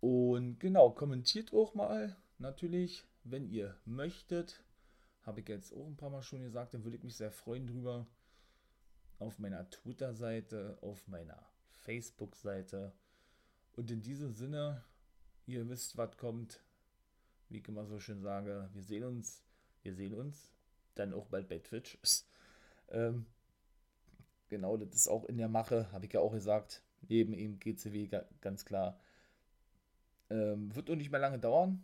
Und 0.00 0.58
genau, 0.60 0.90
kommentiert 0.90 1.52
auch 1.52 1.74
mal, 1.74 2.16
natürlich, 2.38 3.04
wenn 3.24 3.50
ihr 3.50 3.76
möchtet. 3.84 4.64
Habe 5.22 5.40
ich 5.40 5.48
jetzt 5.48 5.74
auch 5.74 5.86
ein 5.86 5.96
paar 5.96 6.08
Mal 6.08 6.22
schon 6.22 6.40
gesagt, 6.40 6.72
dann 6.72 6.84
würde 6.84 6.96
ich 6.96 7.02
mich 7.02 7.16
sehr 7.16 7.30
freuen 7.30 7.66
drüber. 7.66 8.06
Auf 9.18 9.38
meiner 9.38 9.68
Twitter-Seite, 9.68 10.78
auf 10.80 11.06
meiner 11.06 11.46
Facebook-Seite 11.68 12.94
und 13.72 13.90
in 13.90 14.02
diesem 14.02 14.34
Sinne, 14.34 14.84
ihr 15.46 15.68
wisst, 15.68 15.96
was 15.96 16.16
kommt. 16.16 16.60
Wie 17.48 17.58
ich 17.58 17.68
immer 17.68 17.86
so 17.86 17.98
schön 17.98 18.20
sage, 18.20 18.68
wir 18.72 18.82
sehen 18.82 19.04
uns, 19.04 19.42
wir 19.82 19.94
sehen 19.94 20.14
uns. 20.14 20.52
Dann 20.94 21.12
auch 21.14 21.26
bald 21.26 21.48
bei 21.48 21.58
Twitch. 21.58 21.98
ähm, 22.88 23.26
genau, 24.50 24.76
das 24.76 24.94
ist 24.94 25.08
auch 25.08 25.24
in 25.24 25.38
der 25.38 25.48
Mache, 25.48 25.90
habe 25.92 26.06
ich 26.06 26.12
ja 26.12 26.20
auch 26.20 26.32
gesagt. 26.32 26.82
Neben 27.08 27.32
ihm 27.32 27.58
GCW 27.58 28.08
ganz 28.40 28.64
klar. 28.64 28.98
Ähm, 30.28 30.74
wird 30.74 30.90
auch 30.90 30.96
nicht 30.96 31.10
mehr 31.10 31.20
lange 31.20 31.38
dauern. 31.38 31.82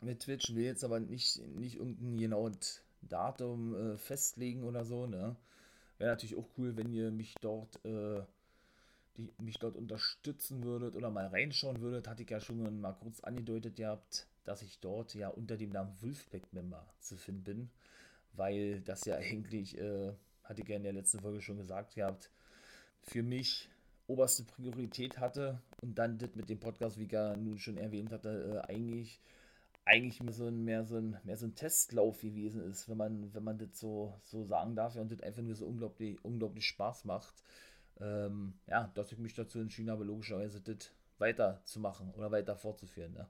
Mit 0.00 0.20
Twitch 0.20 0.54
will 0.54 0.64
jetzt 0.64 0.84
aber 0.84 1.00
nicht, 1.00 1.38
nicht 1.56 1.76
irgendein 1.76 2.18
genaues 2.18 2.82
Datum 3.02 3.74
äh, 3.74 3.96
festlegen 3.96 4.64
oder 4.64 4.84
so. 4.84 5.06
Ne? 5.06 5.36
Wäre 5.98 6.10
natürlich 6.10 6.36
auch 6.36 6.48
cool, 6.58 6.76
wenn 6.76 6.92
ihr 6.92 7.10
mich 7.10 7.34
dort, 7.40 7.82
äh, 7.84 8.22
die, 9.16 9.32
mich 9.38 9.58
dort 9.58 9.76
unterstützen 9.76 10.62
würdet 10.64 10.94
oder 10.94 11.10
mal 11.10 11.26
reinschauen 11.26 11.80
würdet. 11.80 12.08
Hatte 12.08 12.22
ich 12.22 12.30
ja 12.30 12.40
schon 12.40 12.80
mal 12.80 12.92
kurz 12.92 13.20
angedeutet 13.20 13.76
gehabt, 13.76 14.26
dass 14.44 14.62
ich 14.62 14.78
dort 14.80 15.14
ja 15.14 15.28
unter 15.28 15.56
dem 15.56 15.70
Namen 15.70 15.96
Wolfpack-Member 16.02 16.86
zu 17.00 17.16
finden 17.16 17.44
bin. 17.44 17.70
Weil 18.34 18.82
das 18.82 19.06
ja 19.06 19.16
eigentlich, 19.16 19.78
äh, 19.78 20.12
hatte 20.48 20.62
ich 20.62 20.68
ja 20.68 20.76
in 20.76 20.82
der 20.82 20.92
letzten 20.92 21.20
Folge 21.20 21.40
schon 21.40 21.58
gesagt 21.58 21.94
gehabt, 21.94 22.30
für 23.02 23.22
mich 23.22 23.68
oberste 24.06 24.44
Priorität 24.44 25.18
hatte 25.18 25.60
und 25.80 25.96
dann 25.98 26.18
das 26.18 26.34
mit 26.34 26.48
dem 26.48 26.60
Podcast, 26.60 26.98
wie 26.98 27.04
ich 27.04 27.12
ja 27.12 27.36
nun 27.36 27.58
schon 27.58 27.76
erwähnt 27.76 28.12
hatte, 28.12 28.62
äh, 28.64 28.72
eigentlich 28.72 29.20
eigentlich 29.86 30.20
mehr 30.20 30.32
so 30.32 30.46
ein, 30.46 30.64
mehr 30.64 30.84
so 30.84 30.96
ein, 30.96 31.16
mehr 31.22 31.36
so 31.36 31.46
ein 31.46 31.54
Testlauf 31.54 32.20
gewesen 32.20 32.60
ist, 32.60 32.88
wenn 32.88 32.96
man, 32.96 33.32
wenn 33.32 33.44
man 33.44 33.56
das 33.56 33.78
so, 33.78 34.18
so 34.24 34.44
sagen 34.44 34.74
darf 34.74 34.96
ja, 34.96 35.00
und 35.00 35.12
das 35.12 35.20
einfach 35.20 35.42
nur 35.42 35.54
so 35.54 35.64
unglaublich, 35.66 36.22
unglaublich 36.24 36.66
Spaß 36.66 37.04
macht. 37.04 37.34
Ähm, 38.00 38.54
ja, 38.66 38.90
dass 38.94 39.12
ich 39.12 39.18
mich 39.18 39.34
dazu 39.34 39.60
entschieden 39.60 39.90
habe, 39.90 40.04
logischerweise 40.04 40.60
das 40.60 40.90
weiterzumachen 41.18 42.12
oder 42.14 42.32
weiter 42.32 42.56
fortzuführen. 42.56 43.12
Ne? 43.12 43.28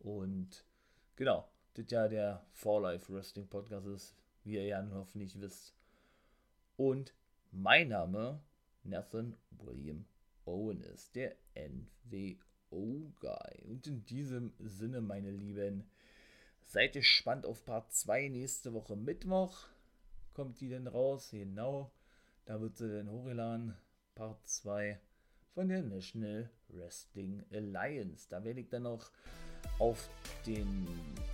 Und 0.00 0.66
genau, 1.14 1.48
das 1.74 1.86
ja 1.88 2.08
der 2.08 2.44
For 2.52 2.82
Life 2.82 3.10
Wrestling 3.14 3.46
Podcast 3.46 3.86
ist, 3.86 4.16
wie 4.42 4.54
ihr 4.54 4.66
ja 4.66 4.86
hoffentlich 4.92 5.40
wisst. 5.40 5.72
Und 6.76 7.14
mein 7.50 7.88
Name 7.88 8.40
Nathan 8.84 9.36
William 9.50 10.04
Owen 10.44 10.82
ist, 10.82 11.14
der 11.14 11.36
NWO-Guy. 11.54 12.38
Und 13.68 13.86
in 13.86 14.04
diesem 14.06 14.52
Sinne, 14.58 15.00
meine 15.00 15.30
Lieben, 15.30 15.84
seid 16.64 16.94
gespannt 16.94 17.46
auf 17.46 17.64
Part 17.64 17.92
2 17.92 18.28
nächste 18.28 18.72
Woche 18.72 18.96
Mittwoch. 18.96 19.66
Kommt 20.34 20.60
die 20.60 20.68
denn 20.68 20.86
raus? 20.86 21.28
Genau. 21.30 21.92
Da 22.46 22.60
wird 22.60 22.76
sie 22.76 22.88
dann 22.90 23.10
hochgeladen. 23.10 23.76
Part 24.14 24.46
2 24.48 24.98
von 25.54 25.68
der 25.68 25.82
National 25.82 26.50
Wrestling 26.68 27.44
Alliance. 27.52 28.26
Da 28.28 28.42
werde 28.42 28.60
ich 28.60 28.68
dann 28.68 28.84
noch 28.84 29.10
auf 29.78 30.08
den, 30.46 30.88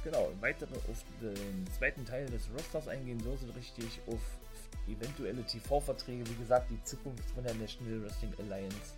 genau, 0.04 0.32
weitere, 0.40 0.74
auf 0.74 1.04
den 1.20 1.66
zweiten 1.72 2.04
Teil 2.04 2.26
des 2.26 2.50
Rosters 2.52 2.88
eingehen. 2.88 3.20
So 3.20 3.36
sind 3.36 3.54
richtig 3.54 4.00
auf 4.06 4.38
eventuelle 4.92 5.44
TV-Verträge, 5.44 6.28
wie 6.28 6.34
gesagt, 6.34 6.70
die 6.70 6.82
Zukunft 6.84 7.30
von 7.30 7.44
der 7.44 7.54
National 7.54 8.02
Wrestling 8.02 8.32
Alliance. 8.38 8.94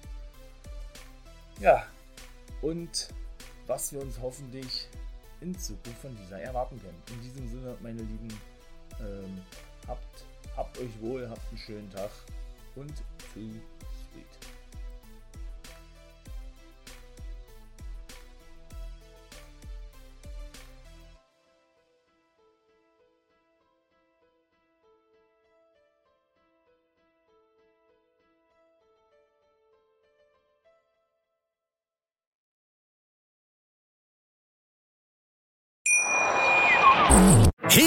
Ja, 1.61 1.87
und 2.63 3.09
was 3.67 3.93
wir 3.93 4.01
uns 4.01 4.19
hoffentlich 4.21 4.89
in 5.41 5.59
Zukunft 5.59 6.01
von 6.01 6.17
dieser 6.17 6.41
erwarten 6.41 6.81
können. 6.81 7.03
In 7.11 7.21
diesem 7.23 7.49
Sinne, 7.49 7.77
meine 7.81 8.03
Lieben, 8.03 8.29
ähm, 9.01 9.41
habt, 9.87 10.25
habt 10.57 10.79
euch 10.79 11.01
wohl, 11.01 11.29
habt 11.29 11.49
einen 11.49 11.59
schönen 11.59 11.91
Tag 11.91 12.11
und 12.77 12.93
too 13.35 13.51